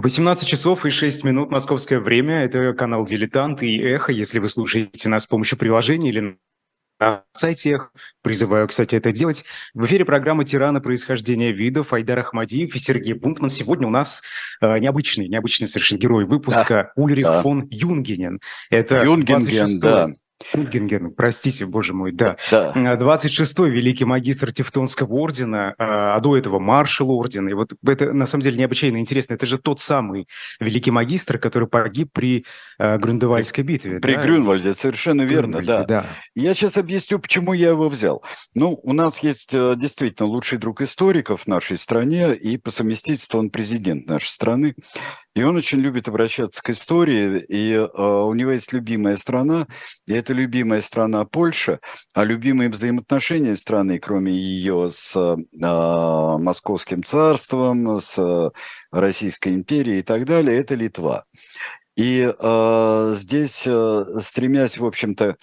18 0.00 0.46
часов 0.46 0.86
и 0.86 0.90
6 0.90 1.24
минут 1.24 1.50
московское 1.50 2.00
время. 2.00 2.44
Это 2.44 2.72
канал 2.72 3.04
«Дилетант» 3.04 3.62
и 3.62 3.78
«Эхо». 3.78 4.12
Если 4.12 4.38
вы 4.38 4.48
слушаете 4.48 5.08
нас 5.08 5.24
с 5.24 5.26
помощью 5.26 5.58
приложения 5.58 6.10
или 6.10 6.38
на 7.00 7.24
сайте 7.32 7.72
«Эхо», 7.72 7.90
призываю, 8.22 8.68
кстати, 8.68 8.94
это 8.94 9.12
делать. 9.12 9.44
В 9.74 9.84
эфире 9.86 10.04
программа 10.04 10.44
«Тираны. 10.44 10.80
Происхождение 10.80 11.52
видов» 11.52 11.92
Айдар 11.92 12.20
Ахмадиев 12.20 12.74
и 12.74 12.78
Сергей 12.78 13.14
Бунтман. 13.14 13.50
Сегодня 13.50 13.86
у 13.86 13.90
нас 13.90 14.22
э, 14.60 14.78
необычный, 14.78 15.28
необычный 15.28 15.68
совершенно 15.68 15.98
герой 15.98 16.24
выпуска 16.26 16.92
да, 16.96 17.02
Ульрих 17.02 17.24
да. 17.24 17.42
фон 17.42 17.66
Юнгенен. 17.70 18.40
Это 18.70 19.02
Юнгинген, 19.04 19.80
да. 19.80 20.10
Гинген, 20.54 21.12
простите, 21.14 21.66
боже 21.66 21.94
мой, 21.94 22.12
да. 22.12 22.36
да. 22.50 22.72
26-й 22.74 23.70
великий 23.70 24.04
магистр 24.04 24.52
Тевтонского 24.52 25.12
ордена, 25.14 25.74
а, 25.78 26.14
а 26.14 26.20
до 26.20 26.36
этого 26.36 26.58
маршал 26.58 27.10
ордена. 27.10 27.48
И 27.48 27.54
вот 27.54 27.72
это 27.86 28.12
на 28.12 28.26
самом 28.26 28.42
деле 28.42 28.58
необычайно 28.58 28.98
интересно. 28.98 29.34
Это 29.34 29.46
же 29.46 29.58
тот 29.58 29.80
самый 29.80 30.28
великий 30.60 30.90
магистр, 30.90 31.38
который 31.38 31.68
погиб 31.68 32.10
при 32.12 32.44
э, 32.78 32.98
Грюндевальской 32.98 33.64
битве. 33.64 34.00
При 34.00 34.14
да? 34.14 34.22
Грюнвальде, 34.22 34.74
совершенно 34.74 35.22
верно, 35.22 35.62
да. 35.62 35.84
да. 35.84 36.06
Я 36.34 36.54
сейчас 36.54 36.76
объясню, 36.76 37.18
почему 37.18 37.52
я 37.52 37.70
его 37.70 37.88
взял. 37.88 38.22
Ну, 38.54 38.78
у 38.82 38.92
нас 38.92 39.22
есть 39.22 39.52
э, 39.52 39.74
действительно 39.76 40.28
лучший 40.28 40.58
друг 40.58 40.80
историков 40.80 41.42
в 41.42 41.46
нашей 41.46 41.76
стране, 41.76 42.34
и 42.34 42.58
по 42.58 42.70
совместительству 42.70 43.40
он 43.40 43.50
президент 43.50 44.06
нашей 44.06 44.28
страны. 44.28 44.74
И 45.38 45.42
он 45.44 45.56
очень 45.56 45.78
любит 45.78 46.08
обращаться 46.08 46.60
к 46.60 46.70
истории, 46.70 47.38
и 47.38 47.72
э, 47.74 47.86
у 47.86 48.34
него 48.34 48.50
есть 48.50 48.72
любимая 48.72 49.16
страна, 49.16 49.68
и 50.08 50.12
это 50.12 50.32
любимая 50.32 50.82
страна 50.82 51.24
Польша, 51.26 51.78
а 52.12 52.24
любимые 52.24 52.68
взаимоотношения 52.70 53.54
страны, 53.54 54.00
кроме 54.00 54.32
ее 54.32 54.90
с 54.90 55.14
э, 55.14 55.36
Московским 55.62 57.04
царством, 57.04 58.00
с 58.00 58.50
Российской 58.90 59.54
империей 59.54 60.00
и 60.00 60.02
так 60.02 60.24
далее, 60.24 60.58
это 60.58 60.74
Литва. 60.74 61.24
И 61.98 62.32
э, 62.32 63.12
здесь, 63.16 63.64
э, 63.66 64.04
стремясь, 64.20 64.78
в 64.78 64.86
общем-то, 64.86 65.36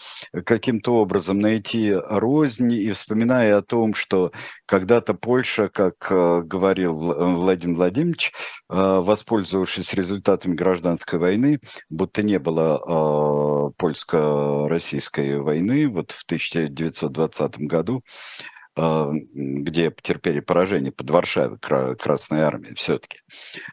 каким-то 0.46 0.96
образом 1.02 1.40
найти 1.40 1.94
рознь 1.94 2.72
и 2.72 2.92
вспоминая 2.92 3.58
о 3.58 3.62
том, 3.62 3.94
что 3.94 4.32
когда-то 4.66 5.16
Польша, 5.16 5.68
как 5.68 5.96
э, 6.10 6.44
говорил 6.44 6.98
Владимир 6.98 7.76
Владимирович, 7.76 8.32
э, 8.70 8.74
воспользовавшись 8.74 9.94
результатами 9.96 10.56
гражданской 10.56 11.20
войны, 11.20 11.60
будто 11.90 12.24
не 12.24 12.40
было 12.40 12.80
э, 12.80 13.72
польско-российской 13.76 15.42
войны 15.42 15.90
вот 15.90 16.12
в 16.12 16.24
1920 16.24 17.58
году, 17.68 18.02
а, 18.02 18.55
где 18.76 19.90
потерпели 19.90 20.42
поражение 20.42 20.92
под 20.92 21.10
Варшавой 21.10 21.58
Красной 21.60 22.42
Армии 22.42 22.74
все-таки. 22.76 23.20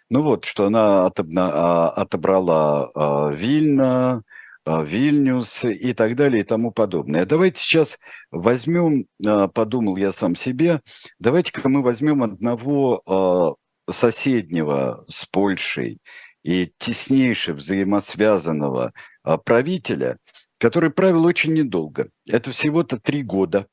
Ну 0.09 0.23
вот, 0.23 0.45
что 0.45 0.67
она 0.67 1.07
отобна, 1.07 1.91
отобрала 1.91 2.91
а, 2.95 3.31
Вильна, 3.31 4.23
а, 4.65 4.85
Вильнюс 4.85 5.65
и 5.65 5.93
так 5.93 6.15
далее 6.15 6.43
и 6.43 6.47
тому 6.47 6.71
подобное. 6.71 7.27
Давайте 7.27 7.61
сейчас 7.61 7.99
возьмем, 8.31 9.07
подумал 9.55 9.97
я 9.97 10.13
сам 10.13 10.37
себе, 10.37 10.81
давайте-ка 11.19 11.69
мы 11.69 11.83
возьмем 11.83 12.23
одного 12.23 13.57
соседнего 13.91 15.05
с 15.09 15.27
Польшей 15.27 15.99
и 16.45 16.73
теснейше 16.79 17.55
взаимосвязанного 17.55 18.93
правителя, 19.45 20.19
который 20.59 20.91
правил 20.91 21.25
очень 21.25 21.55
недолго. 21.55 22.09
Это 22.29 22.53
всего-то 22.53 23.01
три 23.01 23.25
года 23.25 23.67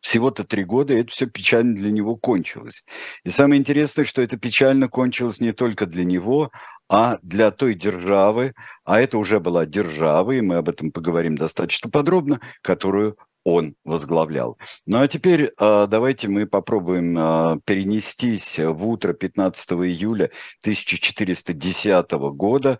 всего-то 0.00 0.44
три 0.44 0.64
года, 0.64 0.94
и 0.94 1.00
это 1.00 1.12
все 1.12 1.26
печально 1.26 1.74
для 1.74 1.90
него 1.90 2.16
кончилось. 2.16 2.84
И 3.24 3.30
самое 3.30 3.60
интересное, 3.60 4.04
что 4.04 4.22
это 4.22 4.36
печально 4.36 4.88
кончилось 4.88 5.40
не 5.40 5.52
только 5.52 5.86
для 5.86 6.04
него, 6.04 6.50
а 6.88 7.18
для 7.22 7.50
той 7.50 7.74
державы, 7.74 8.54
а 8.84 9.00
это 9.00 9.18
уже 9.18 9.38
была 9.38 9.66
держава, 9.66 10.32
и 10.32 10.40
мы 10.40 10.56
об 10.56 10.68
этом 10.68 10.90
поговорим 10.90 11.36
достаточно 11.36 11.90
подробно, 11.90 12.40
которую 12.62 13.16
он 13.44 13.74
возглавлял. 13.84 14.58
Ну 14.86 15.00
а 15.00 15.08
теперь 15.08 15.52
э, 15.58 15.86
давайте 15.88 16.28
мы 16.28 16.46
попробуем 16.46 17.16
э, 17.16 17.60
перенестись 17.64 18.58
в 18.58 18.86
утро 18.86 19.12
15 19.12 19.72
июля 19.72 20.30
1410 20.62 22.10
года 22.34 22.78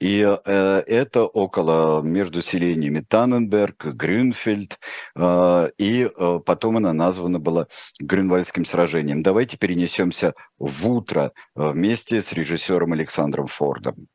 и 0.00 0.22
э, 0.22 0.82
это 0.86 1.24
около 1.24 2.00
между 2.00 2.40
селениями 2.40 3.04
Танненберг, 3.06 3.84
Грюнфельд, 3.84 4.78
э, 5.14 5.70
и 5.78 6.10
э, 6.14 6.40
потом 6.44 6.78
она 6.78 6.92
названа 6.92 7.38
была 7.38 7.66
Грюнвальдским 8.00 8.64
сражением. 8.64 9.22
Давайте 9.22 9.58
перенесемся 9.58 10.34
в 10.58 10.88
утро 10.88 11.32
э, 11.54 11.70
вместе 11.70 12.22
с 12.22 12.32
режиссером 12.32 12.94
Александром 12.94 13.46
Фордом. 13.46 14.08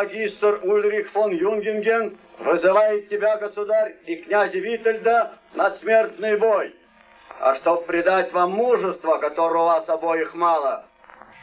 Магистр 0.00 0.60
Ульрих 0.62 1.10
фон 1.12 1.30
Юнгенген 1.30 2.16
вызывает 2.38 3.10
тебя, 3.10 3.36
государь, 3.36 3.96
и 4.06 4.16
князя 4.16 4.58
Витальда 4.58 5.32
на 5.54 5.70
смертный 5.72 6.38
бой. 6.38 6.74
А 7.38 7.54
чтоб 7.54 7.84
придать 7.84 8.32
вам 8.32 8.52
мужество, 8.52 9.18
которого 9.18 9.62
у 9.62 9.66
вас 9.66 9.88
обоих 9.90 10.34
мало, 10.34 10.86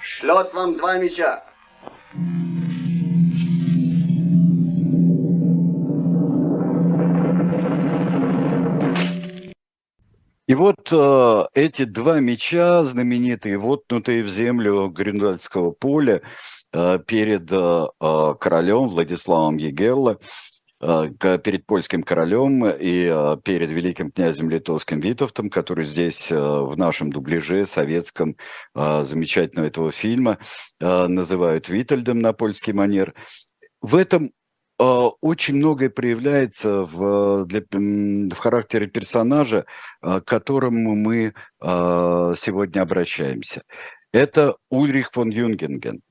шлет 0.02 0.54
вам 0.56 0.76
два 0.78 0.98
меча. 0.98 1.44
И 10.48 10.56
вот 10.56 10.92
э, 10.92 11.44
эти 11.54 11.84
два 11.84 12.20
меча, 12.22 12.84
знаменитые, 12.84 13.58
вотнутые 13.58 14.24
в 14.24 14.30
землю 14.30 14.88
Грюндальского 14.88 15.72
поля, 15.72 16.22
перед 17.08 17.52
э, 17.52 17.88
э, 18.00 18.34
королем 18.40 18.88
Владиславом 18.88 19.58
Егелло, 19.58 20.20
перед 20.80 21.66
польским 21.66 22.04
королем 22.04 22.64
и 22.68 23.38
перед 23.44 23.72
великим 23.72 24.12
князем 24.12 24.48
литовским 24.52 25.00
Витовтом, 25.00 25.50
который 25.50 25.84
здесь 25.84 26.30
в 26.30 26.76
нашем 26.78 27.12
дубляже 27.12 27.66
советском 27.66 28.36
замечательного 28.76 29.66
этого 29.66 29.92
фильма 29.92 30.38
называют 30.80 31.68
Витальдом 31.68 32.20
на 32.20 32.32
польский 32.34 32.74
манер. 32.74 33.16
В 33.82 33.96
этом 33.96 34.30
очень 34.78 35.56
многое 35.56 35.90
проявляется 35.90 36.82
в, 36.82 37.46
для, 37.46 37.64
в 37.72 38.38
характере 38.38 38.86
персонажа, 38.86 39.66
к 40.00 40.22
которому 40.26 40.94
мы 40.94 41.34
сегодня 41.60 42.82
обращаемся. 42.82 43.64
Это 44.14 44.58
Ульрих 44.70 45.10
фон 45.12 45.32
Юнгенген. 45.32 46.02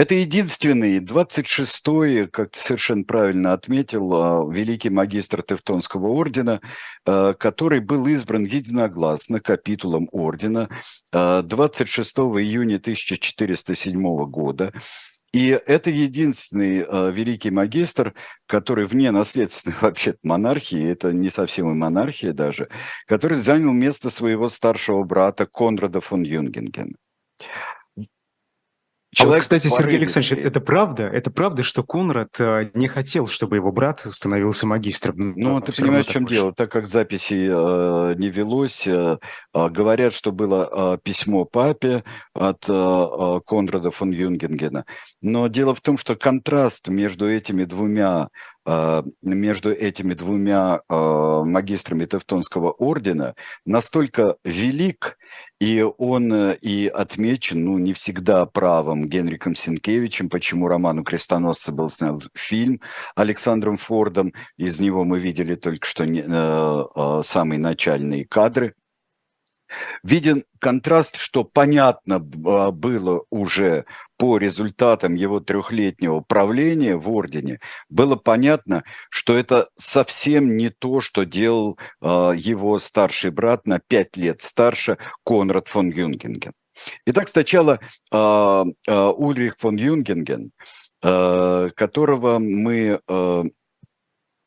Это 0.00 0.14
единственный, 0.14 0.98
26-й, 0.98 2.26
как 2.28 2.52
ты 2.52 2.58
совершенно 2.58 3.04
правильно 3.04 3.52
отметил, 3.52 4.14
а, 4.14 4.50
великий 4.50 4.88
магистр 4.88 5.42
Тевтонского 5.42 6.06
ордена, 6.08 6.62
а, 7.04 7.34
который 7.34 7.80
был 7.80 8.06
избран 8.06 8.46
единогласно 8.46 9.40
капитулом 9.40 10.08
ордена 10.10 10.70
26 11.12 12.18
а, 12.18 12.22
июня 12.40 12.76
1407 12.76 14.24
года. 14.24 14.72
И 15.34 15.48
это 15.48 15.90
единственный 15.90 16.78
э, 16.78 17.12
великий 17.12 17.50
магистр, 17.50 18.14
который 18.46 18.86
вне 18.86 19.10
наследственной 19.10 19.76
вообще 19.82 20.14
монархии, 20.22 20.82
это 20.82 21.12
не 21.12 21.28
совсем 21.28 21.70
и 21.70 21.74
монархия 21.74 22.32
даже, 22.32 22.70
который 23.06 23.36
занял 23.36 23.72
место 23.72 24.08
своего 24.08 24.48
старшего 24.48 25.04
брата 25.04 25.44
Конрада 25.44 26.00
фон 26.00 26.22
Юнгенген. 26.22 26.96
Человек 29.12 29.32
а 29.32 29.36
вот, 29.38 29.40
кстати, 29.40 29.66
Сергей 29.66 29.98
Александрович, 29.98 30.44
это 30.44 30.60
правда? 30.60 31.02
Это 31.08 31.32
правда, 31.32 31.64
что 31.64 31.82
Конрад 31.82 32.28
э, 32.38 32.70
не 32.74 32.86
хотел, 32.86 33.26
чтобы 33.26 33.56
его 33.56 33.72
брат 33.72 34.06
становился 34.08 34.66
магистром? 34.66 35.34
Ну, 35.36 35.54
ну 35.54 35.60
ты 35.60 35.72
понимаешь, 35.72 36.06
в 36.06 36.12
чем 36.12 36.22
больше. 36.22 36.36
дело? 36.36 36.52
Так 36.52 36.70
как 36.70 36.86
записи 36.86 37.48
э, 37.50 38.14
не 38.14 38.30
велось, 38.30 38.86
э, 38.86 39.18
э, 39.52 39.68
говорят, 39.68 40.14
что 40.14 40.30
было 40.30 40.94
э, 40.94 40.98
письмо 41.02 41.44
папе 41.44 42.04
от 42.34 42.68
э, 42.68 42.72
э, 42.72 43.40
Конрада 43.44 43.90
фон 43.90 44.12
Юнгенгена. 44.12 44.84
Но 45.20 45.48
дело 45.48 45.74
в 45.74 45.80
том, 45.80 45.98
что 45.98 46.14
контраст 46.14 46.86
между 46.86 47.28
этими 47.28 47.64
двумя 47.64 48.28
э, 48.64 49.02
между 49.22 49.72
этими 49.72 50.14
двумя 50.14 50.82
магистрами 50.88 52.04
Тевтонского 52.04 52.70
ордена 52.70 53.34
настолько 53.64 54.36
велик, 54.44 55.16
и 55.60 55.82
он 55.98 56.32
э, 56.32 56.56
и 56.56 56.88
отмечен, 56.88 57.64
ну, 57.64 57.78
не 57.78 57.92
всегда 57.92 58.46
правом 58.46 59.08
Генриком 59.08 59.54
Сенкевичем, 59.54 60.30
почему 60.30 60.68
роману 60.68 61.04
«Крестоносцы» 61.04 61.70
был 61.70 61.90
снят 61.90 62.16
фильм 62.34 62.80
Александром 63.14 63.76
Фордом, 63.76 64.32
из 64.56 64.80
него 64.80 65.04
мы 65.04 65.18
видели 65.18 65.54
только 65.54 65.86
что 65.86 66.06
не, 66.06 66.20
э, 66.26 66.84
э, 66.96 67.20
самые 67.22 67.58
начальные 67.58 68.24
кадры, 68.24 68.74
Виден 70.02 70.44
контраст, 70.58 71.16
что 71.16 71.44
понятно 71.44 72.16
а, 72.16 72.70
было 72.70 73.24
уже 73.30 73.84
по 74.16 74.36
результатам 74.38 75.14
его 75.14 75.40
трехлетнего 75.40 76.20
правления 76.20 76.96
в 76.96 77.10
Ордене, 77.10 77.60
было 77.88 78.16
понятно, 78.16 78.84
что 79.08 79.36
это 79.36 79.68
совсем 79.76 80.56
не 80.56 80.70
то, 80.70 81.00
что 81.00 81.24
делал 81.24 81.78
э, 82.02 82.06
его 82.36 82.78
старший 82.78 83.30
брат 83.30 83.66
на 83.66 83.78
пять 83.80 84.16
лет 84.18 84.42
старше 84.42 84.98
Конрад 85.24 85.68
фон 85.68 85.90
Юнгинген. 85.90 86.52
Итак, 87.06 87.28
сначала 87.28 87.80
э, 88.12 88.64
Ульрих 88.86 89.56
фон 89.58 89.76
Юнгенген, 89.76 90.50
которого 91.00 92.38
мы 92.38 93.00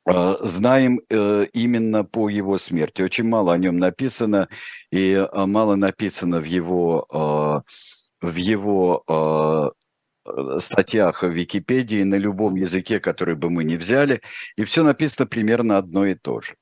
знаем 0.05 1.01
э, 1.09 1.47
именно 1.53 2.03
по 2.03 2.27
его 2.27 2.57
смерти. 2.57 3.01
Очень 3.01 3.25
мало 3.25 3.53
о 3.53 3.57
нем 3.57 3.77
написано, 3.77 4.49
и 4.91 5.11
э, 5.11 5.45
мало 5.45 5.75
написано 5.75 6.39
в 6.39 6.45
его, 6.45 7.63
в 8.21 8.35
его 8.35 9.73
статьях 10.57 11.23
в 11.23 11.29
Википедии 11.29 12.03
на 12.03 12.15
любом 12.15 12.55
языке, 12.55 12.99
который 12.99 13.35
бы 13.35 13.49
мы 13.49 13.63
ни 13.65 13.75
взяли, 13.75 14.21
и 14.55 14.63
все 14.63 14.83
написано 14.83 15.27
примерно 15.27 15.77
одно 15.77 16.05
и 16.05 16.15
то 16.15 16.39
же. 16.39 16.55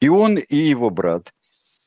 И 0.00 0.08
он, 0.08 0.38
и 0.38 0.56
его 0.56 0.90
брат 0.90 1.32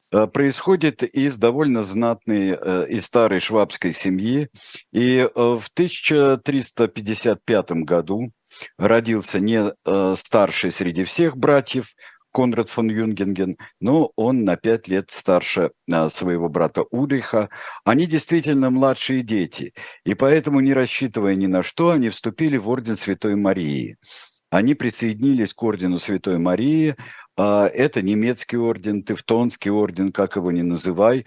происходят 0.10 1.04
из 1.04 1.38
довольно 1.38 1.84
знатной 1.84 2.88
и 2.90 3.00
старой 3.00 3.40
швабской 3.40 3.94
семьи, 3.94 4.50
и 4.92 5.26
в 5.34 5.64
1355 5.74 7.72
году 7.72 8.32
родился 8.78 9.40
не 9.40 9.72
э, 9.86 10.16
старший 10.18 10.72
среди 10.72 11.04
всех 11.04 11.38
братьев, 11.38 11.94
Конрад 12.36 12.70
фон 12.70 12.90
Юнгенген, 12.90 13.56
но 13.80 14.12
он 14.18 14.44
на 14.44 14.58
пять 14.58 14.90
лет 14.90 15.10
старше 15.10 15.72
э, 15.90 16.10
своего 16.10 16.50
брата 16.50 16.84
Удриха. 16.92 17.50
Они 17.86 18.06
действительно 18.08 18.70
младшие 18.70 19.22
дети, 19.22 19.74
и 20.04 20.16
поэтому, 20.16 20.60
не 20.60 20.74
рассчитывая 20.74 21.36
ни 21.36 21.48
на 21.48 21.64
что, 21.64 21.92
они 21.92 22.10
вступили 22.10 22.58
в 22.58 22.68
Орден 22.68 22.98
Святой 22.98 23.36
Марии. 23.36 23.98
Они 24.50 24.74
присоединились 24.74 25.54
к 25.54 25.64
Ордену 25.64 25.98
Святой 25.98 26.38
Марии. 26.38 26.96
Э, 27.38 27.70
это 27.74 28.02
немецкий 28.02 28.58
орден, 28.58 29.04
Тевтонский 29.04 29.72
орден, 29.72 30.12
как 30.12 30.36
его 30.36 30.52
ни 30.52 30.62
называй. 30.62 31.26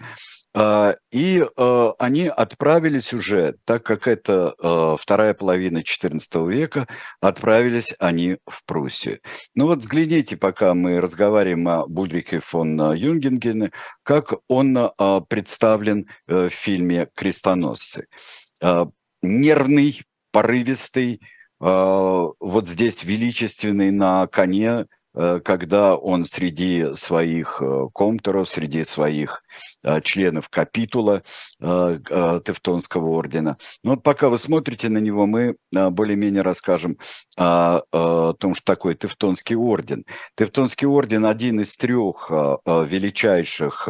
А, 0.51 0.95
и 1.11 1.45
а, 1.57 1.93
они 1.99 2.25
отправились 2.27 3.13
уже, 3.13 3.55
так 3.65 3.83
как 3.83 4.07
это 4.07 4.55
а, 4.57 4.97
вторая 4.97 5.35
половина 5.35 5.79
XIV 5.79 6.51
века, 6.51 6.87
отправились 7.21 7.93
они 7.99 8.37
в 8.47 8.65
Пруссию. 8.65 9.19
Ну 9.53 9.67
вот 9.67 9.79
взгляните, 9.79 10.37
пока 10.37 10.73
мы 10.73 10.99
разговариваем 10.99 11.67
о 11.67 11.87
Бульрике 11.87 12.39
фон 12.39 12.93
Юнгенгене, 12.93 13.71
как 14.03 14.33
он 14.47 14.91
представлен 15.29 16.07
э, 16.27 16.49
в 16.49 16.53
фильме 16.53 17.07
«Крестоносцы». 17.15 18.07
Нервный, 19.21 20.01
порывистый, 20.31 21.21
вот 21.59 22.67
здесь 22.67 23.03
величественный 23.03 23.91
на 23.91 24.27
коне– 24.27 24.85
когда 25.13 25.95
он 25.95 26.25
среди 26.25 26.93
своих 26.93 27.61
э, 27.61 27.87
комторов, 27.93 28.47
среди 28.47 28.83
своих 28.83 29.43
э, 29.83 30.01
членов 30.01 30.49
капитула 30.49 31.23
Тевтонского 31.59 33.09
ордена. 33.09 33.57
Но 33.83 33.91
вот 33.91 34.03
пока 34.03 34.29
вы 34.29 34.37
смотрите 34.37 34.89
на 34.89 34.99
него, 34.99 35.25
мы 35.25 35.57
более-менее 35.71 36.41
расскажем 36.41 36.97
о, 37.37 37.81
том, 38.39 38.55
что 38.55 38.65
такое 38.65 38.95
Тевтонский 38.95 39.55
орден. 39.55 40.05
Тевтонский 40.35 40.87
орден 40.87 41.25
один 41.25 41.59
из 41.59 41.75
трех 41.75 42.29
величайших 42.29 43.87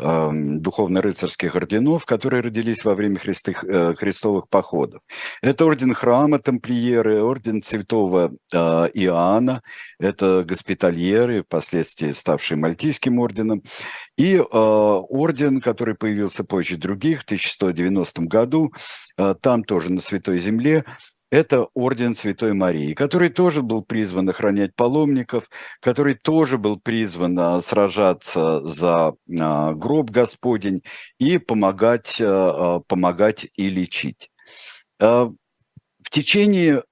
Эм, 0.00 0.60
духовно-рыцарских 0.60 1.56
орденов, 1.56 2.04
которые 2.04 2.40
родились 2.40 2.84
во 2.84 2.94
время 2.94 3.18
христых, 3.18 3.64
э, 3.64 3.94
христовых 3.94 4.48
походов. 4.48 5.00
Это 5.42 5.64
орден 5.64 5.92
храма 5.92 6.38
тамплиеры, 6.38 7.20
орден 7.20 7.64
святого 7.64 8.30
э, 8.52 8.56
Иоанна, 8.94 9.62
это 9.98 10.44
госпитальеры, 10.46 11.42
впоследствии 11.42 12.12
ставшие 12.12 12.58
Мальтийским 12.58 13.18
орденом, 13.18 13.62
и 14.16 14.36
э, 14.36 14.42
орден, 14.42 15.60
который 15.60 15.94
появился 15.94 16.44
позже 16.44 16.76
других, 16.76 17.20
в 17.20 17.24
1190 17.24 18.22
году, 18.22 18.72
там 19.40 19.64
тоже 19.64 19.90
на 19.90 20.00
Святой 20.00 20.38
Земле, 20.38 20.84
это 21.30 21.68
орден 21.74 22.14
Святой 22.14 22.54
Марии, 22.54 22.94
который 22.94 23.28
тоже 23.28 23.62
был 23.62 23.82
призван 23.82 24.28
охранять 24.28 24.74
паломников, 24.74 25.50
который 25.80 26.14
тоже 26.14 26.56
был 26.56 26.80
призван 26.80 27.38
а, 27.38 27.60
сражаться 27.60 28.66
за 28.66 29.12
а, 29.38 29.74
гроб 29.74 30.10
Господень 30.10 30.82
и 31.18 31.38
помогать, 31.38 32.18
а, 32.20 32.80
помогать 32.86 33.46
и 33.54 33.68
лечить. 33.68 34.30
В 34.98 36.10
течение 36.10 36.82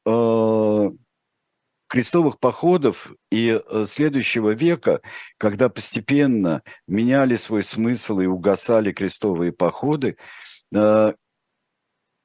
крестовых 1.89 2.39
походов 2.41 3.13
и 3.31 3.61
следующего 3.85 4.51
века, 4.55 5.01
когда 5.39 5.69
постепенно 5.69 6.63
меняли 6.89 7.37
свой 7.37 7.63
смысл 7.63 8.21
и 8.21 8.27
угасали 8.27 8.93
крестовые 8.93 9.53
походы, 9.53 10.17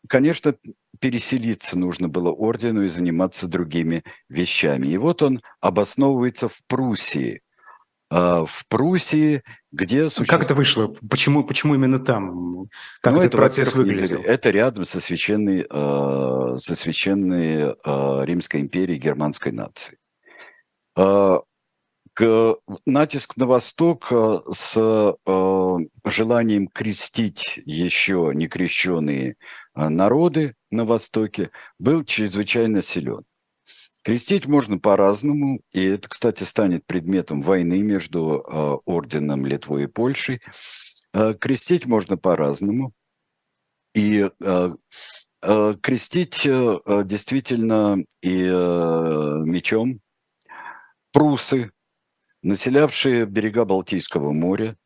конечно, 0.08 0.56
переселиться 1.00 1.78
нужно 1.78 2.10
было 2.10 2.32
ордену 2.32 2.84
и 2.84 2.90
заниматься 2.90 3.48
другими 3.48 4.04
вещами. 4.30 4.88
И 4.88 4.98
вот 4.98 5.22
он 5.22 5.42
обосновывается 5.60 6.50
в 6.50 6.60
Пруссии. 6.68 7.42
А, 8.14 8.44
в 8.46 8.66
Пруссии, 8.68 9.42
где 9.72 10.04
существует... 10.10 10.30
Как 10.30 10.44
это 10.44 10.54
вышло? 10.54 10.94
Почему, 11.10 11.46
почему 11.46 11.76
именно 11.76 11.98
там? 11.98 12.68
Как 13.00 13.14
ну, 13.14 13.20
этот 13.20 13.30
это, 13.30 13.38
процесс 13.38 13.74
выглядел? 13.74 14.22
Это 14.22 14.50
рядом 14.50 14.84
со 14.84 15.00
священной, 15.00 15.66
а, 15.70 16.58
со 16.58 16.76
священной 16.76 17.74
а, 17.86 18.24
Римской 18.24 18.60
империей 18.60 19.00
германской 19.00 19.54
нации. 19.54 19.98
Натиск 22.86 23.38
на 23.38 23.48
восток 23.48 24.12
с 24.12 25.16
желанием 26.06 26.68
крестить 26.68 27.62
еще 27.66 28.32
некрещенные 28.36 29.38
народы 29.74 30.56
на 30.70 30.84
Востоке 30.84 31.52
был 31.80 32.04
чрезвычайно 32.04 32.82
силен. 32.82 33.24
Крестить 34.04 34.48
можно 34.48 34.80
по-разному, 34.80 35.62
и 35.72 35.84
это, 35.84 36.10
кстати, 36.10 36.44
станет 36.44 36.86
предметом 36.88 37.42
войны 37.42 37.82
между 37.82 38.42
э, 38.42 38.78
орденом 38.86 39.46
Литвой 39.46 39.84
и 39.84 39.88
Польшей. 39.88 40.42
Э, 41.14 41.34
крестить 41.34 41.86
можно 41.86 42.18
по-разному, 42.18 42.94
и 43.94 44.30
э, 44.40 44.70
э, 45.44 45.76
крестить 45.82 46.46
э, 46.46 46.80
действительно 47.06 48.04
и 48.22 48.44
э, 48.44 49.42
мечом. 49.46 50.00
Прусы, 51.12 51.72
населявшие 52.42 53.26
берега 53.26 53.66
Балтийского 53.66 54.32
моря, 54.32 54.78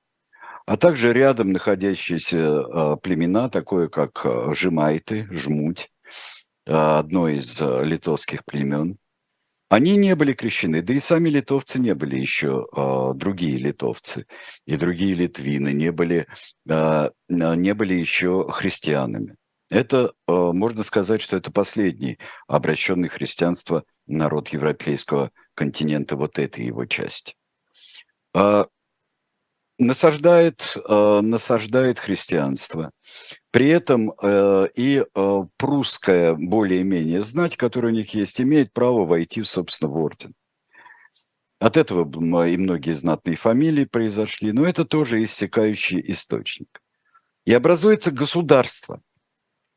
а 0.66 0.78
также 0.78 1.14
рядом 1.14 1.52
находящиеся 1.52 2.42
а, 2.42 2.96
племена, 2.96 3.50
такое 3.50 3.88
как 3.88 4.26
а, 4.26 4.54
Жемайты, 4.56 5.28
Жмуть, 5.32 5.92
а, 6.68 7.00
одно 7.00 7.30
из 7.30 7.62
литовских 7.62 8.44
племен. 8.46 8.98
Они 9.76 9.98
не 9.98 10.16
были 10.16 10.32
крещены, 10.32 10.82
да 10.82 10.94
и 10.94 11.00
сами 11.00 11.28
литовцы 11.28 11.80
не 11.80 11.94
были 11.96 12.18
еще, 12.18 12.66
другие 13.14 13.58
литовцы 13.58 14.26
и 14.66 14.78
другие 14.78 15.14
литвины 15.14 15.74
не 15.74 15.92
были, 15.92 16.28
не 16.66 17.74
были 17.74 17.94
еще 17.94 18.48
христианами. 18.50 19.36
Это, 19.70 20.14
можно 20.28 20.82
сказать, 20.84 21.22
что 21.22 21.36
это 21.36 21.52
последний 21.52 22.20
обращенный 22.48 23.10
христианство 23.10 23.84
народ 24.08 24.48
европейского 24.48 25.32
континента, 25.56 26.16
вот 26.16 26.40
этой 26.40 26.64
его 26.64 26.86
части 26.86 27.36
насаждает, 29.78 30.76
э, 30.88 31.20
насаждает 31.22 32.00
христианство. 32.00 32.92
При 33.52 33.70
этом 33.70 34.14
э, 34.22 34.68
и 34.76 35.04
э, 35.04 35.44
прусская 35.58 36.34
более-менее 36.34 37.24
знать, 37.24 37.58
которая 37.58 37.92
у 37.92 37.96
них 37.96 38.14
есть, 38.14 38.40
имеет 38.42 38.74
право 38.74 39.06
войти, 39.06 39.44
собственно, 39.44 39.92
в 39.92 39.98
орден. 39.98 40.34
От 41.60 41.78
этого 41.78 42.04
и 42.46 42.58
многие 42.58 42.94
знатные 42.94 43.38
фамилии 43.38 43.86
произошли, 43.86 44.52
но 44.52 44.66
это 44.66 44.86
тоже 44.86 45.24
иссякающий 45.24 46.04
источник. 46.12 46.82
И 47.46 47.54
образуется 47.54 48.12
государство. 48.12 49.02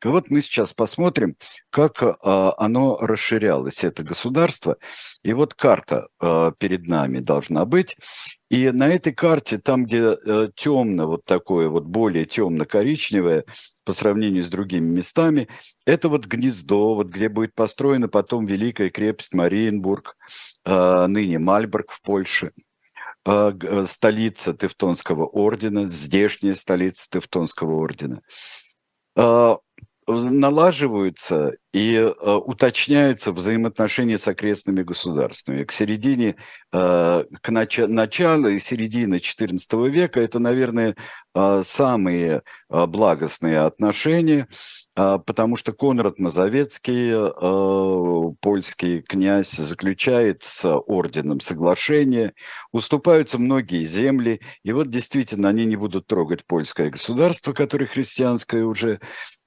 Вот 0.03 0.29
мы 0.29 0.41
сейчас 0.41 0.73
посмотрим, 0.73 1.35
как 1.69 2.01
а, 2.01 2.53
оно 2.57 2.97
расширялось, 2.97 3.83
это 3.83 4.03
государство. 4.03 4.77
И 5.23 5.33
вот 5.33 5.53
карта 5.53 6.07
а, 6.19 6.51
перед 6.51 6.87
нами 6.87 7.19
должна 7.19 7.65
быть. 7.65 7.97
И 8.49 8.71
на 8.71 8.87
этой 8.87 9.13
карте, 9.13 9.59
там, 9.59 9.85
где 9.85 10.17
э, 10.25 10.49
темно, 10.55 11.05
вот 11.05 11.23
такое 11.23 11.69
вот 11.69 11.85
более 11.85 12.25
темно-коричневое 12.25 13.45
по 13.85 13.93
сравнению 13.93 14.43
с 14.43 14.49
другими 14.49 14.87
местами, 14.89 15.47
это 15.85 16.09
вот 16.09 16.25
гнездо, 16.25 16.95
вот 16.95 17.09
где 17.09 17.29
будет 17.29 17.53
построена 17.53 18.07
потом 18.07 18.47
великая 18.47 18.89
крепость 18.89 19.35
Мариенбург, 19.35 20.15
э, 20.65 21.05
ныне 21.05 21.37
Мальборг 21.37 21.91
в 21.91 22.01
Польше, 22.01 22.53
э, 23.27 23.85
столица 23.87 24.53
Тевтонского 24.53 25.27
ордена, 25.27 25.87
здешняя 25.87 26.55
столица 26.55 27.07
Тевтонского 27.07 27.75
ордена 27.75 28.23
налаживаются 30.09 31.53
и 31.71 31.93
э, 31.93 32.09
уточняются 32.11 33.31
взаимоотношения 33.31 34.17
с 34.17 34.27
окрестными 34.27 34.81
государствами. 34.81 35.63
К 35.63 35.71
середине, 35.71 36.35
э, 36.73 37.23
к 37.41 37.49
нач- 37.49 37.85
началу 37.85 38.47
и 38.47 38.59
середине 38.59 39.19
XIV 39.19 39.89
века 39.89 40.19
это, 40.19 40.39
наверное, 40.39 40.95
э, 41.35 41.61
самые 41.63 42.41
э, 42.71 42.85
благостные 42.87 43.59
отношения, 43.59 44.47
потому 44.95 45.55
что 45.55 45.71
Конрад 45.71 46.19
Мазовецкий, 46.19 47.13
польский 48.41 49.01
князь, 49.01 49.51
заключает 49.51 50.43
с 50.43 50.65
орденом 50.67 51.39
соглашение, 51.39 52.33
уступаются 52.73 53.37
многие 53.37 53.85
земли, 53.85 54.41
и 54.63 54.73
вот 54.73 54.89
действительно 54.89 55.49
они 55.49 55.65
не 55.65 55.77
будут 55.77 56.05
трогать 56.07 56.45
польское 56.45 56.89
государство, 56.89 57.53
которое 57.53 57.85
христианское 57.85 58.63
уже, 58.63 58.99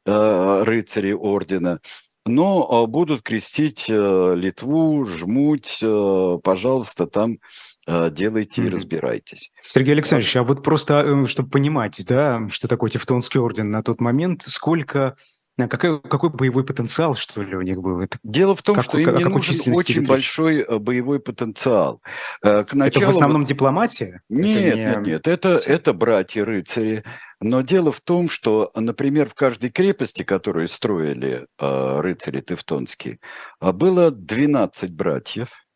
рыцари 0.05 1.13
ордена, 1.13 1.81
но 2.25 2.69
а, 2.71 2.87
будут 2.87 3.23
крестить 3.23 3.87
э, 3.89 4.35
Литву, 4.37 5.05
жмуть, 5.05 5.81
э, 5.83 6.39
пожалуйста, 6.43 7.07
там 7.07 7.39
делайте 7.85 8.63
и 8.63 8.69
разбирайтесь. 8.69 9.51
Сергей 9.61 9.95
Александрович, 9.95 10.37
а 10.37 10.45
вот 10.45 10.63
просто, 10.63 11.27
чтобы 11.27 11.51
понимать, 11.51 12.01
да, 12.07 12.49
что 12.49 12.69
такое 12.69 12.91
Тевтонский 12.91 13.41
орден 13.41 13.73
на 13.73 13.83
тот 13.83 14.01
момент, 14.01 14.45
сколько 14.47 15.17
какой, 15.57 16.01
какой 16.01 16.31
боевой 16.31 16.65
потенциал, 16.65 17.15
что 17.15 17.43
ли, 17.43 17.55
у 17.55 17.63
них 17.63 17.81
был? 17.81 18.01
Это 18.01 18.19
Дело 18.23 18.57
в 18.57 18.63
том, 18.63 18.77
как, 18.77 18.85
что 18.85 18.99
им 18.99 19.17
не 19.17 19.25
нужен 19.25 19.75
очень 19.75 20.07
большой 20.07 20.67
боевой 20.79 21.21
потенциал. 21.21 22.01
К 22.41 22.67
началу... 22.73 22.87
Это 22.87 23.01
в 23.01 23.09
основном 23.17 23.45
дипломатия? 23.45 24.23
Нет, 24.29 24.57
это 24.57 24.77
не... 24.77 24.85
нет, 24.85 25.07
нет. 25.07 25.29
Это, 25.29 25.61
это 25.67 25.93
братья-рыцари. 25.93 27.05
Но 27.41 27.61
дело 27.63 27.93
в 27.93 28.01
том, 28.01 28.29
что, 28.29 28.71
например, 28.75 29.29
в 29.29 29.35
каждой 29.35 29.71
крепости, 29.71 30.23
которую 30.23 30.69
строили 30.69 31.47
э, 31.59 32.01
рыцари 32.01 32.41
Тевтонские, 32.41 33.19
было 33.61 34.11
12 34.11 34.93
братьев, 34.93 35.67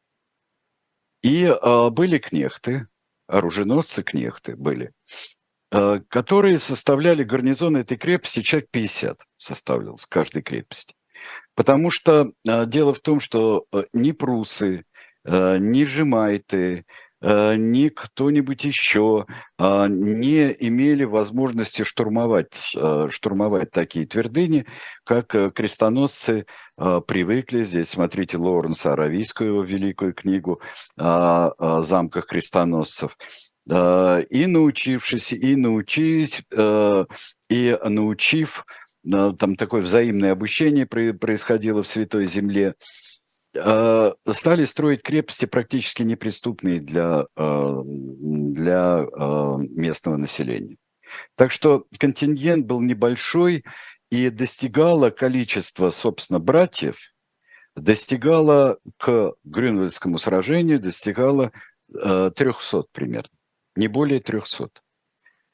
и 1.23 1.45
э, 1.45 1.91
были 1.91 2.19
кнехты, 2.19 2.87
оруженосцы-кнехты 3.27 4.55
были. 4.55 4.93
Э, 5.73 5.99
которые 6.09 6.59
составляли 6.61 7.25
гарнизон 7.25 7.77
этой 7.77 7.97
крепости, 7.97 8.43
человек 8.43 8.69
50 8.71 9.19
составлял 9.37 9.99
с 9.99 10.07
каждой 10.07 10.43
крепости. 10.43 10.95
Потому 11.55 11.91
что 11.91 12.31
э, 12.47 12.67
дело 12.67 12.95
в 12.95 13.01
том, 13.01 13.19
что 13.21 13.67
э, 13.73 13.85
ни 13.93 14.13
прусы, 14.13 14.85
ни 15.29 15.83
жемайты, 15.83 16.85
ни 17.21 17.89
кто-нибудь 17.89 18.63
еще 18.65 19.27
не 19.59 20.53
имели 20.53 21.03
возможности 21.03 21.83
штурмовать, 21.83 22.55
штурмовать 23.09 23.73
такие 23.73 24.07
твердыни, 24.07 24.67
как 25.03 25.31
крестоносцы 25.53 26.47
привыкли. 26.77 27.65
Здесь 27.65 27.89
смотрите 27.89 28.37
Лоуренса 28.37 28.93
Аравийскую 28.93 29.63
великую 29.63 30.15
книгу 30.15 30.61
о 30.97 31.83
замках 31.83 32.27
крестоносцев– 32.27 33.19
и 33.69 34.47
научившись, 34.47 35.33
и 35.33 35.57
научить, 35.57 36.43
э, 36.53 37.05
и 37.49 37.79
научив, 37.85 38.65
э, 39.05 39.33
там 39.39 39.57
такое 39.57 39.83
взаимное 39.83 40.33
обучение 40.33 40.87
происходило 40.87 41.83
в 41.83 41.89
Святой 41.89 42.27
Земле, 42.27 42.75
э, 43.55 44.13
стали 44.33 44.65
строить 44.67 45.03
крепости 45.03 45.47
практически 45.47 46.03
неприступные 46.03 46.81
для, 46.81 47.27
для 47.37 49.05
местного 49.71 50.17
населения. 50.17 50.77
Так 51.35 51.51
что 51.51 51.87
контингент 51.99 52.67
был 52.67 52.81
небольшой, 52.81 53.65
и 54.09 54.31
достигало 54.31 55.11
количество, 55.11 55.91
собственно, 55.91 56.39
братьев, 56.39 57.13
достигало 57.75 58.79
к 58.99 59.35
Грюнвальдскому 59.43 60.19
сражению, 60.19 60.79
достигало 60.79 61.51
300 61.89 62.85
примерно 62.93 63.36
не 63.77 63.89
более 63.89 64.21
300. 64.21 64.71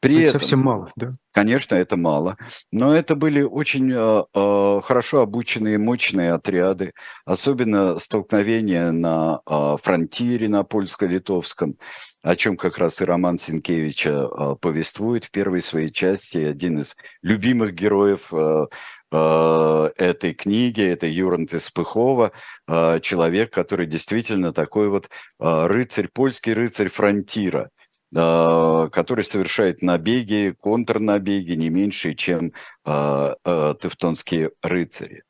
При 0.02 0.16
это 0.16 0.30
этом, 0.30 0.40
совсем 0.40 0.58
мало, 0.58 0.90
да? 0.96 1.12
Конечно, 1.32 1.76
это 1.76 1.96
мало, 1.96 2.36
но 2.72 2.92
это 2.92 3.14
были 3.14 3.42
очень 3.42 3.92
э, 3.92 4.24
э, 4.34 4.80
хорошо 4.82 5.20
обученные, 5.20 5.78
мощные 5.78 6.32
отряды, 6.32 6.92
особенно 7.24 7.96
столкновения 8.00 8.90
на 8.90 9.42
э, 9.48 9.76
фронтире, 9.80 10.48
на 10.48 10.64
польско-литовском, 10.64 11.76
о 12.20 12.34
чем 12.34 12.56
как 12.56 12.78
раз 12.78 13.00
и 13.00 13.04
Роман 13.04 13.38
Синкевича 13.38 14.10
э, 14.10 14.56
повествует 14.60 15.26
в 15.26 15.30
первой 15.30 15.62
своей 15.62 15.92
части. 15.92 16.38
Один 16.38 16.80
из 16.80 16.96
любимых 17.22 17.72
героев 17.72 18.32
э, 18.32 18.66
этой 19.12 20.34
книги, 20.34 20.82
это 20.82 21.06
Юрант 21.06 21.52
из 21.52 21.70
Пыхова, 21.70 22.32
человек, 22.66 23.52
который 23.52 23.86
действительно 23.86 24.54
такой 24.54 24.88
вот 24.88 25.10
рыцарь, 25.38 26.08
польский 26.08 26.54
рыцарь 26.54 26.88
фронтира– 26.88 27.68
который 28.14 29.24
совершает 29.24 29.80
набеги, 29.80 30.54
контрнабеги 30.60 31.52
не 31.52 31.70
меньше, 31.70 32.14
чем 32.14 32.52
а, 32.84 33.36
а, 33.44 33.74
тевтонские 33.74 34.50
рыцари. 34.62 35.22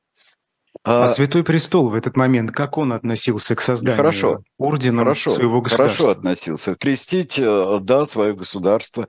А, 0.84 1.04
а 1.04 1.08
Святой 1.08 1.44
Престол 1.44 1.90
в 1.90 1.94
этот 1.94 2.16
момент, 2.16 2.50
как 2.50 2.76
он 2.76 2.92
относился 2.92 3.54
к 3.54 3.60
созданию 3.60 3.96
хорошо, 3.96 4.42
ордена 4.58 4.98
хорошо, 4.98 5.30
своего 5.30 5.60
государства? 5.60 6.06
Хорошо 6.06 6.18
относился. 6.18 6.74
Крестить, 6.74 7.38
э, 7.38 7.78
да, 7.80 8.04
свое 8.04 8.34
государство. 8.34 9.06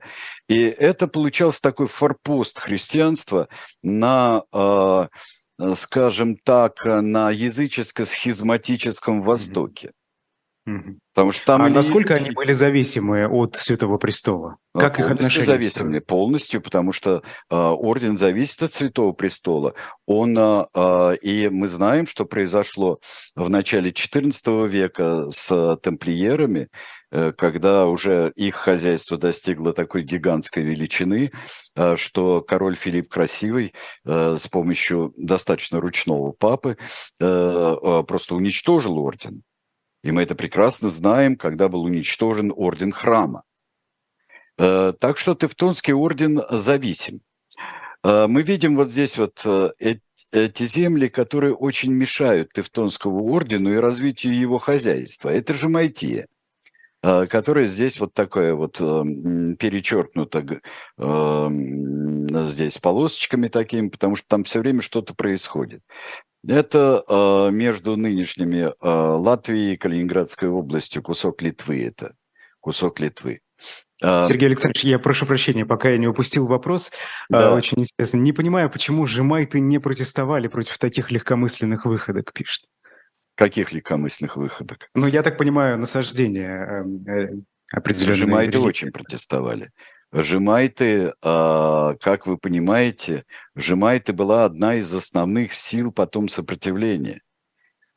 И 0.48 0.60
это 0.60 1.08
получался 1.08 1.60
такой 1.60 1.88
форпост 1.88 2.60
христианства 2.60 3.48
на, 3.82 4.42
скажем 5.74 6.36
так, 6.36 6.84
на 6.84 7.32
языческо-схизматическом 7.32 9.22
Востоке. 9.22 9.90
Потому 10.64 11.30
что 11.30 11.44
там 11.44 11.62
а 11.62 11.68
насколько 11.68 12.14
они 12.14 12.30
были 12.30 12.52
зависимы 12.52 13.28
от 13.28 13.56
Святого 13.56 13.98
Престола? 13.98 14.56
А, 14.72 14.80
как 14.80 14.98
их 14.98 15.10
отношения? 15.10 15.46
Зависимы 15.46 16.00
полностью, 16.00 16.62
потому 16.62 16.92
что 16.92 17.22
э, 17.50 17.54
орден 17.54 18.16
зависит 18.16 18.62
от 18.62 18.72
Святого 18.72 19.12
Престола. 19.12 19.74
Он 20.06 20.36
э, 20.38 21.16
и 21.20 21.50
мы 21.50 21.68
знаем, 21.68 22.06
что 22.06 22.24
произошло 22.24 22.98
в 23.36 23.50
начале 23.50 23.90
XIV 23.90 24.66
века 24.66 25.26
с 25.30 25.76
тамплиерами, 25.82 26.68
э, 27.12 27.32
когда 27.36 27.86
уже 27.86 28.32
их 28.34 28.54
хозяйство 28.54 29.18
достигло 29.18 29.74
такой 29.74 30.02
гигантской 30.02 30.62
величины, 30.62 31.30
э, 31.76 31.96
что 31.96 32.40
король 32.40 32.74
Филипп 32.74 33.10
Красивый 33.10 33.74
э, 34.06 34.36
с 34.40 34.46
помощью 34.46 35.12
достаточно 35.18 35.78
ручного 35.78 36.32
папы 36.32 36.78
э, 37.20 37.24
э, 37.24 38.02
просто 38.06 38.34
уничтожил 38.34 38.98
орден 38.98 39.42
и 40.04 40.12
мы 40.12 40.22
это 40.22 40.34
прекрасно 40.34 40.90
знаем, 40.90 41.34
когда 41.34 41.68
был 41.68 41.82
уничтожен 41.82 42.52
орден 42.54 42.92
храма. 42.92 43.42
Э, 44.58 44.92
так 45.00 45.16
что 45.16 45.34
Тевтонский 45.34 45.94
орден 45.94 46.42
зависим. 46.50 47.22
Э, 48.04 48.26
мы 48.28 48.42
видим 48.42 48.76
вот 48.76 48.90
здесь 48.90 49.16
вот 49.16 49.40
э, 49.46 49.70
эти 50.30 50.64
земли, 50.64 51.08
которые 51.08 51.54
очень 51.54 51.90
мешают 51.92 52.52
Тевтонскому 52.52 53.24
ордену 53.32 53.72
и 53.72 53.78
развитию 53.78 54.38
его 54.38 54.58
хозяйства. 54.58 55.30
Это 55.30 55.54
же 55.54 55.68
Майтия 55.68 56.28
которая 57.28 57.66
здесь 57.66 58.00
вот 58.00 58.14
такая 58.14 58.54
вот 58.54 58.78
перечеркнута 58.78 60.62
здесь 62.46 62.78
полосочками 62.78 63.48
такими, 63.48 63.88
потому 63.90 64.16
что 64.16 64.26
там 64.26 64.44
все 64.44 64.60
время 64.60 64.80
что-то 64.80 65.12
происходит. 65.12 65.82
Это 66.46 67.04
э, 67.08 67.50
между 67.52 67.96
нынешними 67.96 68.66
э, 68.66 68.72
Латвией 68.80 69.72
и 69.72 69.76
Калининградской 69.76 70.48
областью 70.48 71.02
кусок 71.02 71.42
Литвы 71.42 71.84
это 71.84 72.14
кусок 72.60 73.00
Литвы. 73.00 73.40
А, 74.02 74.24
Сергей 74.24 74.46
Александрович, 74.46 74.84
я 74.84 74.98
прошу 74.98 75.26
прощения, 75.26 75.64
пока 75.64 75.90
я 75.90 75.98
не 75.98 76.06
упустил 76.06 76.46
вопрос. 76.46 76.92
Да. 77.28 77.54
Очень 77.54 77.80
интересно. 77.80 78.18
Не 78.18 78.32
понимаю, 78.32 78.70
почему 78.70 79.06
жемайты 79.06 79.60
не 79.60 79.78
протестовали 79.78 80.48
против 80.48 80.78
таких 80.78 81.10
легкомысленных 81.10 81.84
выходок, 81.84 82.32
пишет. 82.32 82.64
Каких 83.36 83.72
легкомысленных 83.72 84.36
выходок? 84.36 84.88
Ну, 84.94 85.06
я 85.06 85.22
так 85.22 85.38
понимаю, 85.38 85.78
насаждение 85.78 86.84
э, 87.06 87.28
определенные. 87.72 88.16
Жемайты 88.16 88.58
очень 88.58 88.92
протестовали. 88.92 89.70
Жемайты, 90.16 91.12
как 91.20 92.26
вы 92.26 92.38
понимаете, 92.38 93.24
Жемайты 93.56 94.12
была 94.12 94.44
одна 94.44 94.76
из 94.76 94.94
основных 94.94 95.52
сил 95.52 95.90
потом 95.90 96.28
сопротивления, 96.28 97.20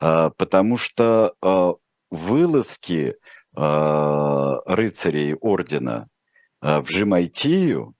потому 0.00 0.78
что 0.78 1.78
вылазки 2.10 3.14
рыцарей 3.54 5.34
ордена 5.34 6.08
в 6.60 6.86
Жемайтию, 6.88 7.94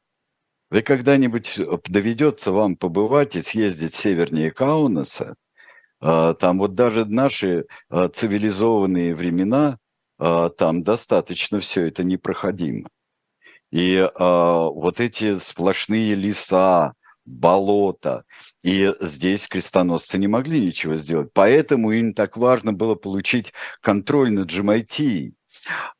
вы 0.70 0.82
когда-нибудь 0.82 1.60
доведется 1.86 2.50
вам 2.50 2.74
побывать 2.74 3.36
и 3.36 3.42
съездить 3.42 3.94
севернее 3.94 4.50
Каунаса, 4.50 5.36
там 6.00 6.58
вот 6.58 6.74
даже 6.74 7.04
наши 7.04 7.66
цивилизованные 7.88 9.14
времена, 9.14 9.78
там 10.18 10.82
достаточно 10.82 11.60
все 11.60 11.86
это 11.86 12.02
непроходимо. 12.02 12.88
И 13.70 13.96
э, 13.96 14.08
вот 14.18 15.00
эти 15.00 15.38
сплошные 15.38 16.14
леса, 16.14 16.94
болота, 17.24 18.24
и 18.64 18.92
здесь 19.00 19.48
крестоносцы 19.48 20.18
не 20.18 20.28
могли 20.28 20.64
ничего 20.64 20.96
сделать. 20.96 21.30
Поэтому 21.34 21.92
им 21.92 22.14
так 22.14 22.36
важно 22.36 22.72
было 22.72 22.94
получить 22.94 23.52
контроль 23.82 24.32
над 24.32 24.48
Джамайтией. 24.48 25.34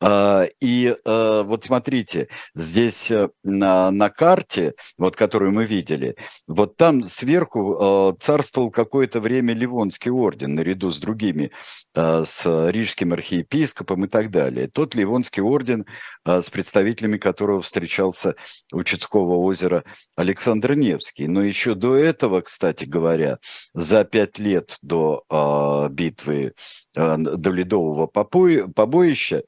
А, 0.01 0.47
и 0.61 0.95
а, 1.05 1.43
вот 1.43 1.65
смотрите, 1.65 2.29
здесь 2.55 3.11
э, 3.11 3.29
на, 3.43 3.91
на 3.91 4.11
карте, 4.11 4.75
вот 4.97 5.17
которую 5.17 5.53
мы 5.53 5.67
видели, 5.67 6.17
вот 6.47 6.77
там 6.77 7.03
сверху 7.03 7.77
а, 7.81 8.17
царствовал 8.19 8.71
какое-то 8.71 9.21
время 9.21 9.55
Ливонский 9.55 10.11
орден 10.11 10.55
наряду 10.55 10.91
с 10.91 11.01
другими, 11.01 11.51
с 11.95 12.71
рижским 12.71 13.13
архиепископом 13.13 14.05
и 14.05 14.09
так 14.09 14.31
далее. 14.31 14.69
Тот 14.69 14.95
Ливонский 14.95 15.43
орден, 15.43 15.85
с 16.25 16.51
представителями 16.51 17.19
которого 17.19 17.61
встречался 17.61 18.35
у 18.73 18.83
Чудского 18.83 19.37
озера 19.37 19.85
Александр 20.17 20.75
Невский. 20.75 21.27
Но 21.27 21.43
еще 21.43 21.75
до 21.75 21.97
этого, 21.97 22.43
кстати 22.43 22.85
говоря, 22.85 23.39
за 23.75 24.05
пять 24.05 24.39
лет 24.39 24.79
до 24.83 25.89
битвы, 25.91 26.53
до 26.95 27.51
Ледового 27.51 28.07
побоища, 28.07 29.39
Э, 29.39 29.43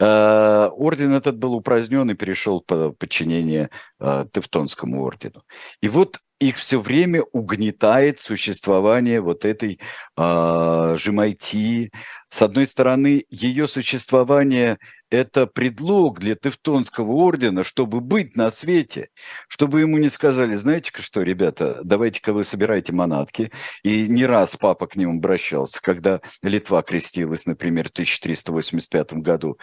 орден 0.00 1.12
этот 1.12 1.38
был 1.38 1.54
упразднен 1.54 2.10
и 2.10 2.14
перешел 2.14 2.60
под 2.60 2.98
подчинение 2.98 3.70
э, 4.00 4.26
Тевтонскому 4.32 5.02
ордену. 5.02 5.44
И 5.80 5.88
вот 5.88 6.18
их 6.48 6.56
все 6.56 6.80
время 6.80 7.22
угнетает 7.32 8.20
существование 8.20 9.20
вот 9.20 9.44
этой 9.44 9.80
э, 10.16 10.96
Жемайти. 10.98 11.90
С 12.28 12.42
одной 12.42 12.66
стороны, 12.66 13.24
ее 13.30 13.68
существование– 13.68 14.78
это 15.10 15.46
предлог 15.46 16.18
для 16.18 16.34
Тевтонского 16.34 17.12
ордена, 17.12 17.64
чтобы 17.64 18.00
быть 18.00 18.36
на 18.36 18.50
свете, 18.50 19.08
чтобы 19.48 19.80
ему 19.80 19.98
не 19.98 20.08
сказали, 20.08 20.54
знаете-ка 20.56 21.02
что, 21.02 21.22
ребята, 21.22 21.80
давайте-ка 21.84 22.32
вы 22.32 22.44
собираете 22.44 22.92
манатки. 22.92 23.52
И 23.82 24.08
не 24.08 24.26
раз 24.26 24.56
папа 24.56 24.86
к 24.86 24.96
ним 24.96 25.18
обращался, 25.18 25.80
когда 25.80 26.20
Литва 26.42 26.82
крестилась, 26.82 27.46
например, 27.46 27.88
в 27.88 27.92
1385 27.92 29.14
году. 29.14 29.58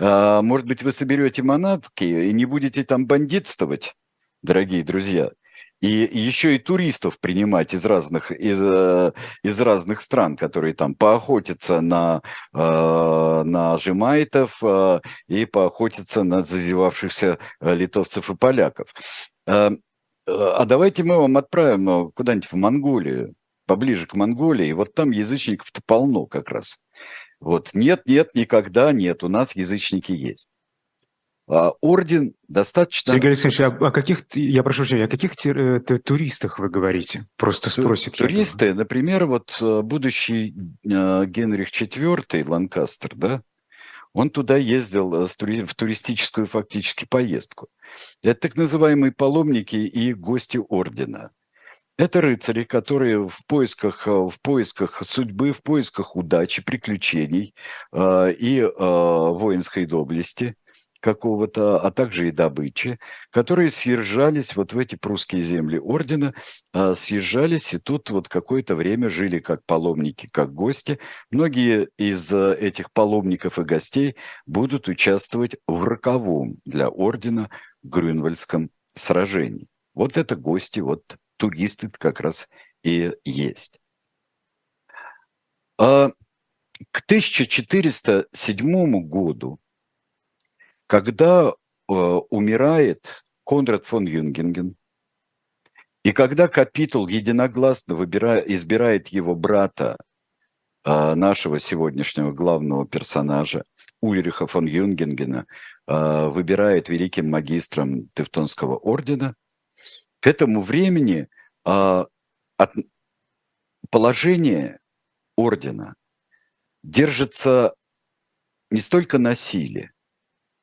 А, 0.00 0.40
может 0.42 0.66
быть, 0.66 0.82
вы 0.82 0.92
соберете 0.92 1.42
манатки 1.42 2.04
и 2.04 2.32
не 2.32 2.44
будете 2.44 2.84
там 2.84 3.06
бандитствовать, 3.06 3.94
дорогие 4.42 4.84
друзья 4.84 5.30
и 5.82 5.88
еще 5.88 6.54
и 6.54 6.58
туристов 6.58 7.18
принимать 7.18 7.74
из 7.74 7.84
разных, 7.84 8.30
из, 8.30 8.58
э, 8.62 9.12
из 9.42 9.60
разных 9.60 10.00
стран, 10.00 10.36
которые 10.36 10.74
там 10.74 10.94
поохотятся 10.94 11.80
на, 11.80 12.22
э, 12.54 13.42
на 13.44 13.76
жемайтов 13.78 14.58
э, 14.62 15.00
и 15.26 15.44
поохотятся 15.44 16.22
на 16.22 16.42
зазевавшихся 16.42 17.38
литовцев 17.60 18.30
и 18.30 18.36
поляков. 18.36 18.94
А 20.24 20.64
давайте 20.64 21.02
мы 21.02 21.16
вам 21.16 21.36
отправим 21.36 22.12
куда-нибудь 22.12 22.52
в 22.52 22.54
Монголию, 22.54 23.34
поближе 23.66 24.06
к 24.06 24.14
Монголии, 24.14 24.70
вот 24.72 24.94
там 24.94 25.10
язычников-то 25.10 25.80
полно 25.84 26.26
как 26.26 26.50
раз. 26.50 26.78
Вот 27.40 27.70
нет, 27.74 28.02
нет, 28.06 28.28
никогда 28.34 28.92
нет, 28.92 29.24
у 29.24 29.28
нас 29.28 29.56
язычники 29.56 30.12
есть. 30.12 30.48
А, 31.54 31.74
орден 31.82 32.34
достаточно... 32.48 33.12
Сергей 33.12 33.32
Алексеевич, 33.32 33.60
а 33.60 33.66
о 33.66 33.90
каких, 33.90 34.24
я 34.32 34.62
прошу 34.62 34.78
прощения, 34.78 35.04
о 35.04 35.08
каких 35.08 35.32
э, 35.44 35.80
туристах 35.80 36.58
вы 36.58 36.70
говорите? 36.70 37.24
Просто 37.36 37.68
спросит. 37.68 38.16
Туристы, 38.16 38.72
например, 38.72 39.26
вот 39.26 39.58
э, 39.60 39.82
будущий 39.82 40.54
э, 40.82 41.26
Генрих 41.26 41.68
IV 41.68 42.48
Ланкастер, 42.48 43.10
да, 43.16 43.42
он 44.14 44.30
туда 44.30 44.56
ездил 44.56 45.26
в 45.26 45.74
туристическую 45.74 46.46
фактически 46.46 47.04
поездку. 47.04 47.68
Это 48.22 48.40
так 48.40 48.56
называемые 48.56 49.12
паломники 49.12 49.76
и 49.76 50.14
гости 50.14 50.58
ордена. 50.70 51.32
Это 51.98 52.22
рыцари, 52.22 52.64
которые 52.64 53.28
в 53.28 53.44
поисках, 53.46 54.06
в 54.06 54.34
поисках 54.40 55.02
судьбы, 55.04 55.52
в 55.52 55.62
поисках 55.62 56.16
удачи, 56.16 56.62
приключений 56.62 57.54
э, 57.92 58.32
и 58.38 58.60
э, 58.60 58.70
воинской 58.78 59.84
доблести 59.84 60.56
какого-то, 61.02 61.80
а 61.80 61.90
также 61.90 62.28
и 62.28 62.30
добычи, 62.30 62.98
которые 63.30 63.70
съезжались 63.70 64.56
вот 64.56 64.72
в 64.72 64.78
эти 64.78 64.94
прусские 64.94 65.42
земли 65.42 65.78
ордена, 65.78 66.32
а, 66.72 66.94
съезжались 66.94 67.74
и 67.74 67.78
тут 67.78 68.08
вот 68.10 68.28
какое-то 68.28 68.76
время 68.76 69.10
жили 69.10 69.40
как 69.40 69.64
паломники, 69.66 70.28
как 70.30 70.54
гости. 70.54 70.98
Многие 71.30 71.88
из 71.98 72.32
а, 72.32 72.54
этих 72.54 72.92
паломников 72.92 73.58
и 73.58 73.64
гостей 73.64 74.16
будут 74.46 74.88
участвовать 74.88 75.56
в 75.66 75.84
роковом 75.84 76.58
для 76.64 76.88
ордена 76.88 77.50
Грюнвальдском 77.82 78.70
сражении. 78.94 79.68
Вот 79.94 80.16
это 80.16 80.36
гости, 80.36 80.80
вот 80.80 81.16
туристы 81.36 81.90
как 81.90 82.20
раз 82.20 82.48
и 82.84 83.12
есть. 83.24 83.80
А 85.78 86.12
к 86.92 87.00
1407 87.00 89.08
году 89.08 89.58
когда 90.92 91.48
э, 91.48 91.54
умирает 91.88 93.24
Конрад 93.46 93.86
фон 93.86 94.04
Юнгенген, 94.04 94.76
и 96.04 96.12
когда 96.12 96.48
капитул 96.48 97.08
единогласно 97.08 97.94
выбирает, 97.94 98.50
избирает 98.50 99.08
его 99.08 99.34
брата, 99.34 99.96
э, 100.84 101.14
нашего 101.14 101.58
сегодняшнего 101.58 102.32
главного 102.32 102.86
персонажа, 102.86 103.64
Ульриха 104.02 104.46
фон 104.46 104.66
Юнгенгена, 104.66 105.46
э, 105.88 106.28
выбирает 106.28 106.90
великим 106.90 107.30
магистром 107.30 108.10
Тевтонского 108.12 108.76
ордена, 108.76 109.34
к 110.20 110.26
этому 110.26 110.60
времени 110.60 111.28
э, 111.64 112.04
от, 112.58 112.74
положение 113.88 114.78
ордена 115.36 115.94
держится 116.82 117.74
не 118.70 118.82
столько 118.82 119.16
на 119.16 119.34
силе, 119.34 119.92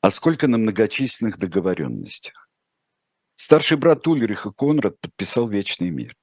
а 0.02 0.12
сколько 0.12 0.48
на 0.48 0.58
многочисленных 0.58 1.38
договоренностях. 1.38 2.50
Старший 3.36 3.78
брат 3.78 4.08
Ульриха 4.08 4.52
Конрад 4.52 5.00
подписал 5.00 5.48
Вечный 5.48 5.90
мир. 5.90 6.16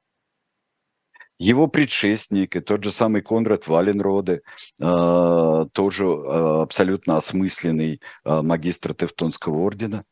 Его 1.39 1.67
предшественник, 1.67 2.57
и 2.57 2.61
тот 2.61 2.85
же 2.85 2.91
самый 2.91 3.21
Конрад 3.21 3.67
Валенроде, 3.67 4.41
э, 4.81 5.67
тоже 5.73 6.05
э, 6.05 6.63
абсолютно 6.63 7.19
осмысленный 7.19 8.01
э, 8.25 8.43
магистр 8.43 8.95
Тевтонского 8.95 9.59
ордена, 9.59 10.05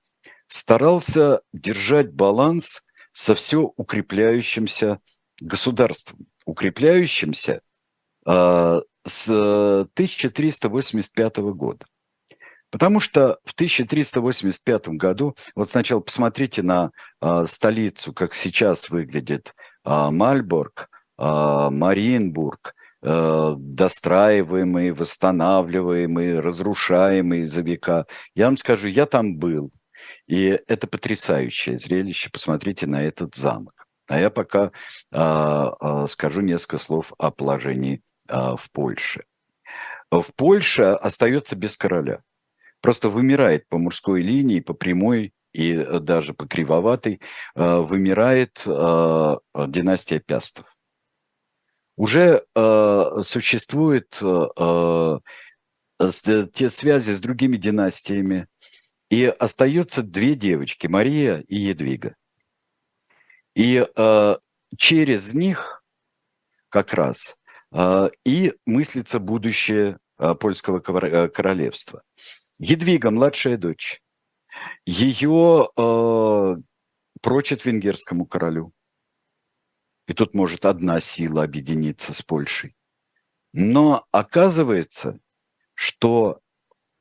старался 0.46 1.40
держать 1.54 2.12
баланс 2.12 2.82
со 3.12 3.34
все 3.34 3.72
укрепляющимся 3.76 5.00
государством, 5.40 6.26
укрепляющимся 6.44 7.62
с 8.26 9.28
1385 9.28 11.36
года. 11.38 11.86
Потому 12.74 12.98
что 12.98 13.38
в 13.44 13.52
1385 13.52 14.88
году, 14.88 15.36
вот 15.54 15.70
сначала 15.70 16.00
посмотрите 16.00 16.64
на 16.64 16.90
э, 17.20 17.44
столицу, 17.46 18.12
как 18.12 18.34
сейчас 18.34 18.90
выглядит 18.90 19.54
э, 19.84 20.10
Мальборг, 20.10 20.90
э, 21.16 21.68
Мариенбург, 21.70 22.74
э, 23.00 23.54
достраиваемый, 23.56 24.90
восстанавливаемый, 24.90 26.40
разрушаемый 26.40 27.44
за 27.44 27.62
века. 27.62 28.06
Я 28.34 28.46
вам 28.46 28.56
скажу, 28.56 28.88
я 28.88 29.06
там 29.06 29.36
был, 29.36 29.70
и 30.26 30.60
это 30.66 30.88
потрясающее 30.88 31.78
зрелище. 31.78 32.28
Посмотрите 32.28 32.88
на 32.88 33.04
этот 33.04 33.36
замок. 33.36 33.86
А 34.08 34.18
я 34.18 34.30
пока 34.30 34.72
э, 35.12 35.20
э, 35.80 36.06
скажу 36.08 36.40
несколько 36.40 36.78
слов 36.78 37.12
о 37.18 37.30
положении 37.30 38.02
э, 38.28 38.56
в 38.58 38.68
Польше. 38.72 39.26
В 40.10 40.26
Польше 40.34 40.82
остается 40.82 41.54
без 41.54 41.76
короля 41.76 42.18
просто 42.84 43.08
вымирает 43.08 43.66
по 43.70 43.78
мужской 43.78 44.20
линии, 44.20 44.60
по 44.60 44.74
прямой 44.74 45.32
и 45.54 45.72
э, 45.72 46.00
даже 46.00 46.34
по 46.34 46.46
кривоватой, 46.46 47.18
э, 47.54 47.76
вымирает 47.78 48.62
э, 48.66 49.36
династия 49.68 50.20
Пястов. 50.20 50.66
Уже 51.96 52.44
существуют 53.22 54.10
те 56.52 56.70
связи 56.70 57.12
с 57.12 57.20
другими 57.20 57.56
династиями, 57.56 58.48
И 59.10 59.24
остается 59.24 60.02
две 60.02 60.34
девочки, 60.34 60.88
Мария 60.88 61.44
и 61.48 61.56
Едвига. 61.56 62.16
И 63.54 63.86
через 64.76 65.34
них 65.34 65.84
как 66.68 66.94
раз 66.94 67.38
и 68.26 68.52
мыслится 68.66 69.20
будущее 69.20 69.98
польского 70.40 70.80
королевства. 70.80 72.02
Едвига, 72.58 73.10
младшая 73.10 73.56
дочь, 73.56 74.02
ее 74.86 75.68
э, 75.76 76.56
прочит 77.20 77.64
венгерскому 77.64 78.26
королю. 78.26 78.72
И 80.06 80.12
тут 80.12 80.34
может 80.34 80.64
одна 80.64 81.00
сила 81.00 81.42
объединиться 81.42 82.12
с 82.12 82.22
Польшей. 82.22 82.76
Но 83.52 84.06
оказывается, 84.12 85.18
что 85.74 86.40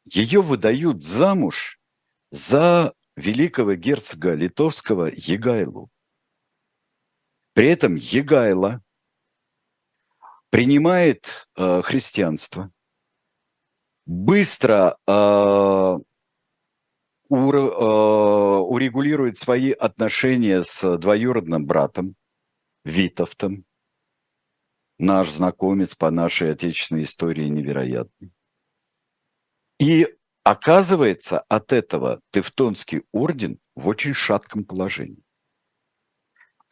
ее 0.06 0.42
выдают 0.42 1.04
замуж 1.04 1.80
за 2.32 2.94
великого 3.16 3.76
герцога 3.76 4.34
литовского 4.34 5.12
Егайлу. 5.14 5.90
При 7.54 7.68
этом 7.68 7.96
Егайла 7.96 8.82
принимает 10.50 11.48
э, 11.56 11.82
христианство, 11.84 12.72
быстро 14.06 14.98
э, 15.08 15.98
э, 17.30 17.30
урегулирует 17.30 19.38
свои 19.38 19.72
отношения 19.72 20.64
с 20.64 20.98
двоюродным 20.98 21.66
братом 21.66 22.16
Витовтом, 22.86 23.66
наш 25.00 25.30
знакомец 25.30 25.96
по 25.96 26.12
нашей 26.12 26.52
отечественной 26.52 27.04
истории 27.04 27.48
невероятный. 27.48 28.34
И 29.80 30.08
оказывается, 30.44 31.40
от 31.40 31.72
этого 31.72 32.20
Тевтонский 32.32 33.04
орден 33.12 33.60
в 33.76 33.88
очень 33.88 34.14
шатком 34.14 34.66
положении. 34.66 35.23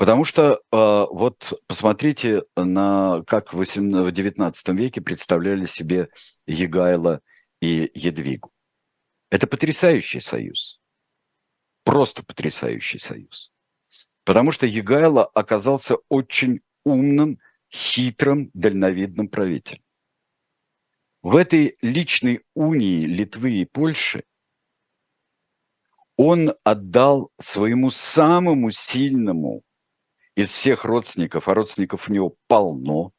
Потому 0.02 0.26
что 0.26 0.54
э, 0.54 1.06
вот 1.12 1.54
посмотрите 1.68 2.42
на 2.56 3.22
как 3.28 3.54
в, 3.54 3.58
18, 3.58 4.04
в 4.04 4.12
19 4.12 4.70
веке 4.70 5.00
представляли 5.00 5.68
себе 5.68 6.10
Егайла 6.48 7.22
и 7.62 7.92
Едвигу. 7.94 8.52
Это 9.30 9.46
потрясающий 9.46 10.20
союз. 10.20 10.80
Просто 11.84 12.26
потрясающий 12.26 12.98
союз. 12.98 13.52
Потому 14.24 14.52
что 14.52 14.66
Егайло 14.66 15.24
оказался 15.24 15.98
очень 16.10 16.62
умным, 16.84 17.40
хитрым, 17.72 18.50
дальновидным 18.56 19.28
правителем. 19.28 19.84
В 21.22 21.36
этой 21.36 21.76
личной 21.84 22.44
унии 22.56 23.02
Литвы 23.02 23.52
и 23.52 23.66
Польши 23.66 24.24
он 26.18 26.56
отдал 26.64 27.32
своему 27.40 27.92
самому 27.92 28.72
сильному 28.72 29.62
из 30.36 30.52
всех 30.52 30.86
родственников, 30.86 31.48
а 31.48 31.54
родственников 31.54 32.10
у 32.10 32.14
него 32.14 32.36
полно, 32.48 33.12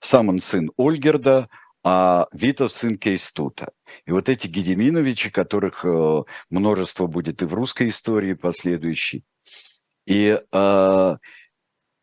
сам 0.00 0.28
он 0.28 0.40
сын 0.40 0.70
Ольгерда, 0.76 1.48
а 1.82 2.26
Витов 2.32 2.72
сын 2.72 2.98
Кейстута. 2.98 3.72
И 4.06 4.12
вот 4.12 4.28
эти 4.28 4.48
Гедеминовичи, 4.48 5.30
которых 5.30 5.84
э, 5.84 6.22
множество 6.50 7.06
будет 7.06 7.42
и 7.42 7.46
в 7.46 7.54
русской 7.54 7.88
истории 7.88 8.34
последующей, 8.34 9.24
и 10.06 10.40
э, 10.52 11.16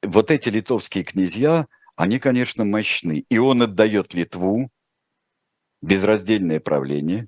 вот 0.02 0.32
эти 0.32 0.50
литовские 0.50 1.04
князья, 1.04 1.68
они, 1.96 2.20
конечно, 2.20 2.66
мощны. 2.66 3.26
И 3.30 3.38
он 3.38 3.62
отдает 3.62 4.14
Литву, 4.14 4.70
безраздельное 5.82 6.60
правление, 6.60 7.28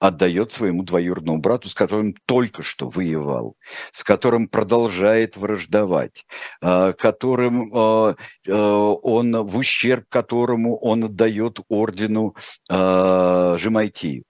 отдает 0.00 0.50
своему 0.50 0.82
двоюродному 0.82 1.38
брату, 1.38 1.68
с 1.68 1.74
которым 1.74 2.14
только 2.26 2.62
что 2.62 2.88
воевал, 2.88 3.56
с 3.92 4.02
которым 4.02 4.48
продолжает 4.48 5.36
враждовать, 5.36 6.24
э, 6.62 6.94
которым 6.94 7.70
э, 7.72 8.14
э, 8.46 8.52
он, 8.52 9.46
в 9.46 9.58
ущерб 9.58 10.06
которому 10.08 10.76
он 10.78 11.04
отдает 11.04 11.60
ордену 11.68 12.34
Жемайтию. 12.68 14.24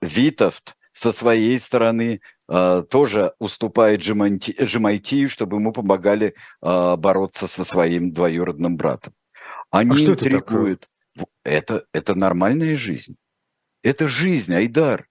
Витовт 0.00 0.76
со 0.92 1.10
своей 1.12 1.58
стороны 1.58 2.20
тоже 2.46 3.32
уступает 3.40 4.02
Жемайтию, 4.02 5.28
чтобы 5.28 5.56
ему 5.56 5.72
помогали 5.72 6.34
бороться 6.62 7.48
со 7.48 7.64
своим 7.64 8.12
двоюродным 8.12 8.76
братом. 8.76 9.12
Они 9.70 9.90
а 9.90 9.96
что 9.96 10.12
интригуют. 10.12 10.88
Это, 11.16 11.26
это, 11.44 11.84
это 11.92 12.14
нормальная 12.14 12.76
жизнь. 12.76 13.16
Это 13.84 14.08
жизнь, 14.08 14.54
Айдар. 14.54 15.06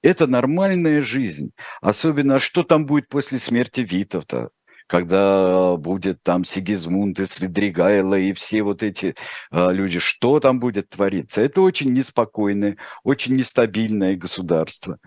Это 0.00 0.28
нормальная 0.28 1.00
жизнь. 1.00 1.50
Особенно, 1.80 2.38
что 2.38 2.62
там 2.62 2.86
будет 2.86 3.08
после 3.08 3.40
смерти 3.40 3.80
Витовта, 3.80 4.50
когда 4.86 5.76
будет 5.76 6.22
там 6.22 6.44
Сигизмунд 6.44 7.18
и 7.18 7.26
Свидригайло 7.26 8.16
и 8.16 8.32
все 8.32 8.62
вот 8.62 8.84
эти 8.84 9.16
э, 9.50 9.72
люди, 9.72 9.98
что 9.98 10.38
там 10.38 10.60
будет 10.60 10.90
твориться. 10.90 11.40
Это 11.40 11.60
очень 11.62 11.92
неспокойное, 11.92 12.76
очень 13.02 13.34
нестабильное 13.34 14.14
государство. 14.14 14.98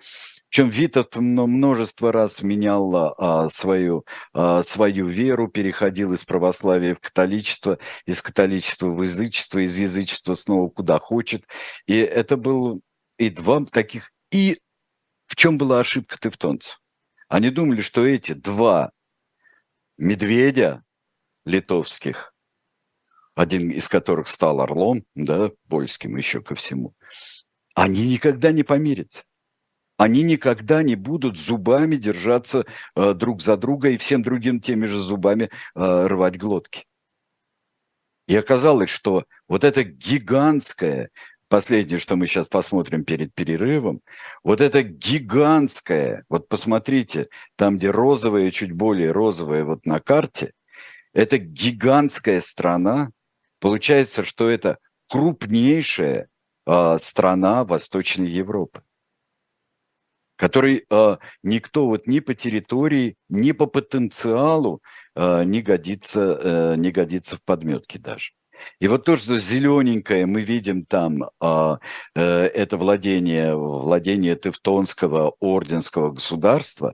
Причем 0.49 0.69
Витовт 0.69 1.15
множество 1.15 2.11
раз 2.11 2.41
менял 2.41 3.13
а, 3.17 3.49
свою, 3.49 4.03
а, 4.33 4.63
свою 4.63 5.07
веру, 5.07 5.47
переходил 5.47 6.13
из 6.13 6.25
православия 6.25 6.95
в 6.95 6.99
католичество, 6.99 7.77
из 8.07 8.21
католичества 8.23 8.89
в 8.89 9.01
язычество, 9.01 9.59
из 9.59 9.77
язычества 9.77 10.33
снова 10.33 10.69
куда 10.69 10.97
хочет. 10.97 11.43
И 11.85 11.95
это 11.95 12.35
был 12.35 12.81
и 13.19 13.29
два 13.29 13.63
таких... 13.65 14.11
И 14.31 14.59
в 15.27 15.35
чем 15.35 15.57
была 15.57 15.81
ошибка 15.81 16.17
тевтонцев? 16.17 16.81
Они 17.27 17.51
думали, 17.51 17.81
что 17.81 18.05
эти 18.05 18.33
два 18.33 18.91
медведя 19.97 20.83
литовских, 21.45 22.33
один 23.35 23.69
из 23.69 23.87
которых 23.87 24.27
стал 24.27 24.61
орлом, 24.61 25.03
да, 25.13 25.51
польским 25.67 26.15
еще 26.15 26.41
ко 26.41 26.55
всему, 26.55 26.95
они 27.75 28.07
никогда 28.07 28.51
не 28.51 28.63
помирятся. 28.63 29.25
Они 29.97 30.23
никогда 30.23 30.81
не 30.81 30.95
будут 30.95 31.37
зубами 31.37 31.97
держаться 31.97 32.65
э, 32.95 33.13
друг 33.13 33.41
за 33.41 33.57
друга 33.57 33.89
и 33.89 33.97
всем 33.97 34.23
другим 34.23 34.61
теми 34.61 34.85
же 34.85 34.97
зубами 34.97 35.49
э, 35.75 36.07
рвать 36.07 36.37
глотки. 36.37 36.85
И 38.25 38.35
оказалось, 38.35 38.89
что 38.89 39.25
вот 39.49 39.65
это 39.65 39.83
гигантское 39.83 41.09
последнее, 41.49 41.99
что 41.99 42.15
мы 42.15 42.27
сейчас 42.27 42.47
посмотрим 42.47 43.03
перед 43.03 43.33
перерывом, 43.33 44.01
вот 44.43 44.61
это 44.61 44.83
гигантское, 44.83 46.23
вот 46.29 46.47
посмотрите, 46.47 47.27
там, 47.57 47.77
где 47.77 47.91
розовое, 47.91 48.51
чуть 48.51 48.71
более 48.71 49.11
розовое 49.11 49.65
вот 49.65 49.85
на 49.85 49.99
карте, 49.99 50.53
это 51.13 51.37
гигантская 51.37 52.39
страна, 52.39 53.09
получается, 53.59 54.23
что 54.23 54.47
это 54.47 54.77
крупнейшая 55.09 56.29
э, 56.65 56.97
страна 56.99 57.65
Восточной 57.65 58.29
Европы 58.29 58.83
который 60.39 60.85
э, 60.89 61.17
никто 61.43 61.87
вот 61.87 62.07
ни 62.07 62.21
по 62.21 62.33
территории, 62.33 63.17
ни 63.27 63.51
по 63.51 63.65
потенциалу 63.65 64.81
э, 65.13 65.43
не, 65.43 65.61
годится, 65.61 66.39
э, 66.41 66.75
не 66.77 66.91
годится 66.91 67.35
в 67.35 67.43
подметке 67.43 67.99
даже. 67.99 68.31
И 68.79 68.87
вот 68.87 69.05
то, 69.05 69.17
что 69.17 69.39
зелененькое 69.39 70.25
мы 70.25 70.41
видим 70.41 70.85
там, 70.85 71.23
э, 71.41 71.77
э, 72.15 72.21
это 72.21 72.77
владение, 72.77 73.55
владение 73.55 74.35
Тевтонского 74.35 75.35
орденского 75.39 76.11
государства, 76.11 76.93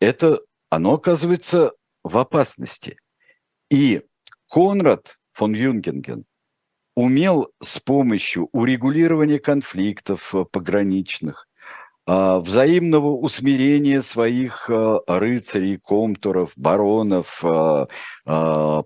это 0.00 0.40
оно 0.70 0.94
оказывается 0.94 1.72
в 2.02 2.18
опасности. 2.18 2.98
И 3.70 4.02
Конрад 4.48 5.18
фон 5.32 5.54
Юнгенген 5.54 6.24
умел 6.94 7.50
с 7.62 7.78
помощью 7.78 8.48
урегулирования 8.52 9.38
конфликтов 9.38 10.34
э, 10.34 10.44
пограничных, 10.44 11.48
взаимного 12.06 13.16
усмирения 13.16 14.00
своих 14.00 14.70
а, 14.70 15.00
рыцарей, 15.06 15.78
комтуров, 15.78 16.52
баронов, 16.54 17.44
а, 17.44 17.88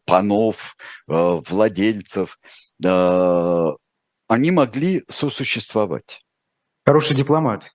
панов, 0.06 0.76
владельцев, 1.06 2.38
они 2.82 4.50
могли 4.52 5.04
сосуществовать. 5.08 6.22
Хороший 6.86 7.16
дипломат. 7.16 7.72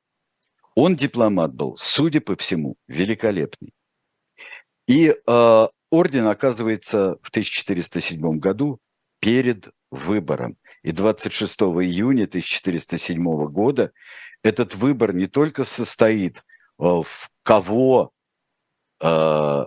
Он 0.73 0.95
дипломат 0.95 1.53
был, 1.53 1.75
судя 1.77 2.21
по 2.21 2.35
всему, 2.35 2.75
великолепный. 2.87 3.73
И 4.87 5.07
э, 5.07 5.67
орден 5.89 6.27
оказывается 6.27 7.17
в 7.21 7.29
1407 7.29 8.39
году 8.39 8.79
перед 9.19 9.69
выбором. 9.89 10.57
И 10.83 10.91
26 10.91 11.61
июня 11.61 12.25
1407 12.25 13.47
года 13.47 13.91
этот 14.45 14.75
выбор 14.75 15.13
не 15.13 15.27
только 15.27 15.63
состоит 15.63 16.37
э, 16.37 16.41
в 16.77 17.29
кого 17.43 18.11
э, 19.01 19.65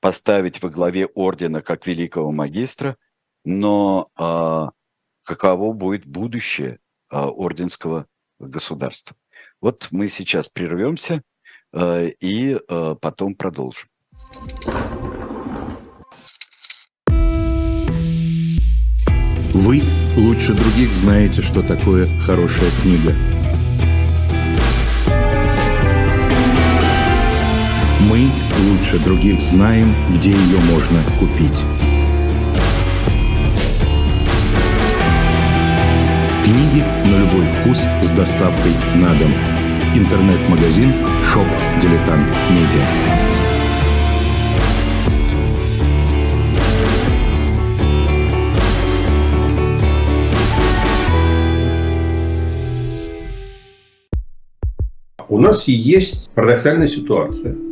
поставить 0.00 0.62
во 0.62 0.68
главе 0.68 1.06
ордена 1.06 1.62
как 1.62 1.86
великого 1.86 2.30
магистра, 2.30 2.96
но 3.44 4.10
э, 4.18 4.68
каково 5.24 5.72
будет 5.72 6.04
будущее 6.04 6.78
э, 7.10 7.16
орденского 7.16 8.06
государства. 8.38 9.16
Вот 9.60 9.88
мы 9.90 10.08
сейчас 10.08 10.48
прервемся 10.48 11.22
э, 11.72 12.10
и 12.20 12.56
э, 12.56 12.96
потом 13.00 13.34
продолжим. 13.34 13.88
Вы 19.54 19.82
лучше 20.16 20.54
других 20.54 20.92
знаете, 20.92 21.40
что 21.40 21.62
такое 21.62 22.06
хорошая 22.26 22.70
книга. 22.82 23.14
Лучше 28.62 28.98
других 28.98 29.40
знаем, 29.40 29.94
где 30.14 30.30
ее 30.30 30.58
можно 30.58 31.04
купить. 31.18 31.64
Книги 36.44 36.84
на 37.06 37.18
любой 37.18 37.44
вкус 37.46 37.78
с 38.02 38.10
доставкой 38.10 38.72
на 38.96 39.14
дом. 39.14 39.32
Интернет-магазин 39.94 40.94
«Шоп 41.24 41.46
Дилетант 41.80 42.30
Медиа». 42.50 42.86
У 55.28 55.38
нас 55.38 55.66
есть 55.66 56.30
парадоксальная 56.34 56.88
ситуация. 56.88 57.71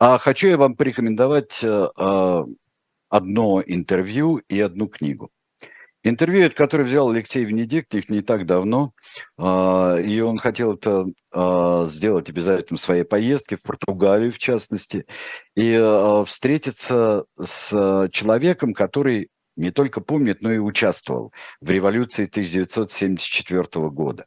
А 0.00 0.16
хочу 0.18 0.48
я 0.48 0.56
вам 0.56 0.76
порекомендовать 0.76 1.62
э, 1.62 1.88
а, 1.96 2.46
одно 3.10 3.62
интервью 3.66 4.38
и 4.48 4.58
одну 4.58 4.88
книгу. 4.88 5.30
Интервью, 6.02 6.50
которое 6.54 6.84
взял 6.84 7.10
Алексей 7.10 7.44
Венедиктов 7.44 8.08
не 8.08 8.22
так 8.22 8.46
давно, 8.46 8.94
а, 9.36 9.96
и 9.96 10.18
он 10.20 10.38
хотел 10.38 10.72
это 10.72 11.04
а, 11.32 11.84
сделать 11.84 12.30
обязательно 12.30 12.78
в 12.78 12.80
своей 12.80 13.04
поездке, 13.04 13.56
в 13.56 13.62
Португалию 13.62 14.32
в 14.32 14.38
частности, 14.38 15.04
и 15.54 15.74
а, 15.78 16.24
встретиться 16.24 17.26
с 17.38 18.08
человеком, 18.10 18.72
который 18.72 19.28
не 19.56 19.70
только 19.70 20.00
помнит, 20.00 20.40
но 20.40 20.50
и 20.50 20.56
участвовал 20.56 21.30
в 21.60 21.68
революции 21.68 22.24
1974 22.24 23.90
года. 23.90 24.24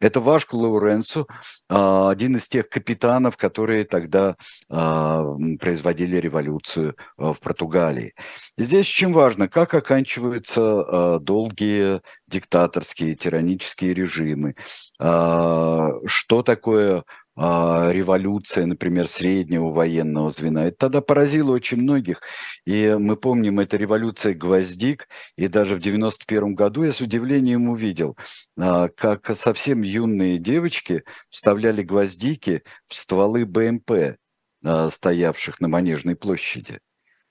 Это 0.00 0.20
Вашку 0.20 0.56
Лауренцу, 0.56 1.28
а, 1.68 2.10
один 2.10 2.36
из 2.36 2.48
тех 2.48 2.68
капитанов, 2.68 3.36
которые 3.36 3.84
тогда 3.84 4.36
а, 4.68 5.24
производили 5.60 6.16
революцию 6.16 6.96
а, 7.16 7.32
в 7.32 7.40
Португалии. 7.40 8.14
И 8.56 8.64
здесь 8.64 8.88
очень 8.88 9.12
важно, 9.12 9.48
как 9.48 9.74
оканчиваются 9.74 11.18
долгие 11.20 12.00
диктаторские, 12.26 13.14
тиранические 13.14 13.94
режимы, 13.94 14.54
что 14.98 16.42
такое 16.44 17.04
революция, 17.36 18.66
например, 18.66 19.08
среднего 19.08 19.70
военного 19.70 20.30
звена. 20.30 20.66
Это 20.66 20.76
тогда 20.76 21.00
поразило 21.00 21.52
очень 21.52 21.78
многих. 21.78 22.20
И 22.66 22.94
мы 22.98 23.16
помним, 23.16 23.60
это 23.60 23.76
революция 23.76 24.34
гвоздик. 24.34 25.08
И 25.36 25.48
даже 25.48 25.76
в 25.76 25.80
91 25.80 26.54
году 26.54 26.84
я 26.84 26.92
с 26.92 27.00
удивлением 27.00 27.68
увидел, 27.70 28.16
а, 28.58 28.88
как 28.88 29.34
совсем 29.34 29.82
юные 29.82 30.38
девочки 30.38 31.04
вставляли 31.30 31.82
гвоздики 31.82 32.62
в 32.88 32.94
стволы 32.94 33.46
БМП, 33.46 34.18
а, 34.64 34.90
стоявших 34.90 35.60
на 35.60 35.68
Манежной 35.68 36.16
площади. 36.16 36.80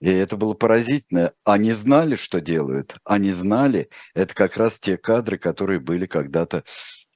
И 0.01 0.09
это 0.09 0.35
было 0.35 0.55
поразительно. 0.55 1.33
Они 1.43 1.73
знали, 1.73 2.15
что 2.15 2.41
делают. 2.41 2.95
Они 3.05 3.31
знали. 3.31 3.89
Это 4.15 4.33
как 4.33 4.57
раз 4.57 4.79
те 4.79 4.97
кадры, 4.97 5.37
которые 5.37 5.79
были 5.79 6.07
когда-то 6.07 6.57
а, 6.57 6.63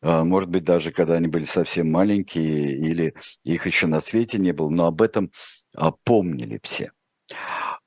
может 0.06 0.50
быть, 0.50 0.64
даже 0.64 0.92
когда 0.92 1.16
они 1.16 1.28
были 1.28 1.46
совсем 1.46 1.92
маленькие 1.92 2.78
или 2.78 3.16
их 3.44 3.66
еще 3.66 3.88
на 3.88 4.02
свете 4.02 4.38
не 4.38 4.52
было, 4.52 4.70
но 4.70 4.86
об 4.86 5.02
этом 5.02 5.32
а, 5.76 5.92
помнили 5.92 6.60
все. 6.64 6.92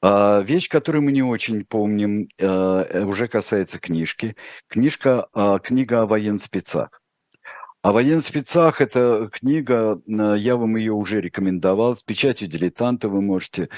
А, 0.02 0.40
вещь, 0.40 0.68
которую 0.68 1.02
мы 1.02 1.12
не 1.12 1.22
очень 1.22 1.64
помним, 1.64 2.28
э, 2.38 3.04
уже 3.04 3.28
касается 3.28 3.78
книжки. 3.78 4.36
Книжка, 4.68 5.28
книга 5.62 6.02
о 6.02 6.06
военспецах. 6.06 7.00
О 7.80 7.92
военспецах 7.92 8.80
это 8.80 9.30
книга, 9.32 10.00
я 10.06 10.56
вам 10.56 10.76
ее 10.76 10.92
уже 10.92 11.20
рекомендовал, 11.20 11.94
с 11.94 12.02
печатью 12.02 12.48
дилетанта 12.48 13.08
вы 13.08 13.22
можете 13.22 13.68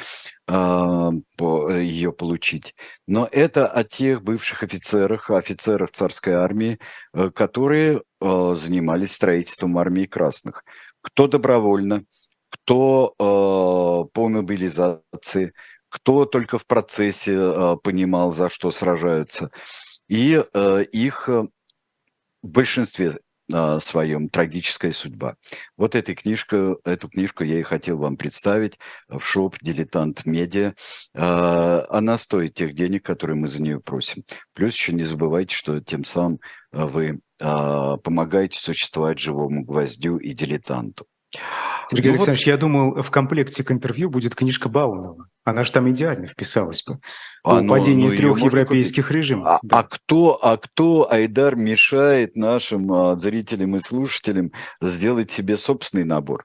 э, 0.48 1.10
ее 1.38 2.10
получить. 2.10 2.74
Но 3.06 3.28
это 3.30 3.66
о 3.66 3.84
тех 3.84 4.22
бывших 4.22 4.62
офицерах, 4.62 5.30
офицерах 5.30 5.90
царской 5.90 6.32
армии, 6.32 6.78
э, 7.12 7.30
которые 7.30 8.00
э, 8.22 8.56
занимались 8.58 9.12
строительством 9.12 9.76
армии 9.76 10.06
красных. 10.06 10.64
Кто 11.02 11.26
добровольно, 11.28 12.04
кто 12.48 13.14
э, 13.18 14.12
по 14.14 14.28
мобилизации, 14.30 15.52
кто 15.90 16.24
только 16.24 16.56
в 16.58 16.66
процессе 16.66 17.34
э, 17.34 17.76
понимал, 17.82 18.32
за 18.32 18.48
что 18.48 18.70
сражаются. 18.70 19.50
И 20.08 20.42
э, 20.54 20.84
их 20.90 21.28
в 21.28 21.48
большинстве 22.42 23.18
своем 23.80 24.28
«Трагическая 24.28 24.92
судьба». 24.92 25.36
Вот 25.76 25.94
эта 25.94 26.14
книжка, 26.14 26.76
эту 26.84 27.08
книжку 27.08 27.44
я 27.44 27.58
и 27.58 27.62
хотел 27.62 27.98
вам 27.98 28.16
представить 28.16 28.78
в 29.08 29.20
шоп 29.20 29.56
«Дилетант 29.60 30.26
Медиа». 30.26 30.74
А, 31.14 31.86
она 31.90 32.18
стоит 32.18 32.54
тех 32.54 32.74
денег, 32.74 33.04
которые 33.04 33.36
мы 33.36 33.48
за 33.48 33.62
нее 33.62 33.80
просим. 33.80 34.24
Плюс 34.54 34.74
еще 34.74 34.92
не 34.92 35.02
забывайте, 35.02 35.54
что 35.54 35.80
тем 35.80 36.04
самым 36.04 36.40
вы 36.72 37.20
а, 37.40 37.96
помогаете 37.98 38.58
существовать 38.58 39.18
живому 39.18 39.64
гвоздю 39.64 40.18
и 40.18 40.32
дилетанту. 40.32 41.06
Сергей 41.90 42.10
ну, 42.10 42.16
Александрович, 42.16 42.46
вот... 42.46 42.50
я 42.50 42.56
думал, 42.56 43.02
в 43.02 43.10
комплекте 43.10 43.62
к 43.64 43.70
интервью 43.70 44.10
будет 44.10 44.34
книжка 44.34 44.68
Баунова. 44.68 45.28
Она 45.44 45.64
же 45.64 45.72
там 45.72 45.90
идеально 45.90 46.26
вписалась 46.26 46.82
бы. 46.82 46.98
А, 47.42 47.58
О 47.58 47.60
ну, 47.62 47.70
падении 47.70 48.08
ну, 48.08 48.16
трех 48.16 48.38
европейских 48.40 49.06
купить. 49.06 49.16
режимов. 49.16 49.46
А, 49.46 49.58
да. 49.62 49.78
а, 49.78 49.82
кто, 49.84 50.38
а 50.42 50.56
кто, 50.56 51.10
Айдар, 51.10 51.56
мешает 51.56 52.36
нашим 52.36 52.92
а, 52.92 53.18
зрителям 53.18 53.76
и 53.76 53.80
слушателям 53.80 54.52
сделать 54.80 55.30
себе 55.30 55.56
собственный 55.56 56.04
набор? 56.04 56.44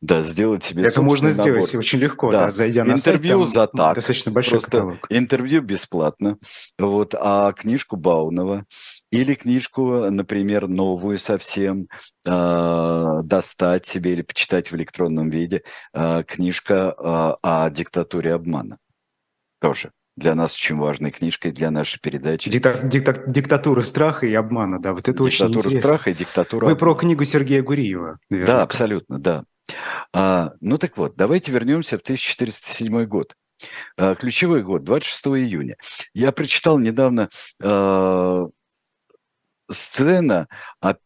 Да, 0.00 0.22
сделать 0.22 0.64
себе 0.64 0.84
Это 0.84 1.02
можно 1.02 1.28
набор. 1.28 1.42
сделать 1.42 1.74
очень 1.74 1.98
легко, 1.98 2.30
да. 2.30 2.44
Да, 2.44 2.50
зайдя 2.50 2.84
на 2.84 2.92
интервью 2.92 3.46
сайт, 3.46 3.54
за 3.54 3.66
так, 3.66 3.94
достаточно 3.96 4.32
большой 4.32 4.60
просто 4.60 4.70
каталог. 4.70 5.06
Интервью 5.10 5.62
бесплатно, 5.62 6.38
вот, 6.78 7.14
а 7.18 7.52
книжку 7.52 7.96
Баунова 7.96 8.64
или 9.10 9.34
книжку, 9.34 10.10
например, 10.10 10.68
новую 10.68 11.18
совсем 11.18 11.88
э, 12.26 13.20
достать 13.24 13.86
себе 13.86 14.12
или 14.12 14.22
почитать 14.22 14.70
в 14.70 14.76
электронном 14.76 15.30
виде, 15.30 15.62
э, 15.92 16.22
книжка 16.26 16.94
э, 16.96 17.36
о 17.42 17.70
диктатуре 17.70 18.34
обмана 18.34 18.78
тоже 19.60 19.90
для 20.16 20.34
нас 20.34 20.54
очень 20.54 20.76
важной 20.76 21.10
книжкой 21.10 21.52
для 21.52 21.70
нашей 21.70 21.98
передачи. 22.00 22.50
Дикта, 22.50 22.80
дикта, 22.82 23.24
диктатура 23.26 23.82
страха 23.82 24.26
и 24.26 24.34
обмана, 24.34 24.80
да, 24.80 24.92
вот 24.92 25.08
это 25.08 25.12
диктатура 25.12 25.26
очень 25.26 25.46
интересно. 25.46 25.70
Диктатура 25.70 25.94
страха 25.94 26.10
и 26.10 26.14
диктатура 26.14 26.66
Вы 26.66 26.76
про 26.76 26.94
книгу 26.94 27.24
Сергея 27.24 27.62
Гуриева. 27.62 28.18
Наверняка. 28.28 28.52
Да, 28.52 28.62
абсолютно, 28.62 29.18
да. 29.18 29.44
А, 30.12 30.52
ну 30.60 30.78
так 30.78 30.96
вот, 30.96 31.14
давайте 31.16 31.52
вернемся 31.52 31.96
в 31.96 32.02
1407 32.02 33.04
год. 33.04 33.34
А, 33.96 34.14
ключевой 34.14 34.62
год, 34.62 34.84
26 34.84 35.26
июня. 35.26 35.76
Я 36.12 36.32
прочитал 36.32 36.78
недавно 36.78 37.30
а, 37.62 38.46
сцена, 39.70 40.48
а, 40.80 40.96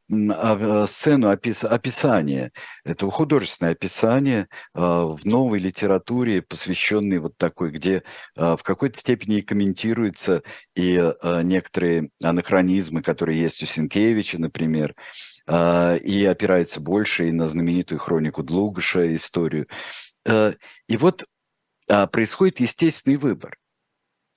сцену 0.86 1.30
опис, 1.30 1.64
описания, 1.64 2.52
это 2.84 3.08
художественное 3.10 3.72
описание 3.72 4.48
в 4.74 5.20
новой 5.24 5.58
литературе, 5.58 6.42
посвященной 6.42 7.18
вот 7.18 7.36
такой, 7.36 7.70
где 7.70 8.02
в 8.34 8.58
какой-то 8.62 8.98
степени 8.98 9.40
комментируются 9.40 10.42
и 10.74 11.12
некоторые 11.42 12.10
анахронизмы, 12.22 13.02
которые 13.02 13.40
есть 13.40 13.62
у 13.62 13.66
Сенкевича, 13.66 14.40
например, 14.40 14.94
и 15.48 16.26
опираются 16.28 16.80
больше 16.80 17.28
и 17.28 17.32
на 17.32 17.46
знаменитую 17.46 17.98
хронику 17.98 18.42
Длугаша, 18.42 19.14
историю. 19.14 19.68
И 20.26 20.96
вот 20.96 21.24
происходит 21.86 22.60
естественный 22.60 23.16
выбор. 23.16 23.56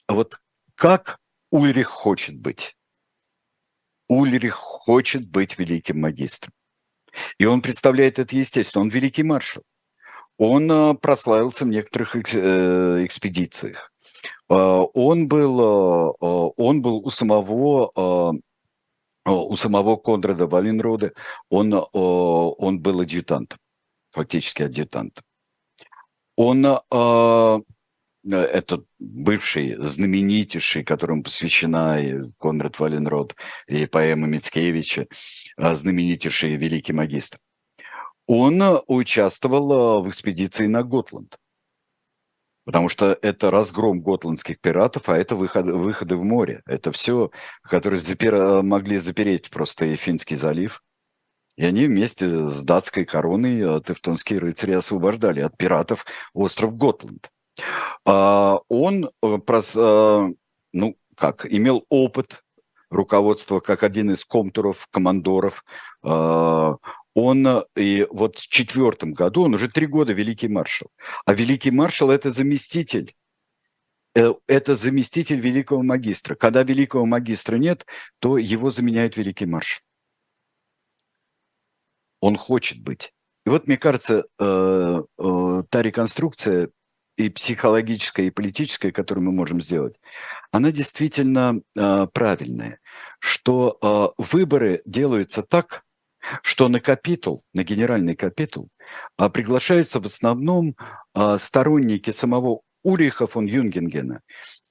Вот 0.07 0.37
как 0.75 1.17
Ульрих 1.51 1.87
хочет 1.87 2.39
быть? 2.39 2.76
Ульрих 4.07 4.53
хочет 4.53 5.29
быть 5.29 5.57
великим 5.57 6.01
магистром. 6.01 6.53
И 7.37 7.45
он 7.45 7.61
представляет 7.61 8.19
это 8.19 8.35
естественно. 8.35 8.83
Он 8.83 8.89
великий 8.89 9.23
маршал. 9.23 9.63
Он 10.37 10.71
э, 10.71 10.93
прославился 10.93 11.65
в 11.65 11.69
некоторых 11.69 12.15
э, 12.15 13.05
экспедициях. 13.05 13.91
Э, 14.49 14.53
он 14.93 15.27
был, 15.27 16.15
он 16.19 16.81
был 16.81 16.97
у 16.97 17.09
самого 17.09 18.39
у 19.29 19.57
самого 19.57 19.97
Конрада 19.97 20.47
Валенрода, 20.47 21.11
он, 21.49 21.73
он 21.91 22.79
был 22.79 23.01
адъютантом, 23.01 23.59
фактически 24.11 24.63
адъютантом. 24.63 25.25
Он, 26.37 26.65
это 28.35 28.83
бывший, 28.99 29.75
знаменитейший, 29.79 30.83
которому 30.83 31.23
посвящена 31.23 32.01
и 32.01 32.19
Конрад 32.39 32.79
Валенрод, 32.79 33.35
и 33.67 33.85
поэма 33.85 34.27
Мицкевича, 34.27 35.07
знаменитейший 35.57 36.55
великий 36.55 36.93
магистр 36.93 37.39
он 38.27 38.61
э, 38.61 38.79
участвовал 38.87 39.71
э, 39.71 40.03
в 40.03 40.09
экспедиции 40.09 40.67
на 40.67 40.83
Готланд. 40.83 41.37
Потому 42.65 42.89
что 42.89 43.17
это 43.21 43.49
разгром 43.49 44.01
готландских 44.01 44.59
пиратов, 44.59 45.07
а 45.07 45.17
это 45.17 45.35
выходы, 45.35 45.73
выходы 45.73 46.17
в 46.17 46.23
море. 46.23 46.61
Это 46.65 46.91
все, 46.91 47.31
которые 47.63 47.99
запер... 47.99 48.35
Э, 48.35 48.61
могли 48.61 48.97
запереть 48.97 49.49
просто 49.49 49.95
Финский 49.95 50.35
залив. 50.35 50.83
И 51.55 51.65
они 51.65 51.87
вместе 51.87 52.27
с 52.47 52.63
датской 52.65 53.05
короной 53.05 53.81
тевтонские 53.81 54.39
рыцари 54.39 54.73
освобождали 54.73 55.39
от 55.39 55.57
пиратов 55.57 56.05
остров 56.33 56.75
Готланд. 56.75 57.31
А, 58.05 58.59
он, 58.69 59.09
ну, 59.21 60.95
как, 61.15 61.45
имел 61.45 61.85
опыт 61.89 62.43
руководства 62.89 63.59
как 63.59 63.83
один 63.83 64.11
из 64.11 64.23
комтуров, 64.23 64.87
командоров 64.91 65.63
он 67.17 67.47
э, 67.47 67.63
и 67.75 68.05
вот 68.11 68.37
в 68.37 68.47
четвертом 68.47 69.13
году, 69.13 69.45
он 69.45 69.55
уже 69.55 69.67
три 69.69 69.87
года 69.87 70.13
великий 70.13 70.47
маршал. 70.47 70.89
А 71.25 71.33
великий 71.33 71.71
маршал– 71.71 72.11
это 72.11 72.31
заместитель. 72.31 73.15
Э, 74.15 74.35
это 74.45 74.75
заместитель 74.75 75.39
великого 75.39 75.81
магистра. 75.81 76.35
Когда 76.35 76.61
великого 76.61 77.07
магистра 77.07 77.57
нет, 77.57 77.87
то 78.19 78.37
его 78.37 78.69
заменяет 78.69 79.17
великий 79.17 79.47
маршал. 79.47 79.81
Он 82.19 82.37
хочет 82.37 82.83
быть. 82.83 83.13
И 83.47 83.49
вот, 83.49 83.65
мне 83.65 83.77
кажется, 83.77 84.25
э, 84.37 85.01
та 85.69 85.81
реконструкция 85.81 86.69
и 87.17 87.29
психологическая, 87.29 88.27
и 88.27 88.31
политическая, 88.31 88.91
которую 88.91 89.25
мы 89.25 89.31
можем 89.31 89.59
сделать, 89.59 89.95
она 90.51 90.71
действительно 90.71 91.61
правильная, 91.73 92.79
что 93.19 94.13
выборы 94.17 94.81
делаются 94.85 95.43
так, 95.43 95.83
что 96.41 96.67
на 96.67 96.79
капитул, 96.79 97.43
на 97.53 97.63
генеральный 97.63 98.15
капитул 98.15 98.69
а, 99.17 99.29
приглашаются 99.29 99.99
в 99.99 100.05
основном 100.05 100.75
а, 101.13 101.37
сторонники 101.37 102.11
самого 102.11 102.61
Ульриха 102.83 103.27
фон 103.27 103.45
Юнгенгена 103.45 104.21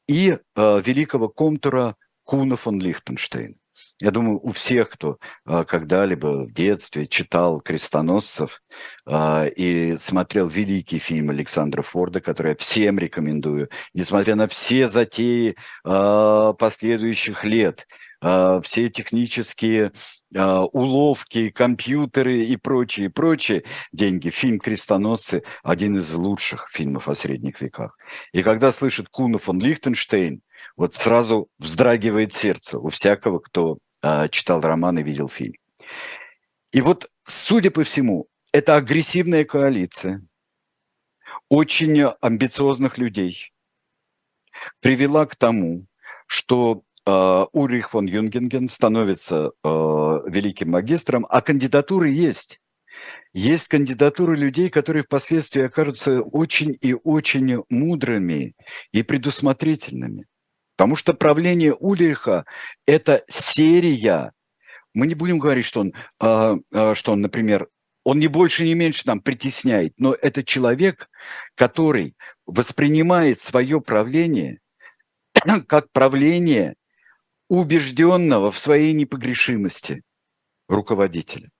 и 0.09 0.39
а, 0.55 0.79
великого 0.79 1.29
комтура 1.29 1.97
Куна 2.25 2.57
фон 2.57 2.81
Лихтенштейна. 2.81 3.55
Я 4.01 4.11
думаю, 4.11 4.39
у 4.43 4.53
всех, 4.53 4.91
кто 4.91 5.19
когда-либо 5.45 6.45
в 6.45 6.53
детстве 6.53 7.07
читал 7.07 7.61
«Крестоносцев» 7.61 8.63
и 9.11 9.97
смотрел 9.99 10.49
великий 10.49 10.99
фильм 10.99 11.31
Александра 11.31 11.83
Форда, 11.83 12.21
который 12.21 12.51
я 12.51 12.57
всем 12.57 12.99
рекомендую, 12.99 13.69
несмотря 13.95 14.35
на 14.35 14.49
все 14.49 14.89
затеи 14.89 15.57
последующих 15.83 17.45
лет– 17.45 17.87
а, 18.21 18.61
все 18.63 18.89
технические 18.89 19.93
а, 20.35 20.65
уловки, 20.65 21.51
компьютеры 21.51 22.45
и 22.45 22.57
прочие, 22.57 23.11
прочие 23.11 23.65
деньги. 23.93 24.31
Фильм 24.31 24.59
«Крестоносцы»– 24.59 25.43
один 25.63 25.99
из 25.99 26.13
лучших 26.15 26.69
фильмов 26.73 27.09
о 27.09 27.15
средних 27.15 27.61
веках. 27.61 27.97
И 28.33 28.43
когда 28.43 28.73
слышит 28.73 29.09
Куна 29.11 29.39
фон 29.39 29.61
Лихтенштейн, 29.61 30.41
вот 30.77 30.95
сразу 30.95 31.49
вздрагивает 31.59 32.33
сердце 32.33 32.79
у 32.79 32.89
всякого, 32.89 33.39
кто 33.39 33.79
а, 34.03 34.29
читал 34.29 34.61
роман 34.61 34.99
и 34.99 35.03
видел 35.03 35.29
фильм. 35.29 35.55
И 36.73 36.81
вот, 36.81 37.11
судя 37.25 37.71
по 37.71 37.85
всему, 37.85 38.27
это 38.53 38.77
агрессивная 38.77 39.45
коалиция 39.45 40.23
очень 41.49 42.03
амбициозных 42.21 42.99
людей 42.99 43.53
привела 44.81 45.27
к 45.27 45.37
тому, 45.37 45.87
что 46.27 46.83
Э, 47.07 47.47
Ульрих 47.53 47.91
фон 47.91 48.07
Юнгенген 48.07 48.69
становится 48.69 49.53
э, 49.63 49.69
великим 50.27 50.71
магистром, 50.71 51.25
а 51.31 51.41
кандидатуры 51.41 52.11
есть. 52.11 52.61
Есть 53.33 53.69
кандидатуры 53.69 54.37
людей, 54.37 54.71
которые 54.71 55.05
впоследствии 55.05 55.63
окажутся 55.63 56.23
очень 56.23 56.77
и 56.81 56.95
очень 56.95 57.63
мудрыми 57.69 58.55
и 58.93 59.03
предусмотрительными. 59.03 60.25
Потому 60.77 60.95
что 60.97 61.15
правление 61.15 61.75
Ульриха– 61.75 62.45
это 62.87 63.25
серия. 63.29 64.33
Мы 64.93 65.07
не 65.07 65.15
будем 65.15 65.39
говорить, 65.39 65.65
что 65.65 65.81
он, 65.81 65.95
э, 66.21 66.95
что 66.95 67.13
он, 67.13 67.23
например, 67.23 67.69
он 68.05 68.19
не 68.19 68.29
больше, 68.29 68.65
не 68.65 68.75
меньше 68.75 69.05
там 69.05 69.21
притесняет, 69.21 69.95
но 69.99 70.15
это 70.15 70.45
человек, 70.45 71.09
который 71.55 72.15
воспринимает 72.47 73.41
свое 73.41 73.81
правление 73.81 74.61
как 75.67 75.91
правление 75.93 76.77
убежденного 77.49 78.51
в 78.51 78.59
своей 78.59 78.93
непогрешимости 78.93 80.03
руководителя. 80.69 81.51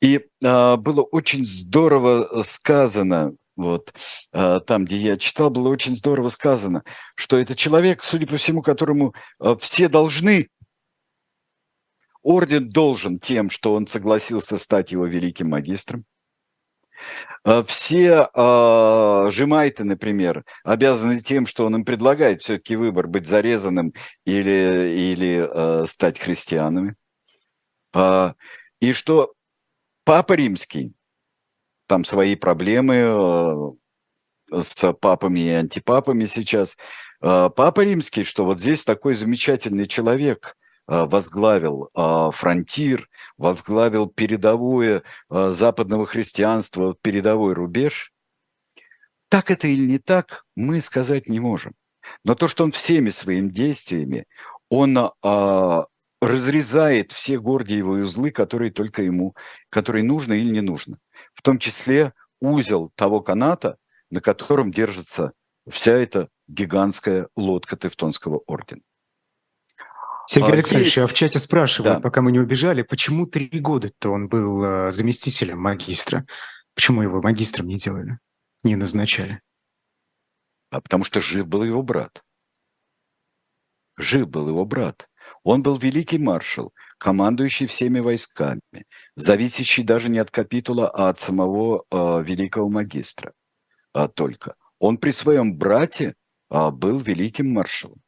И 0.00 0.26
а, 0.44 0.76
было 0.76 1.02
очень 1.02 1.44
здорово 1.44 2.42
сказано, 2.42 3.34
вот. 3.56 3.94
А, 4.32 4.60
там, 4.60 4.84
где 4.84 4.96
я 4.96 5.16
читал, 5.16 5.50
было 5.50 5.68
очень 5.68 5.96
здорово 5.96 6.28
сказано, 6.28 6.84
что 7.14 7.38
это 7.38 7.56
человек, 7.56 8.02
судя 8.02 8.26
по 8.26 8.36
всему, 8.36 8.62
которому 8.62 9.14
а, 9.38 9.56
все 9.56 9.88
должны, 9.88 10.48
орден 12.22 12.68
должен 12.68 13.18
тем, 13.18 13.50
что 13.50 13.74
он 13.74 13.86
согласился 13.86 14.58
стать 14.58 14.92
его 14.92 15.06
великим 15.06 15.50
магистром, 15.50 16.04
а, 17.44 17.62
все 17.64 18.28
э, 18.32 19.30
жемайты, 19.30 19.84
например, 19.84 20.44
обязаны 20.64 21.20
тем, 21.20 21.46
что 21.46 21.66
он 21.66 21.76
им 21.76 21.84
предлагает 21.84 22.42
все-таки 22.42 22.76
выбор 22.76 23.06
быть 23.06 23.26
зарезанным 23.26 23.92
или, 24.24 24.94
или 24.96 25.48
э, 25.48 25.86
стать 25.86 26.18
христианами. 26.18 26.96
Э, 27.94 28.32
и 28.80 28.92
что 28.92 29.32
Папа 30.04 30.34
Римский, 30.34 30.92
там 31.86 32.04
свои 32.04 32.36
проблемы 32.36 33.76
э, 34.52 34.62
с 34.62 34.92
папами 34.94 35.40
и 35.40 35.50
антипапами 35.50 36.26
сейчас. 36.26 36.76
Э, 37.22 37.50
Папа 37.54 37.80
Римский, 37.80 38.24
что 38.24 38.44
вот 38.44 38.60
здесь 38.60 38.84
такой 38.84 39.14
замечательный 39.14 39.86
человек– 39.86 40.56
Э, 40.88 41.04
возглавил 41.04 41.90
фронтир, 42.32 43.08
возглавил 43.38 44.06
передовое 44.06 45.02
западного 45.28 46.06
христианства, 46.06 46.94
передовой 47.02 47.54
рубеж. 47.54 48.12
Так 49.28 49.50
это 49.50 49.66
или 49.66 49.84
не 49.84 49.98
так, 49.98 50.44
мы 50.54 50.80
сказать 50.80 51.28
не 51.28 51.40
можем. 51.40 51.74
Но 52.22 52.36
то, 52.36 52.46
что 52.46 52.62
он 52.62 52.70
всеми 52.70 53.10
своими 53.10 53.50
действиями, 53.50 54.26
он 54.68 55.10
разрезает 56.20 57.12
все 57.12 57.38
гордиевые 57.40 58.04
узлы, 58.04 58.30
которые 58.30 58.70
только 58.70 59.02
ему, 59.02 59.34
которые 59.70 60.04
нужно 60.04 60.34
или 60.34 60.50
не 60.50 60.60
нужно. 60.60 60.98
В 61.36 61.42
том 61.42 61.58
числе 61.58 62.12
узел 62.40 62.90
того 62.96 63.20
каната, 63.20 63.78
на 64.10 64.20
котором 64.20 64.72
держится 64.72 65.32
вся 65.68 65.92
эта 65.92 66.28
гигантская 66.48 67.28
лодка 67.36 67.76
Тевтонского 67.76 68.40
ордена. 68.46 68.82
Сергей 70.28 70.50
а, 70.50 70.54
Александрович, 70.54 70.96
есть... 70.96 70.98
а 70.98 71.06
в 71.06 71.14
чате 71.14 71.38
спрашивают, 71.38 71.98
да. 71.98 72.00
пока 72.00 72.20
мы 72.20 72.32
не 72.32 72.40
убежали, 72.40 72.82
почему 72.82 73.26
три 73.26 73.48
года-то 73.60 74.10
он 74.10 74.28
был 74.28 74.64
а, 74.64 74.90
заместителем 74.90 75.60
магистра? 75.60 76.26
Почему 76.74 77.02
его 77.02 77.22
магистром 77.22 77.68
не 77.68 77.78
делали, 77.78 78.18
не 78.64 78.74
назначали? 78.74 79.40
А 80.70 80.80
потому 80.80 81.04
что 81.04 81.20
жив 81.20 81.46
был 81.46 81.62
его 81.62 81.82
брат. 81.82 82.24
Жив 83.96 84.28
был 84.28 84.48
его 84.48 84.64
брат. 84.64 85.08
Он 85.42 85.62
был 85.62 85.76
великий 85.76 86.18
маршал, 86.18 86.72
командующий 86.98 87.66
всеми 87.66 88.00
войсками, 88.00 88.60
зависящий 89.16 89.84
даже 89.84 90.08
не 90.08 90.18
от 90.18 90.30
капитула, 90.30 90.88
а 90.88 91.10
от 91.10 91.20
самого 91.20 91.84
э, 91.90 92.22
великого 92.22 92.68
магистра 92.68 93.32
а, 93.92 94.08
только. 94.08 94.54
Он 94.78 94.98
при 94.98 95.10
своем 95.10 95.56
брате 95.56 96.14
а, 96.48 96.70
был 96.70 97.00
великим 97.00 97.52
маршалом. 97.52 98.00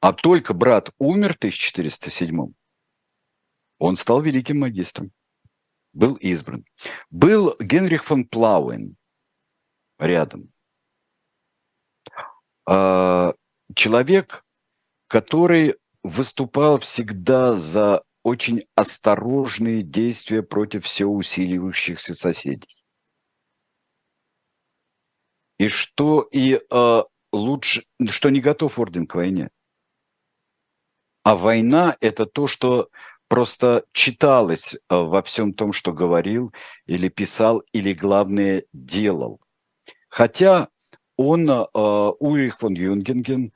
А 0.00 0.12
только 0.12 0.54
брат 0.54 0.90
умер 0.98 1.34
в 1.34 1.36
1407 1.36 2.52
он 3.78 3.96
стал 3.96 4.20
великим 4.20 4.60
магистром, 4.60 5.12
был 5.92 6.14
избран. 6.16 6.64
Был 7.10 7.56
Генрих 7.60 8.04
фон 8.04 8.24
Плауэн 8.24 8.96
рядом. 9.98 10.52
Человек, 13.74 14.44
который 15.06 15.76
выступал 16.08 16.78
всегда 16.78 17.54
за 17.54 18.02
очень 18.22 18.64
осторожные 18.74 19.82
действия 19.82 20.42
против 20.42 20.84
все 20.84 21.06
усиливающихся 21.06 22.14
соседей. 22.14 22.68
И 25.58 25.68
что 25.68 26.22
и 26.32 26.60
э, 26.70 27.02
лучше, 27.32 27.82
что 28.08 28.30
не 28.30 28.40
готов 28.40 28.78
орден 28.78 29.06
к 29.06 29.14
войне. 29.14 29.50
А 31.24 31.36
война– 31.36 31.96
это 32.00 32.26
то, 32.26 32.46
что 32.46 32.88
просто 33.28 33.84
читалось 33.92 34.74
э, 34.74 34.78
во 34.88 35.22
всем 35.22 35.52
том, 35.52 35.72
что 35.72 35.92
говорил 35.92 36.52
или 36.86 37.08
писал, 37.08 37.62
или, 37.72 37.92
главное, 37.92 38.64
делал. 38.72 39.40
Хотя 40.08 40.68
он, 41.16 41.50
э, 41.50 41.64
Ульрих 41.74 42.58
фон 42.58 42.74
Юнгенген, 42.74 43.52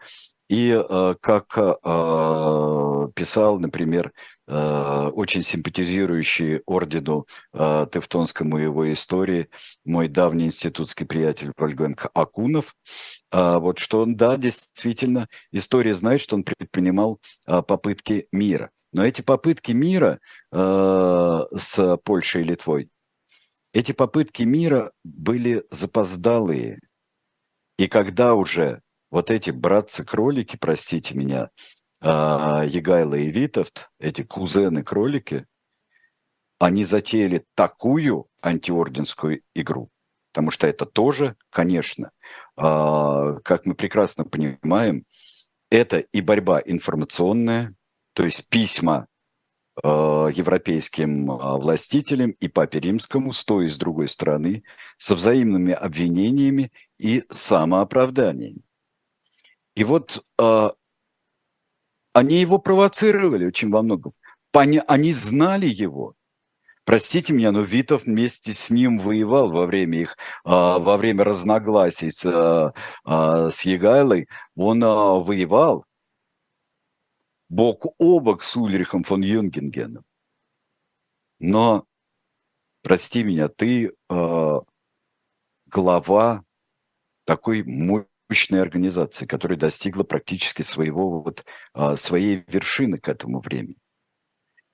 и 0.53 0.71
э, 0.71 1.15
как 1.23 1.57
э, 1.57 3.09
писал, 3.15 3.59
например, 3.59 4.13
э, 4.47 5.09
очень 5.15 5.43
симпатизирующий 5.43 6.61
ордену 6.67 7.27
Тевтонскому 7.55 8.59
его 8.59 8.93
истории 8.93 9.49
мой 9.87 10.09
давний 10.09 10.45
институтский 10.45 11.07
приятель 11.07 11.53
Вольгенко 11.57 12.11
Акунов, 12.13 12.77
вот 13.31 13.79
что 13.79 14.03
он, 14.03 14.15
да, 14.15 14.37
действительно, 14.37 15.27
история 15.53 15.95
знает, 15.95 16.21
что 16.21 16.37
он 16.37 16.45
предпринимал 16.45 17.19
попытки 17.47 18.27
мира. 18.31 18.71
Но 18.93 19.05
эти 19.05 19.23
попытки 19.23 19.73
мира 19.73 20.21
с 20.53 21.99
Польшей 22.05 22.43
и 22.43 22.45
Литвой, 22.45 22.91
эти 23.73 23.93
попытки 23.93 24.43
мира 24.43 24.93
были 25.03 25.65
запоздалые. 25.71 26.81
И 27.79 27.89
когда 27.89 28.35
уже 28.35 28.83
вот 29.13 29.31
эти 29.31 29.51
братцы-кролики, 29.51 30.57
простите 30.57 31.15
меня, 31.15 31.51
а, 32.01 32.65
Егайло 32.67 33.15
и 33.15 33.31
Витовт, 33.31 33.91
эти 34.01 34.23
кузены-кролики, 34.23 35.47
они 36.59 36.85
затеяли 36.85 37.45
такую 37.55 38.27
антиорденскую 38.41 39.43
игру, 39.55 39.91
потому 40.33 40.51
что 40.51 40.67
это 40.67 40.87
тоже, 40.87 41.37
конечно, 41.51 42.11
а, 42.57 43.35
как 43.45 43.67
мы 43.67 43.75
прекрасно 43.75 44.25
понимаем, 44.25 45.05
это 45.71 45.99
и 45.99 46.23
борьба 46.23 46.63
информационная, 46.65 47.75
то 48.15 48.25
есть 48.25 48.49
письма 48.49 49.09
а, 49.83 50.29
европейским 50.29 51.27
властителям 51.27 52.31
и 52.31 52.49
папе 52.49 52.81
римскому 52.81 53.33
с 53.33 53.45
той 53.45 53.67
и 53.67 53.69
с 53.69 53.77
другой 53.77 54.09
стороны, 54.09 54.65
со 54.97 55.15
взаимными 55.15 55.75
обвинениями 55.75 56.73
и 56.99 57.25
самооправданиями. 57.29 58.63
И 59.75 59.85
вот 59.85 60.25
э, 60.39 60.71
они 62.13 62.37
его 62.41 62.59
провоцировали 62.59 63.47
очень 63.47 63.71
во 63.71 63.83
многом. 63.83 64.13
Они, 64.53 64.81
они 64.87 65.15
знали 65.15 65.67
его. 65.67 66.15
Простите 66.85 67.33
меня, 67.33 67.53
но 67.53 67.61
Витов 67.63 68.05
вместе 68.05 68.53
с 68.53 68.69
ним 68.71 68.99
воевал 68.99 69.51
во 69.51 69.67
время 69.67 70.01
их, 70.01 70.17
э, 70.45 70.51
во 70.51 70.97
время 70.97 71.25
разногласий 71.25 72.11
с, 72.11 72.25
э, 72.25 72.73
э, 73.07 73.51
с 73.51 73.63
Егайлой. 73.63 74.29
Он 74.57 74.83
э, 74.83 74.87
воевал 74.87 75.87
бок 77.49 77.87
о 77.99 78.21
бок 78.21 78.43
с 78.43 78.57
Ульрихом 78.57 79.05
фон 79.05 79.23
Юнгенгеном. 79.23 80.05
Но, 81.39 81.87
прости 82.83 83.23
меня, 83.23 83.49
ты 83.49 83.93
э, 84.11 84.61
глава 85.67 86.45
такой 87.25 87.63
мощной 87.63 88.12
организации, 88.61 89.27
которая 89.27 89.59
достигла 89.59 90.03
практически 90.05 90.63
своего 90.63 91.23
вот, 91.23 91.45
а, 91.75 91.97
своей 91.97 92.45
вершины 92.47 92.99
к 92.99 93.09
этому 93.09 93.41
времени. 93.41 93.77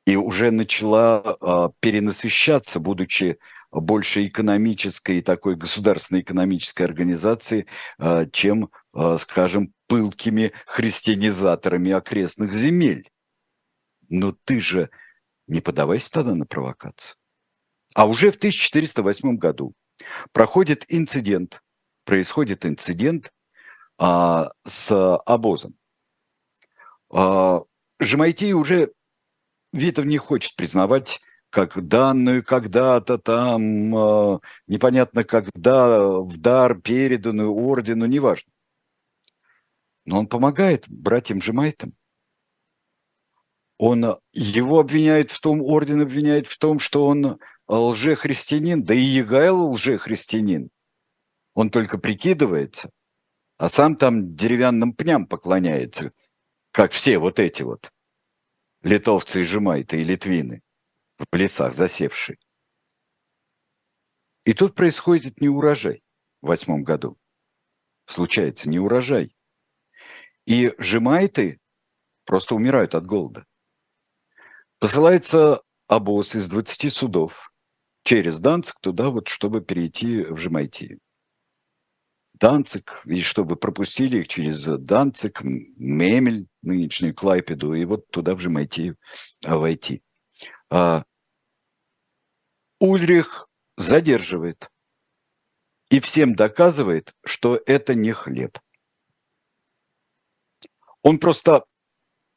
И 0.06 0.16
уже 0.16 0.50
начала 0.50 1.18
а, 1.18 1.70
перенасыщаться, 1.80 2.80
будучи 2.80 3.38
больше 3.70 4.26
экономической 4.26 5.18
и 5.18 5.22
такой 5.22 5.56
государственной 5.56 6.22
экономической 6.22 6.84
организацией, 6.84 7.66
а, 7.98 8.26
чем, 8.26 8.70
скажем, 9.18 9.72
пылкими 9.86 10.52
христианизаторами 10.66 11.92
окрестных 11.92 12.52
земель. 12.52 13.10
Но 14.08 14.34
ты 14.44 14.60
же 14.60 14.90
не 15.46 15.60
подавайся 15.60 16.10
тогда 16.10 16.34
на 16.34 16.46
провокацию. 16.46 17.16
А 17.94 18.06
уже 18.06 18.30
в 18.30 18.36
1408 18.36 19.36
году 19.36 19.74
проходит 20.32 20.84
инцидент, 20.88 21.62
происходит 22.04 22.64
инцидент, 22.64 23.32
а, 23.98 24.50
с 24.64 25.16
обозом. 25.26 25.74
А, 27.10 27.62
Жемайтий 27.98 28.52
уже 28.52 28.92
Витов 29.72 30.04
не 30.04 30.18
хочет 30.18 30.54
признавать 30.56 31.20
как 31.50 31.86
данную 31.88 32.44
когда-то 32.44 33.18
там, 33.18 33.94
а, 33.96 34.40
непонятно 34.68 35.24
когда, 35.24 36.20
в 36.20 36.36
дар 36.36 36.80
переданную 36.80 37.52
ордену, 37.52 38.06
неважно. 38.06 38.52
Но 40.04 40.20
он 40.20 40.26
помогает 40.28 40.84
братьям 40.88 41.42
Жемайтам. 41.42 41.94
Он 43.78 44.16
его 44.32 44.80
обвиняет 44.80 45.30
в 45.30 45.40
том, 45.40 45.60
орден 45.60 46.00
обвиняет 46.00 46.46
в 46.46 46.58
том, 46.58 46.78
что 46.78 47.06
он 47.06 47.38
лжехристианин, 47.68 48.82
да 48.82 48.94
и 48.94 49.00
Егайл 49.00 49.72
лжехристианин. 49.72 50.70
Он 51.54 51.70
только 51.70 51.98
прикидывается 51.98 52.90
а 53.58 53.68
сам 53.68 53.96
там 53.96 54.34
деревянным 54.36 54.94
пням 54.94 55.26
поклоняется, 55.26 56.12
как 56.70 56.92
все 56.92 57.18
вот 57.18 57.40
эти 57.40 57.62
вот 57.62 57.92
литовцы 58.82 59.40
и 59.40 59.44
жемайты, 59.44 60.00
и 60.00 60.04
литвины 60.04 60.62
в 61.18 61.36
лесах 61.36 61.74
засевшие. 61.74 62.38
И 64.44 64.54
тут 64.54 64.76
происходит 64.76 65.40
неурожай 65.40 66.02
в 66.40 66.46
восьмом 66.46 66.84
году. 66.84 67.18
Случается 68.06 68.68
неурожай. 68.70 69.36
И 70.46 70.72
жемайты 70.78 71.60
просто 72.24 72.54
умирают 72.54 72.94
от 72.94 73.04
голода. 73.04 73.44
Посылается 74.78 75.62
обоз 75.88 76.36
из 76.36 76.48
20 76.48 76.92
судов 76.92 77.52
через 78.04 78.38
Данцик 78.38 78.76
туда, 78.80 79.10
вот, 79.10 79.28
чтобы 79.28 79.60
перейти 79.60 80.22
в 80.22 80.36
Жемайтию. 80.38 81.00
Данцик, 82.38 83.02
и 83.04 83.20
чтобы 83.22 83.56
пропустили 83.56 84.18
их 84.18 84.28
через 84.28 84.64
Данцик, 84.64 85.42
Мемель, 85.42 86.46
нынешнюю 86.62 87.14
Клайпеду, 87.14 87.74
и 87.74 87.84
вот 87.84 88.08
туда 88.10 88.34
в 88.34 88.40
Жемайтию 88.40 88.96
а, 89.44 89.58
войти. 89.58 90.02
А, 90.70 91.04
Ульрих 92.80 93.48
задерживает 93.76 94.70
и 95.90 96.00
всем 96.00 96.34
доказывает, 96.34 97.14
что 97.24 97.60
это 97.66 97.94
не 97.94 98.12
хлеб. 98.12 98.58
Он 101.02 101.18
просто, 101.18 101.64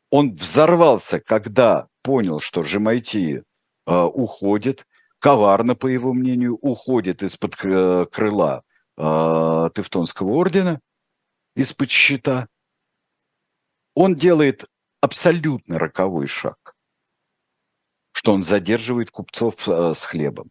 он 0.10 0.36
взорвался, 0.36 1.20
когда 1.20 1.88
понял, 2.02 2.40
что 2.40 2.64
Жемайтия 2.64 3.44
а, 3.86 4.08
уходит, 4.08 4.88
коварно, 5.20 5.76
по 5.76 5.88
его 5.88 6.14
мнению, 6.14 6.56
уходит 6.56 7.22
из-под 7.22 7.56
э, 7.64 8.08
крыла 8.12 8.64
э, 9.02 9.70
Тевтонского 9.74 10.30
ордена 10.32 10.80
из-под 11.56 11.90
щита, 11.90 12.48
он 13.94 14.16
делает 14.16 14.66
абсолютно 15.02 15.80
роковой 15.80 16.28
шаг, 16.28 16.76
что 18.12 18.34
он 18.34 18.44
задерживает 18.44 19.12
купцов 19.12 19.68
э, 19.68 19.94
с 19.94 20.04
хлебом. 20.06 20.50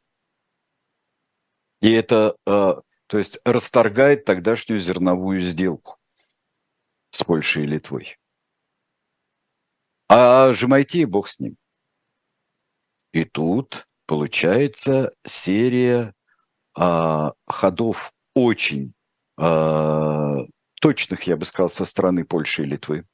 И 1.80 1.90
это, 1.92 2.36
э, 2.46 2.74
то 3.06 3.18
есть, 3.18 3.38
расторгает 3.44 4.24
тогдашнюю 4.24 4.80
зерновую 4.80 5.40
сделку 5.40 5.96
с 7.10 7.22
Польшей 7.22 7.64
и 7.64 7.66
Литвой. 7.66 8.16
А 10.08 10.52
Жемайтия, 10.52 11.06
бог 11.06 11.28
с 11.28 11.38
ним. 11.38 11.56
И 13.12 13.24
тут 13.24 13.86
получается 14.06 15.12
серия 15.24 16.14
а, 16.74 17.32
ходов 17.46 18.12
очень 18.34 18.94
э, 19.38 20.36
точных, 20.80 21.22
я 21.24 21.36
бы 21.36 21.44
сказал, 21.44 21.70
со 21.70 21.84
стороны 21.84 22.24
Польши 22.24 22.62
и 22.62 22.66
Литвы. 22.66 23.04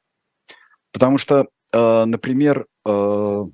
Потому 0.93 1.19
что, 1.19 1.49
э, 1.73 2.05
например, 2.05 2.67
э, 2.87 3.45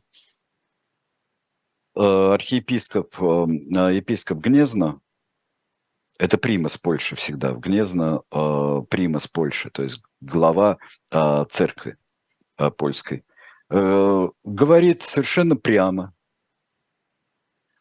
архиепископ, 1.95 3.15
епископ 3.17 4.39
Гнезно, 4.39 5.01
это 6.19 6.39
примас 6.39 6.79
Польши 6.79 7.17
всегда, 7.17 7.53
в 7.53 7.61
Гнезно 7.61 8.23
примас 8.89 9.27
Польши, 9.27 9.71
то 9.71 9.83
есть 9.83 10.01
глава 10.23 10.79
церкви 11.51 11.99
польской, 12.79 13.27
говорит 13.69 15.03
совершенно 15.03 15.57
прямо. 15.57 16.15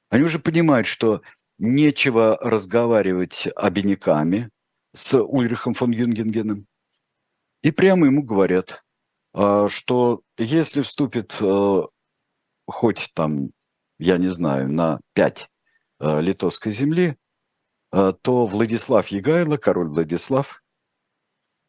Они 0.09 0.25
уже 0.25 0.39
понимают, 0.39 0.87
что 0.87 1.21
нечего 1.61 2.37
разговаривать 2.41 3.47
обиняками 3.55 4.49
с 4.93 5.17
Ульрихом 5.21 5.75
фон 5.75 5.91
Юнгенгеном. 5.91 6.65
И 7.61 7.71
прямо 7.71 8.07
ему 8.07 8.23
говорят, 8.23 8.83
а, 9.33 9.67
что 9.67 10.21
если 10.37 10.81
вступит 10.81 11.37
э, 11.39 11.81
хоть 12.65 13.11
там, 13.13 13.51
я 13.99 14.17
не 14.17 14.27
знаю, 14.29 14.69
на 14.69 14.99
пять 15.13 15.49
э, 15.99 16.19
литовской 16.21 16.71
земли, 16.71 17.15
э, 17.93 18.13
то 18.21 18.45
Владислав 18.47 19.07
Егайло, 19.09 19.57
король 19.57 19.89
Владислав, 19.89 20.63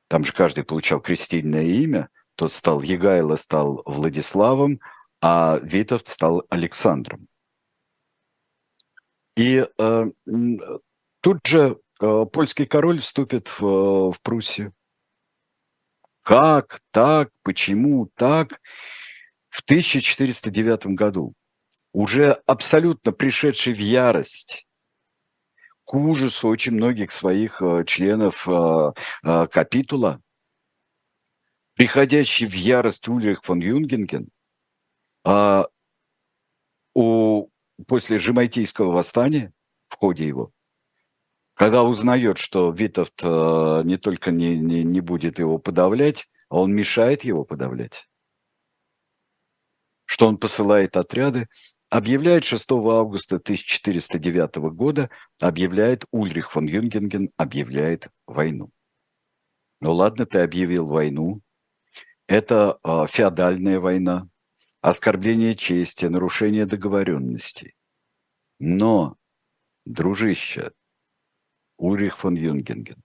там 0.08 0.24
же 0.24 0.32
каждый 0.32 0.64
получал 0.64 1.00
крестильное 1.00 1.64
имя, 1.64 2.08
тот 2.36 2.50
стал 2.50 2.80
Егайло, 2.80 3.36
стал 3.36 3.82
Владиславом, 3.84 4.80
а 5.20 5.60
Витовт 5.62 6.06
стал 6.06 6.44
Александром. 6.48 7.28
И 9.36 9.66
э, 9.78 10.04
тут 11.20 11.46
же 11.46 11.78
э, 12.00 12.26
польский 12.32 12.66
король 12.66 13.00
вступит 13.00 13.48
в, 13.48 14.12
в 14.12 14.20
Пруссию. 14.22 14.74
Как 16.22 16.80
так? 16.90 17.30
Почему 17.42 18.10
так? 18.14 18.60
В 19.48 19.62
1409 19.62 20.86
году, 20.88 21.34
уже 21.92 22.32
абсолютно 22.46 23.12
пришедший 23.12 23.74
в 23.74 23.78
ярость, 23.78 24.66
к 25.84 25.94
ужасу 25.94 26.48
очень 26.48 26.72
многих 26.72 27.12
своих 27.12 27.60
э, 27.60 27.84
членов 27.84 28.48
э, 28.48 28.92
э, 29.24 29.46
капитула, 29.48 30.20
приходящий 31.74 32.46
в 32.46 32.54
ярость 32.54 33.08
Ульрих 33.08 33.42
фон 33.42 33.60
Юнгенген, 33.60 34.28
а 35.24 35.66
у, 36.94 37.48
после 37.86 38.18
Жемайтийского 38.18 38.92
восстания, 38.92 39.52
в 39.88 39.96
ходе 39.96 40.26
его, 40.26 40.52
когда 41.54 41.84
узнает, 41.84 42.38
что 42.38 42.70
Витовт 42.70 43.20
э, 43.22 43.82
не 43.84 43.98
только 43.98 44.30
не, 44.30 44.56
не, 44.56 44.84
не 44.84 45.00
будет 45.00 45.38
его 45.38 45.58
подавлять, 45.58 46.26
а 46.48 46.60
он 46.60 46.74
мешает 46.74 47.24
его 47.24 47.44
подавлять, 47.44 48.08
что 50.06 50.26
он 50.26 50.38
посылает 50.38 50.96
отряды, 50.96 51.48
объявляет 51.90 52.44
6 52.44 52.72
августа 52.72 53.36
1409 53.36 54.56
года, 54.74 55.10
объявляет 55.40 56.06
Ульрих 56.10 56.50
фон 56.50 56.66
Юнгенген, 56.66 57.30
объявляет 57.36 58.08
войну. 58.26 58.70
Ну 59.80 59.92
ладно, 59.92 60.24
ты 60.26 60.38
объявил 60.38 60.86
войну. 60.86 61.42
Это 62.26 62.78
э, 62.82 63.06
феодальная 63.08 63.78
война, 63.78 64.28
оскорбление 64.82 65.54
чести, 65.54 66.06
нарушение 66.06 66.66
договоренностей. 66.66 67.74
Но, 68.58 69.16
дружище, 69.86 70.72
Ульрих 71.78 72.18
фон 72.18 72.34
Юнгенген, 72.34 73.02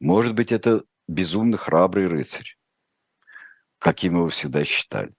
может 0.00 0.34
быть, 0.34 0.52
это 0.52 0.84
безумно 1.06 1.56
храбрый 1.56 2.08
рыцарь, 2.08 2.58
каким 3.78 4.16
его 4.16 4.28
всегда 4.28 4.64
считали. 4.64 5.14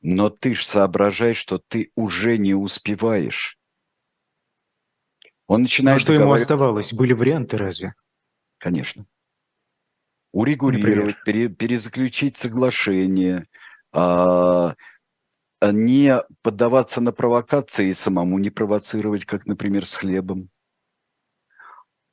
Но 0.00 0.30
ты 0.30 0.54
ж 0.54 0.64
соображай, 0.64 1.34
что 1.34 1.58
ты 1.58 1.90
уже 1.96 2.38
не 2.38 2.54
успеваешь. 2.54 3.58
Он 5.48 5.62
начинает... 5.62 5.96
А 5.96 6.00
что 6.00 6.12
ему 6.12 6.32
оставалось? 6.32 6.92
Были 6.92 7.12
варианты 7.12 7.56
разве? 7.56 7.94
Конечно. 8.58 9.06
Урегулировать, 10.30 11.16
пере, 11.24 11.48
перезаключить 11.48 12.36
соглашение, 12.36 13.48
не 15.60 16.22
поддаваться 16.42 17.00
на 17.00 17.12
провокации 17.12 17.88
и 17.88 17.94
самому 17.94 18.38
не 18.38 18.50
провоцировать, 18.50 19.24
как, 19.24 19.46
например, 19.46 19.86
с 19.86 19.94
хлебом. 19.94 20.50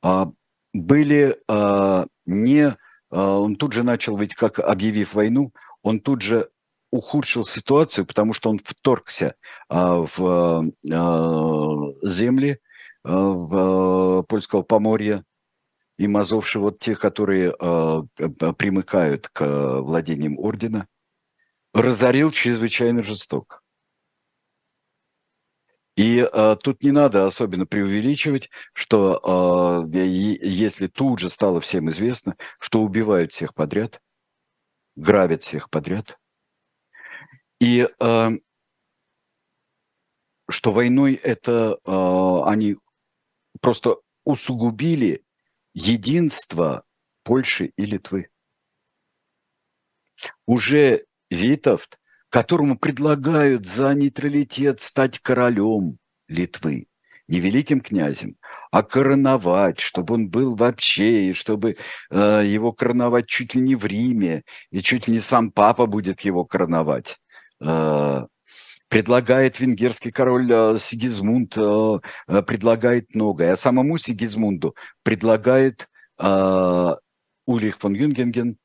А, 0.01 0.31
были 0.73 1.37
а, 1.47 2.05
не... 2.25 2.75
А, 3.09 3.39
он 3.39 3.55
тут 3.55 3.73
же 3.73 3.83
начал, 3.83 4.17
ведь 4.17 4.35
как 4.35 4.59
объявив 4.59 5.13
войну, 5.15 5.51
он 5.81 5.99
тут 5.99 6.21
же 6.21 6.49
ухудшил 6.91 7.43
ситуацию, 7.43 8.05
потому 8.05 8.33
что 8.33 8.49
он 8.49 8.59
вторгся 8.63 9.35
а, 9.67 10.05
в 10.05 10.71
а, 10.91 12.07
земли 12.07 12.59
а, 13.03 13.17
в 13.17 14.23
польского 14.23 14.61
Поморья 14.61 15.23
и 15.97 16.07
Мазовши, 16.07 16.59
вот 16.59 16.79
те, 16.79 16.95
которые 16.95 17.51
примыкают 17.53 19.29
к 19.29 19.79
владениям 19.79 20.37
ордена, 20.37 20.87
разорил 21.75 22.31
чрезвычайно 22.31 23.03
жестоко. 23.03 23.59
И 25.97 26.19
э, 26.19 26.55
тут 26.61 26.81
не 26.83 26.91
надо 26.91 27.25
особенно 27.25 27.65
преувеличивать, 27.65 28.49
что 28.73 29.85
э, 29.85 29.97
если 29.97 30.87
тут 30.87 31.19
же 31.19 31.29
стало 31.29 31.61
всем 31.61 31.89
известно, 31.89 32.35
что 32.59 32.81
убивают 32.81 33.33
всех 33.33 33.53
подряд, 33.53 34.01
грабят 34.95 35.43
всех 35.43 35.69
подряд, 35.69 36.17
и 37.59 37.87
э, 37.99 38.29
что 40.49 40.71
войной 40.71 41.13
это 41.15 41.77
э, 41.85 42.41
они 42.45 42.77
просто 43.61 43.97
усугубили 44.23 45.23
единство 45.73 46.83
Польши 47.23 47.67
и 47.75 47.81
Литвы. 47.81 48.29
Уже 50.45 51.04
Витовт, 51.29 51.99
которому 52.29 52.77
предлагают 52.77 53.65
за 53.65 53.93
нейтралитет 53.93 54.81
стать 54.81 55.19
королем 55.19 55.97
Литвы, 56.27 56.87
не 57.27 57.39
великим 57.39 57.81
князем, 57.81 58.37
а 58.71 58.83
короновать, 58.83 59.79
чтобы 59.79 60.15
он 60.15 60.29
был 60.29 60.55
вообще, 60.55 61.29
и 61.29 61.33
чтобы 61.33 61.77
э, 62.11 62.43
его 62.45 62.71
короновать 62.71 63.27
чуть 63.27 63.55
ли 63.55 63.61
не 63.61 63.75
в 63.75 63.85
Риме, 63.85 64.43
и 64.69 64.81
чуть 64.81 65.07
ли 65.07 65.13
не 65.13 65.19
сам 65.19 65.51
папа 65.51 65.85
будет 65.87 66.21
его 66.21 66.45
короновать. 66.45 67.19
Э, 67.61 68.27
предлагает 68.89 69.59
венгерский 69.59 70.11
король 70.11 70.51
э, 70.51 70.77
Сигизмунд, 70.79 71.57
э, 71.57 71.99
предлагает 72.45 73.15
многое, 73.15 73.53
а 73.53 73.57
самому 73.57 73.97
Сигизмунду 73.97 74.75
предлагает 75.03 75.87
Ульрих 76.17 77.77
фон 77.77 77.93
Юнгенген, 77.93 78.57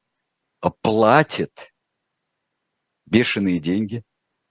платит 0.83 1.73
бешеные 3.11 3.59
деньги 3.59 4.03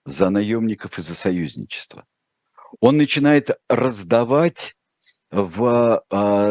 за 0.05 0.29
наемников 0.29 0.99
и 0.99 1.01
за 1.01 1.15
союзничество. 1.15 2.05
Он 2.79 2.97
начинает 2.97 3.49
раздавать 3.67 4.75
в 5.31 6.03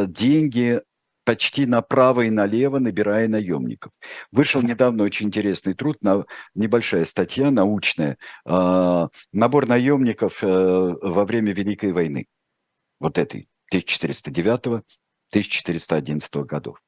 деньги 0.09 0.83
почти 1.29 1.67
направо 1.67 2.23
и 2.23 2.31
налево, 2.31 2.79
набирая 2.79 3.29
наемников. 3.29 3.93
Вышел 4.33 4.63
недавно 4.63 5.05
очень 5.05 5.27
интересный 5.27 5.75
труд, 5.75 5.99
на, 6.01 6.25
небольшая 6.55 7.05
статья 7.05 7.51
научная, 7.51 8.17
э, 8.47 9.09
набор 9.33 9.67
наемников 9.67 10.43
э, 10.43 10.47
во 10.47 11.27
время 11.27 11.53
Великой 11.53 11.93
войны, 11.93 12.25
вот 12.99 13.19
этой, 13.19 13.47
1409-1411 13.75 16.45
годов. 16.45 16.81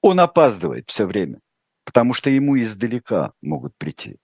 Он 0.00 0.20
опаздывает 0.20 0.88
все 0.88 1.04
время, 1.04 1.40
потому 1.84 2.14
что 2.14 2.30
ему 2.30 2.58
издалека 2.58 3.34
могут 3.42 3.76
прийти. 3.76 4.16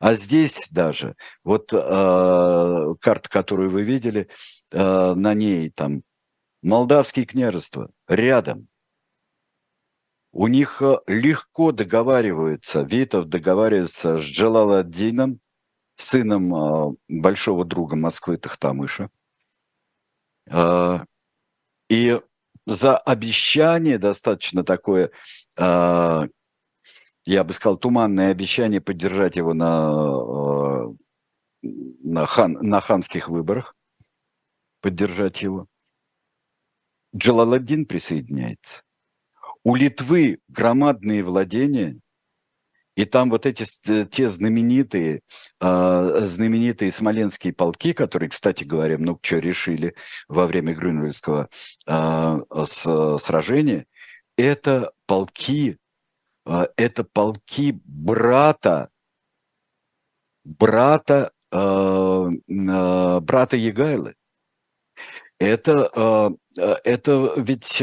А 0.00 0.14
здесь 0.14 0.68
даже, 0.70 1.16
вот 1.42 1.72
э, 1.72 2.94
карта, 3.00 3.28
которую 3.28 3.70
вы 3.70 3.82
видели, 3.82 4.28
э, 4.72 5.14
на 5.14 5.34
ней 5.34 5.70
там 5.70 6.02
Молдавские 6.62 7.26
княжества 7.26 7.90
рядом– 8.08 8.68
у 10.34 10.48
них 10.48 10.82
э, 10.82 10.98
легко 11.06 11.70
договариваются, 11.70 12.82
Витов 12.82 13.26
договаривается 13.26 14.18
с 14.18 14.22
Джалаладдином, 14.22 15.38
сыном 15.96 16.54
э, 16.54 16.96
большого 17.08 17.64
друга 17.64 17.94
Москвы 17.94 18.36
Тахтамыша. 18.36 19.10
Э, 20.50 20.98
и 21.88 22.20
за 22.66 22.96
обещание 22.96 23.98
достаточно 23.98 24.64
такое, 24.64 25.10
я 27.24 27.44
бы 27.44 27.52
сказал, 27.52 27.76
туманное 27.76 28.30
обещание 28.30 28.80
поддержать 28.80 29.36
его 29.36 29.54
на, 29.54 30.94
на, 31.62 32.26
хан, 32.26 32.52
на 32.60 32.80
ханских 32.80 33.28
выборах, 33.28 33.74
поддержать 34.80 35.42
его. 35.42 35.66
Джалаладдин 37.16 37.86
присоединяется. 37.86 38.82
У 39.62 39.76
Литвы 39.76 40.40
громадные 40.48 41.22
владения, 41.22 41.98
и 42.96 43.04
там 43.06 43.30
вот 43.30 43.46
эти 43.46 43.64
те 44.06 44.28
знаменитые, 44.28 45.22
э, 45.60 46.20
знаменитые 46.26 46.92
смоленские 46.92 47.52
полки, 47.52 47.92
которые, 47.92 48.28
кстати 48.28 48.64
говоря, 48.64 48.98
много 48.98 49.18
чего 49.22 49.40
решили 49.40 49.94
во 50.28 50.46
время 50.46 50.74
Грюнвельского 50.74 51.48
э, 51.86 52.38
сражения, 52.66 53.86
это 54.36 54.92
полки, 55.06 55.72
э, 55.72 55.76
это 56.44 57.04
полки 57.04 57.80
брата, 57.84 58.90
брата, 60.44 61.32
э, 61.50 61.56
э, 61.58 63.20
брата 63.20 63.56
Егайлы. 63.56 64.14
Это, 65.38 66.36
это 66.84 67.32
ведь 67.36 67.82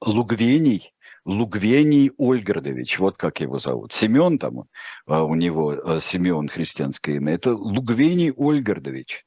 Лугвений, 0.00 0.90
Лугвений 1.24 2.10
Ольгардович, 2.18 2.98
вот 2.98 3.16
как 3.16 3.40
его 3.40 3.58
зовут. 3.58 3.92
Семен 3.92 4.38
там, 4.38 4.64
а, 5.06 5.22
у 5.22 5.34
него 5.34 5.70
а, 5.72 6.00
Семен 6.00 6.48
христианское 6.48 7.16
имя. 7.16 7.34
Это 7.34 7.52
Лугвений 7.52 8.32
Ольгардович. 8.34 9.26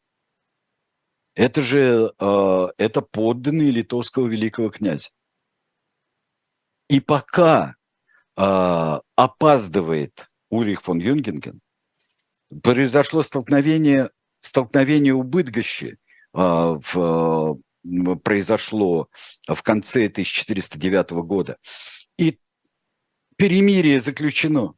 Это 1.35 1.61
же 1.61 2.11
а, 2.19 2.69
это 2.77 3.01
подданный 3.01 3.69
литовского 3.69 4.27
великого 4.27 4.69
князя. 4.69 5.09
И 6.88 6.99
пока 6.99 7.75
опаздывает 8.36 10.29
Ульрих 10.49 10.81
фон 10.81 10.99
Юнгенген, 10.99 11.61
произошло 12.61 13.23
столкновение, 13.23 14.09
столкновение 14.41 15.13
у 15.13 15.23
Быдгощи 15.23 15.97
в 16.34 17.59
произошло 18.23 19.09
в 19.47 19.61
конце 19.61 20.05
1409 20.05 21.11
года. 21.25 21.57
И 22.17 22.39
перемирие 23.36 23.99
заключено. 23.99 24.73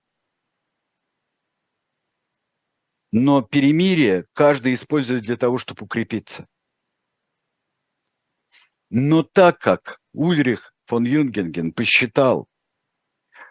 Но 3.12 3.42
перемирие 3.42 4.26
каждый 4.34 4.74
использует 4.74 5.24
для 5.24 5.38
того, 5.38 5.58
чтобы 5.58 5.86
укрепиться. 5.86 6.48
Но 8.90 9.24
так 9.24 9.60
как 9.60 10.02
Ульрих 10.14 10.75
фон 10.86 11.06
Юнгенген 11.06 11.72
посчитал, 11.72 12.48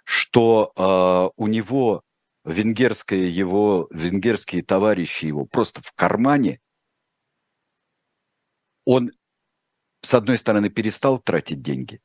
что 0.05 0.72
э, 0.76 1.30
у 1.37 1.47
него 1.47 2.03
венгерское 2.45 3.26
его, 3.28 3.89
венгерские 3.91 4.62
товарищи 4.62 5.26
его 5.26 5.47
просто 5.47 5.82
в 5.82 5.93
кармане, 5.93 6.61
он 8.85 9.11
с 10.05 10.14
одной 10.14 10.39
стороны, 10.39 10.68
перестал 10.68 11.18
тратить 11.18 11.62
деньги, 11.62 12.01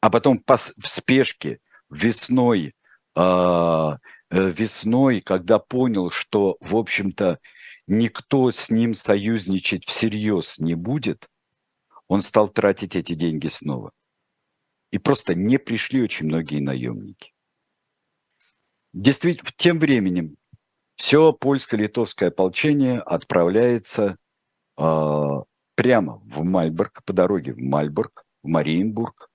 а 0.00 0.10
потом 0.10 0.42
в 0.46 0.88
спешке 0.88 1.60
весной, 1.90 2.74
э, 3.16 3.96
весной, 4.30 5.20
когда 5.20 5.58
понял, 5.58 6.10
что, 6.10 6.58
в 6.60 6.76
общем-то, 6.76 7.40
никто 7.86 8.50
с 8.50 8.70
ним 8.70 8.94
союзничать 8.94 9.86
всерьез 9.86 10.58
не 10.58 10.74
будет, 10.74 11.28
он 12.06 12.22
стал 12.22 12.48
тратить 12.48 12.96
эти 12.96 13.14
деньги 13.14 13.48
снова. 13.48 13.92
И 14.90 14.98
просто 14.98 15.34
не 15.34 15.58
пришли 15.58 16.02
очень 16.02 16.26
многие 16.26 16.60
наемники. 16.60 17.32
Действительно, 18.92 19.50
тем 19.56 19.78
временем 19.78 20.36
все 20.96 21.32
польско-литовское 21.32 22.30
ополчение 22.30 23.00
отправляется 23.00 24.16
э, 24.78 25.42
прямо 25.74 26.20
в 26.24 26.42
Мальборг, 26.42 27.04
по 27.04 27.12
дороге 27.12 27.52
в 27.52 27.58
Мальборг, 27.58 28.24
в 28.42 28.48
Мариенбург. 28.48 29.30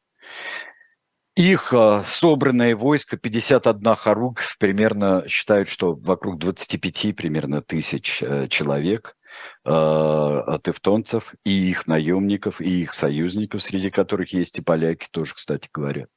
Их 1.35 1.73
а, 1.73 2.03
собранное 2.03 2.75
войско, 2.75 3.17
51 3.17 3.95
хоруг, 3.95 4.39
примерно 4.59 5.23
считают, 5.27 5.67
что 5.67 5.95
вокруг 5.95 6.37
25 6.37 7.15
примерно 7.15 7.61
тысяч 7.61 8.21
э, 8.21 8.47
человек, 8.49 9.15
э, 9.65 10.59
тевтонцев 10.63 11.33
и 11.43 11.69
их 11.69 11.87
наемников, 11.87 12.61
и 12.61 12.83
их 12.83 12.93
союзников, 12.93 13.63
среди 13.63 13.89
которых 13.89 14.33
есть 14.33 14.59
и 14.59 14.61
поляки 14.61 15.07
тоже, 15.11 15.33
кстати 15.33 15.69
говоря. 15.73 16.07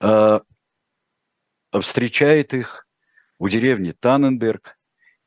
Э, 0.00 0.40
встречает 1.80 2.54
их 2.54 2.86
у 3.38 3.48
деревни 3.48 3.92
Танненберг 3.92 4.78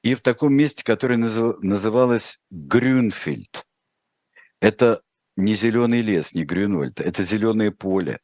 и 0.03 0.13
в 0.13 0.21
таком 0.21 0.53
месте, 0.53 0.83
которое 0.83 1.17
называлось 1.17 2.39
Грюнфельд. 2.51 3.65
Это 4.61 5.01
не 5.38 5.55
зеленый 5.55 6.01
лес, 6.01 6.33
не 6.33 6.43
Грюнвальд, 6.43 6.99
это 7.01 7.23
зеленое 7.23 7.71
поле. 7.71 8.19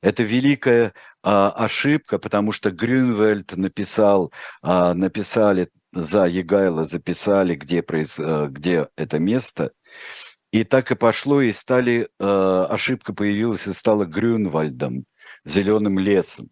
Это 0.00 0.22
великая 0.22 0.92
а, 1.22 1.50
ошибка, 1.50 2.18
потому 2.18 2.52
что 2.52 2.70
Грюнвальд 2.70 3.56
написал, 3.56 4.32
а, 4.62 4.94
написали 4.94 5.68
за 5.92 6.26
Егайло, 6.26 6.84
записали, 6.84 7.54
где, 7.54 7.82
произ, 7.82 8.18
а, 8.20 8.48
где 8.48 8.88
это 8.96 9.18
место. 9.18 9.72
И 10.52 10.64
так 10.64 10.90
и 10.92 10.94
пошло, 10.94 11.40
и 11.40 11.52
стали, 11.52 12.08
а, 12.18 12.66
ошибка 12.66 13.12
появилась 13.12 13.66
и 13.66 13.72
стала 13.72 14.04
Грюнвальдом, 14.04 15.04
зеленым 15.44 15.98
лесом. 15.98 16.50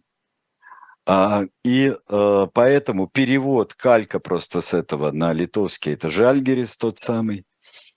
А, 1.06 1.44
и 1.64 1.96
а, 2.08 2.46
поэтому 2.46 3.08
перевод 3.08 3.74
калька 3.74 4.20
просто 4.20 4.60
с 4.60 4.74
этого 4.74 5.10
на 5.12 5.32
литовский, 5.32 5.94
это 5.94 6.10
Жальгерис 6.10 6.76
тот 6.76 6.98
самый, 6.98 7.44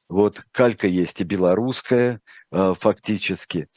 вот 0.09 0.43
калька 0.51 0.87
есть 0.87 1.21
и 1.21 1.23
белорусская 1.23 2.21
э, 2.51 2.73
фактически. 2.79 3.67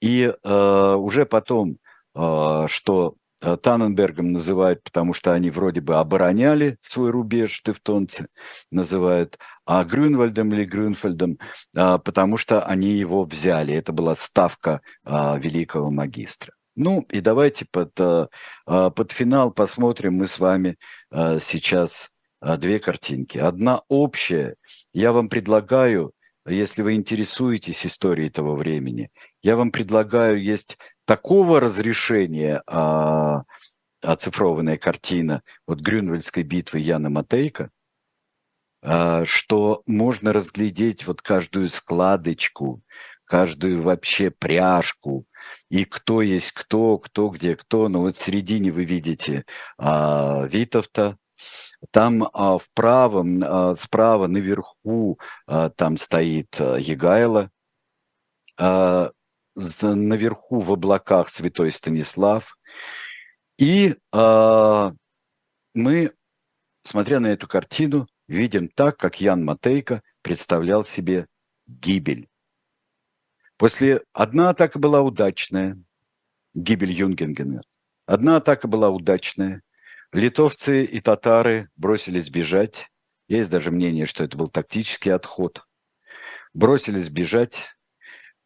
И 0.00 0.32
э, 0.32 0.94
уже 0.94 1.26
потом, 1.26 1.78
э, 2.14 2.66
что 2.68 3.16
Танненбергом 3.62 4.32
называют, 4.32 4.82
потому 4.82 5.12
что 5.12 5.34
они 5.34 5.50
вроде 5.50 5.82
бы 5.82 5.96
обороняли 5.96 6.78
свой 6.80 7.10
рубеж, 7.10 7.60
тевтонцы 7.62 8.26
называют, 8.70 9.38
а 9.66 9.84
Грюнвальдом 9.84 10.54
или 10.54 10.64
Грюнфельдом, 10.64 11.38
потому 11.74 12.38
что 12.38 12.64
они 12.64 12.92
его 12.92 13.24
взяли. 13.24 13.74
Это 13.74 13.92
была 13.92 14.14
ставка 14.14 14.80
великого 15.04 15.90
магистра. 15.90 16.54
Ну 16.74 17.02
и 17.10 17.20
давайте 17.20 17.66
под, 17.70 17.92
под 18.64 19.12
финал 19.12 19.50
посмотрим 19.50 20.14
мы 20.14 20.26
с 20.26 20.38
вами 20.38 20.78
сейчас 21.12 22.12
две 22.40 22.78
картинки. 22.78 23.36
Одна 23.36 23.82
общая 23.88 24.54
я 24.94 25.12
вам 25.12 25.28
предлагаю, 25.28 26.12
если 26.46 26.82
вы 26.82 26.94
интересуетесь 26.94 27.84
историей 27.84 28.30
того 28.30 28.54
времени, 28.54 29.10
я 29.42 29.56
вам 29.56 29.72
предлагаю, 29.72 30.42
есть 30.42 30.78
такого 31.04 31.60
разрешения 31.60 32.62
а, 32.66 33.42
оцифрованная 34.02 34.78
картина 34.78 35.42
вот 35.66 35.80
Грюнвельдской 35.80 36.44
битвы 36.44 36.78
Яна 36.78 37.10
Матейка, 37.10 37.70
а, 38.82 39.24
что 39.24 39.82
можно 39.86 40.32
разглядеть 40.32 41.06
вот 41.06 41.22
каждую 41.22 41.70
складочку, 41.70 42.82
каждую 43.24 43.82
вообще 43.82 44.30
пряжку, 44.30 45.26
и 45.70 45.84
кто 45.84 46.22
есть 46.22 46.52
кто, 46.52 46.98
кто 46.98 47.30
где 47.30 47.56
кто. 47.56 47.88
Но 47.88 48.00
вот 48.00 48.16
в 48.16 48.22
середине 48.22 48.70
вы 48.70 48.84
видите 48.84 49.44
а, 49.76 50.46
Витовта, 50.46 51.16
там 51.90 52.28
а, 52.32 52.58
в 52.58 52.68
правом, 52.74 53.42
а, 53.44 53.74
справа 53.74 54.26
наверху 54.26 55.18
а, 55.46 55.70
там 55.70 55.96
стоит 55.96 56.60
а, 56.60 56.76
Егайло, 56.76 57.50
а, 58.58 59.10
наверху 59.54 60.60
в 60.60 60.72
облаках 60.72 61.28
святой 61.28 61.72
Станислав. 61.72 62.56
И 63.58 63.96
а, 64.12 64.92
мы, 65.74 66.12
смотря 66.84 67.20
на 67.20 67.28
эту 67.28 67.46
картину, 67.46 68.08
видим 68.26 68.68
так, 68.68 68.96
как 68.96 69.20
Ян 69.20 69.44
Матейко 69.44 70.02
представлял 70.22 70.84
себе 70.84 71.26
гибель. 71.66 72.28
После 73.56 74.02
одна 74.12 74.50
атака 74.50 74.78
была 74.78 75.02
удачная, 75.02 75.78
гибель 76.54 76.92
Юнгенгена. 76.92 77.62
Одна 78.06 78.36
атака 78.36 78.68
была 78.68 78.90
удачная, 78.90 79.62
Литовцы 80.14 80.84
и 80.84 81.00
татары 81.00 81.70
бросились 81.74 82.30
бежать. 82.30 82.88
Есть 83.26 83.50
даже 83.50 83.72
мнение, 83.72 84.06
что 84.06 84.22
это 84.22 84.38
был 84.38 84.48
тактический 84.48 85.12
отход. 85.12 85.66
Бросились 86.52 87.08
бежать, 87.08 87.74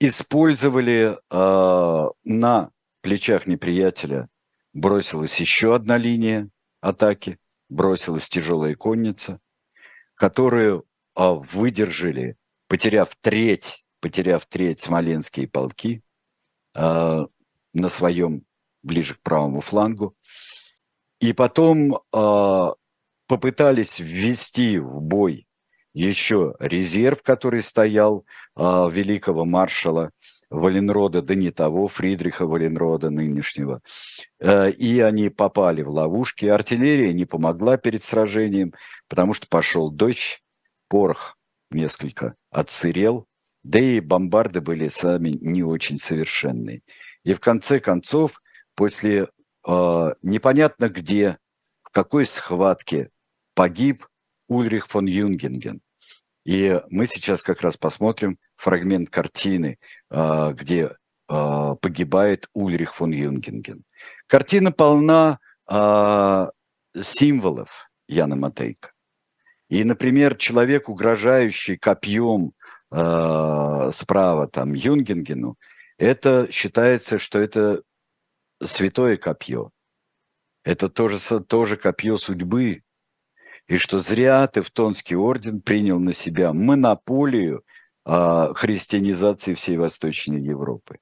использовали 0.01 1.19
э, 1.31 2.11
на 2.25 2.71
плечах 3.03 3.47
неприятеля, 3.47 4.31
бросилась 4.73 5.39
еще 5.41 5.75
одна 5.75 5.99
линия 5.99 6.49
атаки, 6.81 7.39
бросилась 7.69 8.31
тяжелая 8.31 8.75
конница, 8.75 9.39
которую 10.14 10.87
э, 11.16 11.33
выдержали, 11.53 12.39
потеряв 12.66 13.14
треть, 13.21 13.85
потеряв 14.01 14.47
треть 14.47 14.81
смоленские 14.81 15.47
полки 15.47 16.03
э, 16.75 17.27
на 17.75 17.89
своем 17.91 18.47
ближе 18.83 19.16
к 19.16 19.21
правому 19.21 19.61
флангу. 19.61 20.16
И 21.21 21.33
потом 21.33 21.97
э, 21.97 22.69
попытались 23.27 23.99
ввести 23.99 24.79
в 24.79 25.01
бой 25.01 25.47
еще 25.93 26.55
резерв, 26.61 27.23
который 27.23 27.62
стоял 27.62 28.25
э, 28.57 28.62
великого 28.91 29.45
маршала 29.45 30.11
Валенрода, 30.51 31.21
да 31.21 31.35
не 31.35 31.51
того, 31.51 31.89
Фридриха 31.89 32.47
Валенрода 32.47 33.11
нынешнего. 33.11 33.83
Э, 34.41 34.71
и 34.71 35.01
они 35.01 35.29
попали 35.29 35.83
в 35.83 35.91
ловушки. 35.91 36.47
Артиллерия 36.47 37.12
не 37.12 37.27
помогла 37.27 37.77
перед 37.77 38.03
сражением, 38.03 38.75
потому 39.09 39.35
что 39.35 39.47
пошел 39.49 39.91
дождь, 39.91 40.41
порох 40.89 41.37
несколько 41.71 42.35
отсырел, 42.51 43.27
да 43.62 43.79
и 43.79 44.01
бомбарды 44.01 44.61
были 44.61 44.89
сами 44.89 45.31
не 45.41 45.62
очень 45.62 45.99
совершенные. 45.99 46.83
И 47.25 47.35
в 47.35 47.41
конце 47.41 47.81
концов, 47.81 48.41
после 48.75 49.29
э, 49.66 50.14
непонятно 50.22 50.88
где, 50.88 51.38
в 51.82 51.90
какой 51.90 52.26
схватке 52.26 53.11
погиб 53.54 54.06
Ульрих 54.48 54.86
фон 54.86 55.06
Юнгинген. 55.07 55.80
И 56.44 56.80
мы 56.88 57.06
сейчас 57.06 57.42
как 57.42 57.61
раз 57.61 57.76
посмотрим 57.76 58.38
фрагмент 58.56 59.11
картины, 59.11 59.78
э, 60.11 60.52
где 60.54 60.96
э, 61.28 61.76
погибает 61.80 62.48
Ульрих 62.54 62.94
фон 62.94 63.11
Юнгинген. 63.12 63.84
Картина 64.26 64.72
полна 64.72 65.38
символов 66.98 67.90
Яна 68.09 68.36
Матейка. 68.36 68.92
И, 69.68 69.84
например, 69.84 70.34
человек, 70.36 70.88
угрожающий 70.88 71.76
копьем 71.76 72.54
справа 72.90 74.48
там 74.48 74.72
Юнгенгену, 74.72 75.59
это 75.98 76.48
считается, 76.50 77.18
что 77.18 77.38
это 77.38 77.82
святое 78.62 79.16
копье. 79.16 79.70
Это 80.64 80.88
тоже, 80.88 81.18
тоже 81.40 81.76
копье 81.76 82.16
судьбы. 82.16 82.82
И 83.66 83.76
что 83.76 84.00
зря 84.00 84.46
Тевтонский 84.46 85.16
орден 85.16 85.61
принял 85.61 85.98
на 85.98 86.12
себя 86.12 86.52
монополию 86.52 87.64
э, 88.04 88.52
христианизации 88.54 89.54
всей 89.54 89.76
Восточной 89.76 90.40
Европы. 90.40 90.98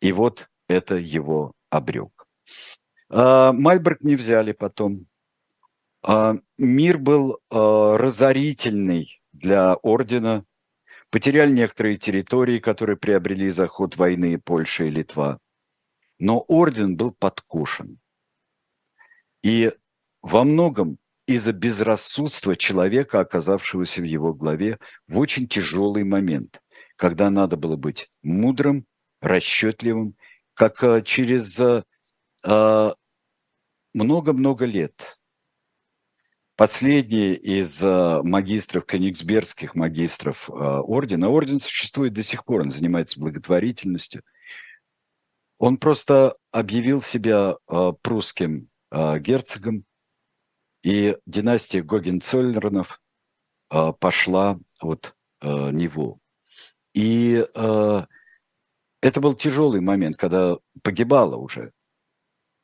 И 0.00 0.12
вот 0.12 0.48
это 0.68 0.96
его 0.96 1.52
обрек. 1.68 2.26
Э, 3.10 3.52
Мальберг 3.52 4.02
не 4.02 4.16
взяли 4.16 4.52
потом. 4.52 5.06
Э, 6.06 6.34
мир 6.58 6.98
был 6.98 7.34
э, 7.34 7.36
разорительный 7.96 9.20
для 9.32 9.74
ордена. 9.74 10.44
Потеряли 11.10 11.52
некоторые 11.52 11.96
территории, 11.96 12.58
которые 12.58 12.96
приобрели 12.96 13.50
за 13.50 13.66
ход 13.66 13.96
войны 13.96 14.38
Польша 14.38 14.84
и 14.84 14.90
Литва. 14.90 15.40
Но 16.20 16.44
орден 16.46 16.96
был 16.96 17.12
подкошен. 17.12 17.98
И 19.42 19.72
во 20.22 20.44
многом 20.44 20.98
из-за 21.26 21.52
безрассудства 21.52 22.56
человека, 22.56 23.20
оказавшегося 23.20 24.00
в 24.00 24.04
его 24.04 24.34
главе 24.34 24.78
в 25.08 25.18
очень 25.18 25.48
тяжелый 25.48 26.04
момент, 26.04 26.60
когда 26.96 27.30
надо 27.30 27.56
было 27.56 27.76
быть 27.76 28.10
мудрым, 28.22 28.84
расчетливым, 29.20 30.14
как 30.54 30.82
э, 30.82 31.02
через 31.02 31.58
э, 31.58 31.84
э, 32.44 32.94
много-много 33.94 34.64
лет. 34.66 35.18
Последний 36.56 37.32
из 37.32 37.80
магистров, 37.82 38.84
кенигсбергских 38.84 39.74
магистров 39.74 40.50
ордена, 40.50 41.30
орден 41.30 41.58
существует 41.58 42.12
до 42.12 42.22
сих 42.22 42.44
пор, 42.44 42.60
он 42.60 42.70
занимается 42.70 43.18
благотворительностью, 43.18 44.22
он 45.60 45.76
просто 45.76 46.36
объявил 46.50 47.00
себя 47.00 47.56
прусским 48.02 48.68
герцогом, 48.90 49.84
и 50.82 51.16
династия 51.26 51.82
Гогенцоллернов 51.82 53.00
э, 53.70 53.92
пошла 53.98 54.58
от 54.80 55.14
э, 55.40 55.70
него. 55.70 56.18
И 56.94 57.46
э, 57.54 58.02
это 59.02 59.20
был 59.20 59.34
тяжелый 59.34 59.80
момент, 59.80 60.16
когда 60.16 60.56
погибала 60.82 61.36
уже 61.36 61.72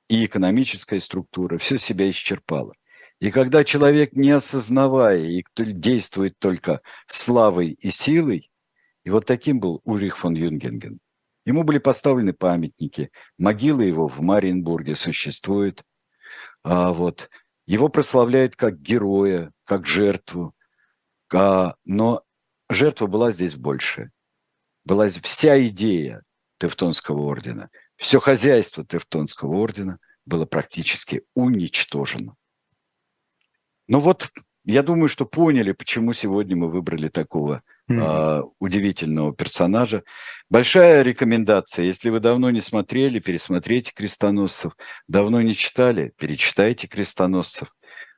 и 0.09 0.25
экономическая 0.25 1.01
структура, 1.01 1.59
все 1.59 1.79
себя 1.79 2.09
исчерпало. 2.09 2.75
И 3.19 3.31
когда 3.31 3.65
человек, 3.65 4.13
не 4.13 4.31
осознавая 4.31 5.19
и 5.19 5.45
действует 5.57 6.39
только 6.39 6.81
славой 7.07 7.71
и 7.71 7.91
силой, 7.91 8.51
и 9.05 9.11
вот 9.11 9.27
таким 9.27 9.59
был 9.59 9.81
Ульрих 9.85 10.19
фон 10.19 10.35
Юнгенген. 10.35 11.01
Ему 11.47 11.63
были 11.63 11.79
поставлены 11.79 12.35
памятники, 12.35 13.11
могила 13.39 13.81
его 13.81 14.09
в 14.09 14.21
Мариенбурге 14.21 14.97
существует. 14.97 15.85
А 16.65 16.93
вот 16.93 17.31
его 17.67 17.89
прославляют 17.89 18.57
как 18.57 18.81
героя, 18.81 19.53
как 19.65 19.87
жертву. 19.87 20.55
Но 21.33 22.23
жертва 22.69 23.07
была 23.07 23.31
здесь 23.31 23.55
больше. 23.55 24.11
Была 24.85 25.09
вся 25.09 25.65
идея 25.69 26.23
Тевтонского 26.59 27.21
ордена, 27.21 27.71
все 27.95 28.19
хозяйство 28.19 28.85
Тевтонского 28.85 29.55
ордена 29.57 29.99
было 30.25 30.47
практически 30.47 31.23
уничтожено. 31.35 32.35
Ну 33.87 34.01
вот, 34.01 34.33
я 34.65 34.83
думаю, 34.83 35.09
что 35.09 35.27
поняли, 35.27 35.71
почему 35.71 36.13
сегодня 36.13 36.57
мы 36.57 36.69
выбрали 36.69 37.09
такого 37.09 37.63
mm-hmm. 37.91 38.41
э, 38.41 38.43
удивительного 38.59 39.34
персонажа. 39.34 40.03
Большая 40.49 41.03
рекомендация, 41.03 41.84
если 41.84 42.11
вы 42.11 42.20
давно 42.20 42.51
не 42.51 42.61
смотрели, 42.61 43.18
пересмотрите 43.18 43.93
«Крестоносцев», 43.95 44.76
давно 45.09 45.43
не 45.43 45.55
читали, 45.55 46.12
перечитайте 46.18 46.87
«Крестоносцев» 46.87 47.74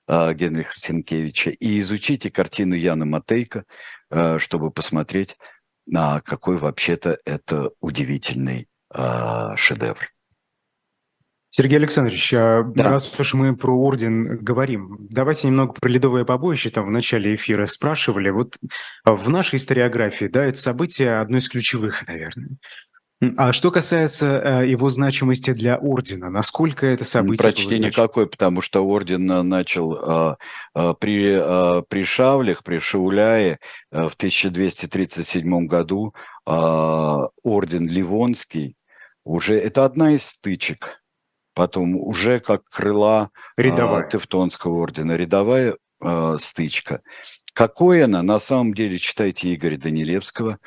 э, 0.07 0.35
Генриха 0.35 0.73
Сенкевича 0.75 1.51
и 1.51 1.81
изучите 1.81 2.31
картину 2.31 2.75
Яна 2.75 3.05
Матейка, 3.05 3.65
э, 4.11 4.39
чтобы 4.39 4.71
посмотреть, 4.71 5.37
на 5.87 6.21
какой 6.21 6.59
вообще-то 6.59 7.19
это 7.25 7.71
удивительный 7.81 8.69
э, 8.95 9.57
шедевр. 9.57 10.11
Сергей 11.51 11.79
Александрович, 11.79 12.35
а 12.35 12.63
да. 12.63 12.85
раз 12.85 13.19
уж 13.19 13.35
мы 13.35 13.57
про 13.57 13.75
орден 13.75 14.39
говорим, 14.39 14.97
давайте 15.11 15.47
немного 15.47 15.73
про 15.73 15.89
ледовое 15.89 16.25
побоище. 16.25 16.71
Там 16.71 16.87
в 16.87 16.91
начале 16.91 17.35
эфира 17.35 17.67
спрашивали. 17.67 18.31
Вот 18.31 18.59
в 19.05 19.31
нашей 19.31 19.57
историографии, 19.57 20.27
да, 20.27 20.45
это 20.45 20.59
событие 20.59 21.19
одно 21.19 21.39
из 21.39 21.49
ключевых, 21.49 22.07
наверное. 22.07 22.51
А 23.37 23.53
что 23.53 23.73
касается 23.73 24.61
э, 24.63 24.69
его 24.69 24.91
значимости 24.91 25.53
для 25.53 25.77
ордена, 25.77 26.31
насколько 26.31 26.87
это 26.87 27.05
событие? 27.05 27.43
Почти 27.51 27.81
никакой, 27.81 28.29
потому 28.29 28.61
что 28.61 28.87
орден 28.87 29.29
э, 29.29 29.43
начал 29.43 30.37
э, 30.75 30.95
при, 31.01 31.83
при 31.89 32.05
Шавлях, 32.05 32.63
при 32.63 32.79
Шауляе 32.79 33.59
э, 33.91 34.09
в 34.09 34.15
1237 34.15 35.67
году 35.67 36.15
орден 36.47 37.89
Ливонский 37.89 38.77
уже 39.25 39.59
это 39.59 39.85
одна 39.85 40.13
из 40.13 40.23
стычек 40.23 40.98
потом 41.59 41.97
уже 41.97 42.39
как 42.39 42.63
крыла 42.69 43.31
рядовая. 43.57 44.05
Э, 44.05 44.09
Тевтонского 44.09 44.75
ордена, 44.77 45.17
рядовая 45.17 45.77
э, 46.01 46.37
стычка. 46.39 47.03
Какой 47.53 48.05
она, 48.05 48.23
на 48.23 48.39
самом 48.39 48.75
деле, 48.75 48.97
читайте 48.97 49.53
Игоря 49.53 49.77
Данилевского, 49.77 50.61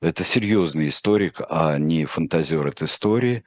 это 0.00 0.24
серьезный 0.24 0.88
историк, 0.88 1.40
а 1.48 1.78
не 1.78 2.06
фантазер 2.06 2.66
от 2.66 2.82
истории, 2.82 3.44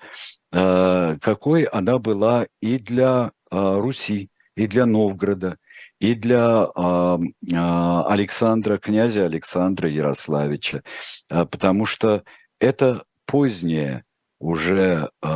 э, 0.54 1.18
какой 1.20 1.64
она 1.64 1.98
была 1.98 2.48
и 2.62 2.80
для 2.80 3.34
э, 3.52 3.80
Руси, 3.82 4.30
и 4.56 4.66
для 4.66 4.86
Новгорода, 4.86 5.58
и 6.00 6.14
для 6.14 6.70
э, 6.78 7.18
э, 7.52 8.02
Александра, 8.08 8.78
князя 8.78 9.26
Александра 9.26 9.90
Ярославича, 9.90 10.82
э, 11.30 11.46
потому 11.46 11.86
что 11.86 12.24
это 12.58 13.04
поздняя 13.26 14.06
уже 14.46 15.10
э, 15.22 15.28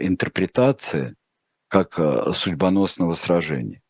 интерпретация 0.00 1.14
как 1.68 1.98
э, 1.98 2.32
судьбоносного 2.32 3.14
сражения. 3.14 3.80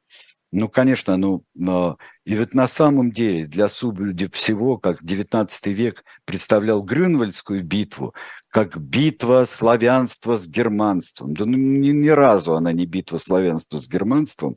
Ну, 0.52 0.68
конечно, 0.68 1.16
ну, 1.16 1.44
но, 1.54 1.98
и 2.24 2.34
ведь 2.34 2.54
на 2.54 2.68
самом 2.68 3.10
деле 3.10 3.46
для 3.46 3.68
судьбы 3.68 4.14
всего, 4.32 4.78
как 4.78 5.02
XIX 5.02 5.48
век 5.64 6.04
представлял 6.24 6.82
Грюнвальдскую 6.82 7.64
битву, 7.64 8.14
как 8.48 8.78
битва 8.78 9.44
славянства 9.46 10.36
с 10.36 10.46
германством. 10.46 11.34
Да 11.34 11.44
ну, 11.44 11.56
ни, 11.56 11.88
ни 11.88 12.08
разу 12.08 12.54
она 12.54 12.72
не 12.72 12.86
битва 12.86 13.18
славянства 13.18 13.78
с 13.78 13.88
германством. 13.88 14.56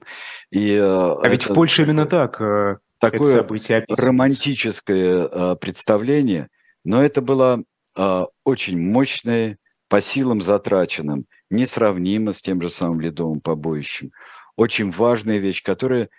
И, 0.51 0.77
а 0.77 1.17
это, 1.21 1.29
ведь 1.29 1.49
в 1.49 1.53
Польше 1.53 1.83
именно 1.83 2.05
так 2.05 2.39
э, 2.39 2.77
такое 2.99 3.45
романтическое 3.89 5.55
представление, 5.55 6.49
но 6.83 7.01
это 7.01 7.21
было 7.21 7.63
э, 7.97 8.25
очень 8.43 8.79
мощное 8.79 9.57
по 9.89 10.01
силам 10.01 10.41
затраченным, 10.41 11.25
несравнимо 11.49 12.31
с 12.31 12.41
тем 12.41 12.61
же 12.61 12.69
самым 12.69 13.01
ледовым 13.01 13.41
побоищем. 13.41 14.11
Очень 14.55 14.91
важная 14.91 15.39
вещь, 15.39 15.63
которая 15.63 16.09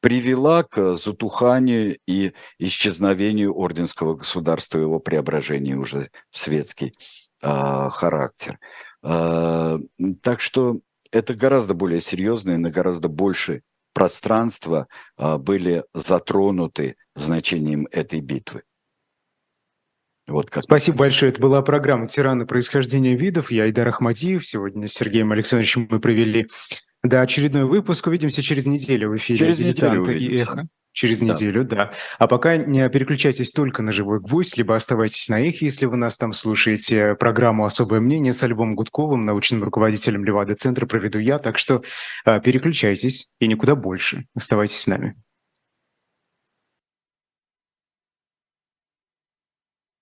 привела 0.00 0.62
к 0.62 0.96
затуханию 0.96 1.98
и 2.06 2.32
исчезновению 2.58 3.54
орденского 3.54 4.14
государства, 4.14 4.78
его 4.78 4.98
преображению 4.98 5.80
уже 5.80 6.10
в 6.30 6.38
светский 6.38 6.92
э, 7.42 7.88
характер. 7.90 8.56
Э, 9.02 9.78
так 10.22 10.40
что 10.40 10.80
это 11.12 11.34
гораздо 11.34 11.74
более 11.74 12.00
серьезно 12.00 12.52
и 12.52 12.56
на 12.56 12.70
гораздо 12.70 13.08
больше 13.08 13.62
пространства 13.92 14.86
э, 15.18 15.36
были 15.36 15.84
затронуты 15.92 16.96
значением 17.14 17.86
этой 17.90 18.20
битвы. 18.20 18.62
Вот 20.30 20.50
как. 20.50 20.62
Спасибо 20.62 20.98
большое. 20.98 21.32
Это 21.32 21.40
была 21.40 21.62
программа 21.62 22.06
«Тираны 22.06 22.46
происхождения 22.46 23.14
видов». 23.14 23.50
Я 23.50 23.64
Айдар 23.64 23.88
Ахмадиев. 23.88 24.46
Сегодня 24.46 24.86
с 24.86 24.92
Сергеем 24.92 25.32
Александровичем 25.32 25.86
мы 25.90 26.00
провели 26.00 26.48
да, 27.02 27.22
очередной 27.22 27.64
выпуск. 27.64 28.06
Увидимся 28.06 28.42
через 28.42 28.66
неделю 28.66 29.10
в 29.10 29.16
эфире 29.16 29.38
через 29.38 29.58
неделю 29.58 30.04
и 30.06 30.36
эхо. 30.38 30.68
Через 30.92 31.20
да. 31.20 31.26
неделю, 31.26 31.64
да. 31.64 31.92
А 32.18 32.26
пока 32.26 32.56
не 32.56 32.88
переключайтесь 32.88 33.52
только 33.52 33.80
на 33.80 33.92
«Живой 33.92 34.18
гвоздь», 34.20 34.56
либо 34.56 34.74
оставайтесь 34.74 35.28
на 35.28 35.38
их, 35.38 35.62
если 35.62 35.86
вы 35.86 35.96
нас 35.96 36.18
там 36.18 36.32
слушаете. 36.32 37.14
Программу 37.14 37.64
«Особое 37.64 38.00
мнение» 38.00 38.32
с 38.32 38.42
Альбом 38.42 38.74
Гудковым, 38.74 39.24
научным 39.24 39.62
руководителем 39.62 40.24
Левада-центра 40.24 40.86
проведу 40.86 41.20
я. 41.20 41.38
Так 41.38 41.58
что 41.58 41.82
а, 42.24 42.40
переключайтесь 42.40 43.30
и 43.38 43.46
никуда 43.46 43.76
больше. 43.76 44.26
Оставайтесь 44.34 44.80
с 44.80 44.86
нами. 44.88 45.14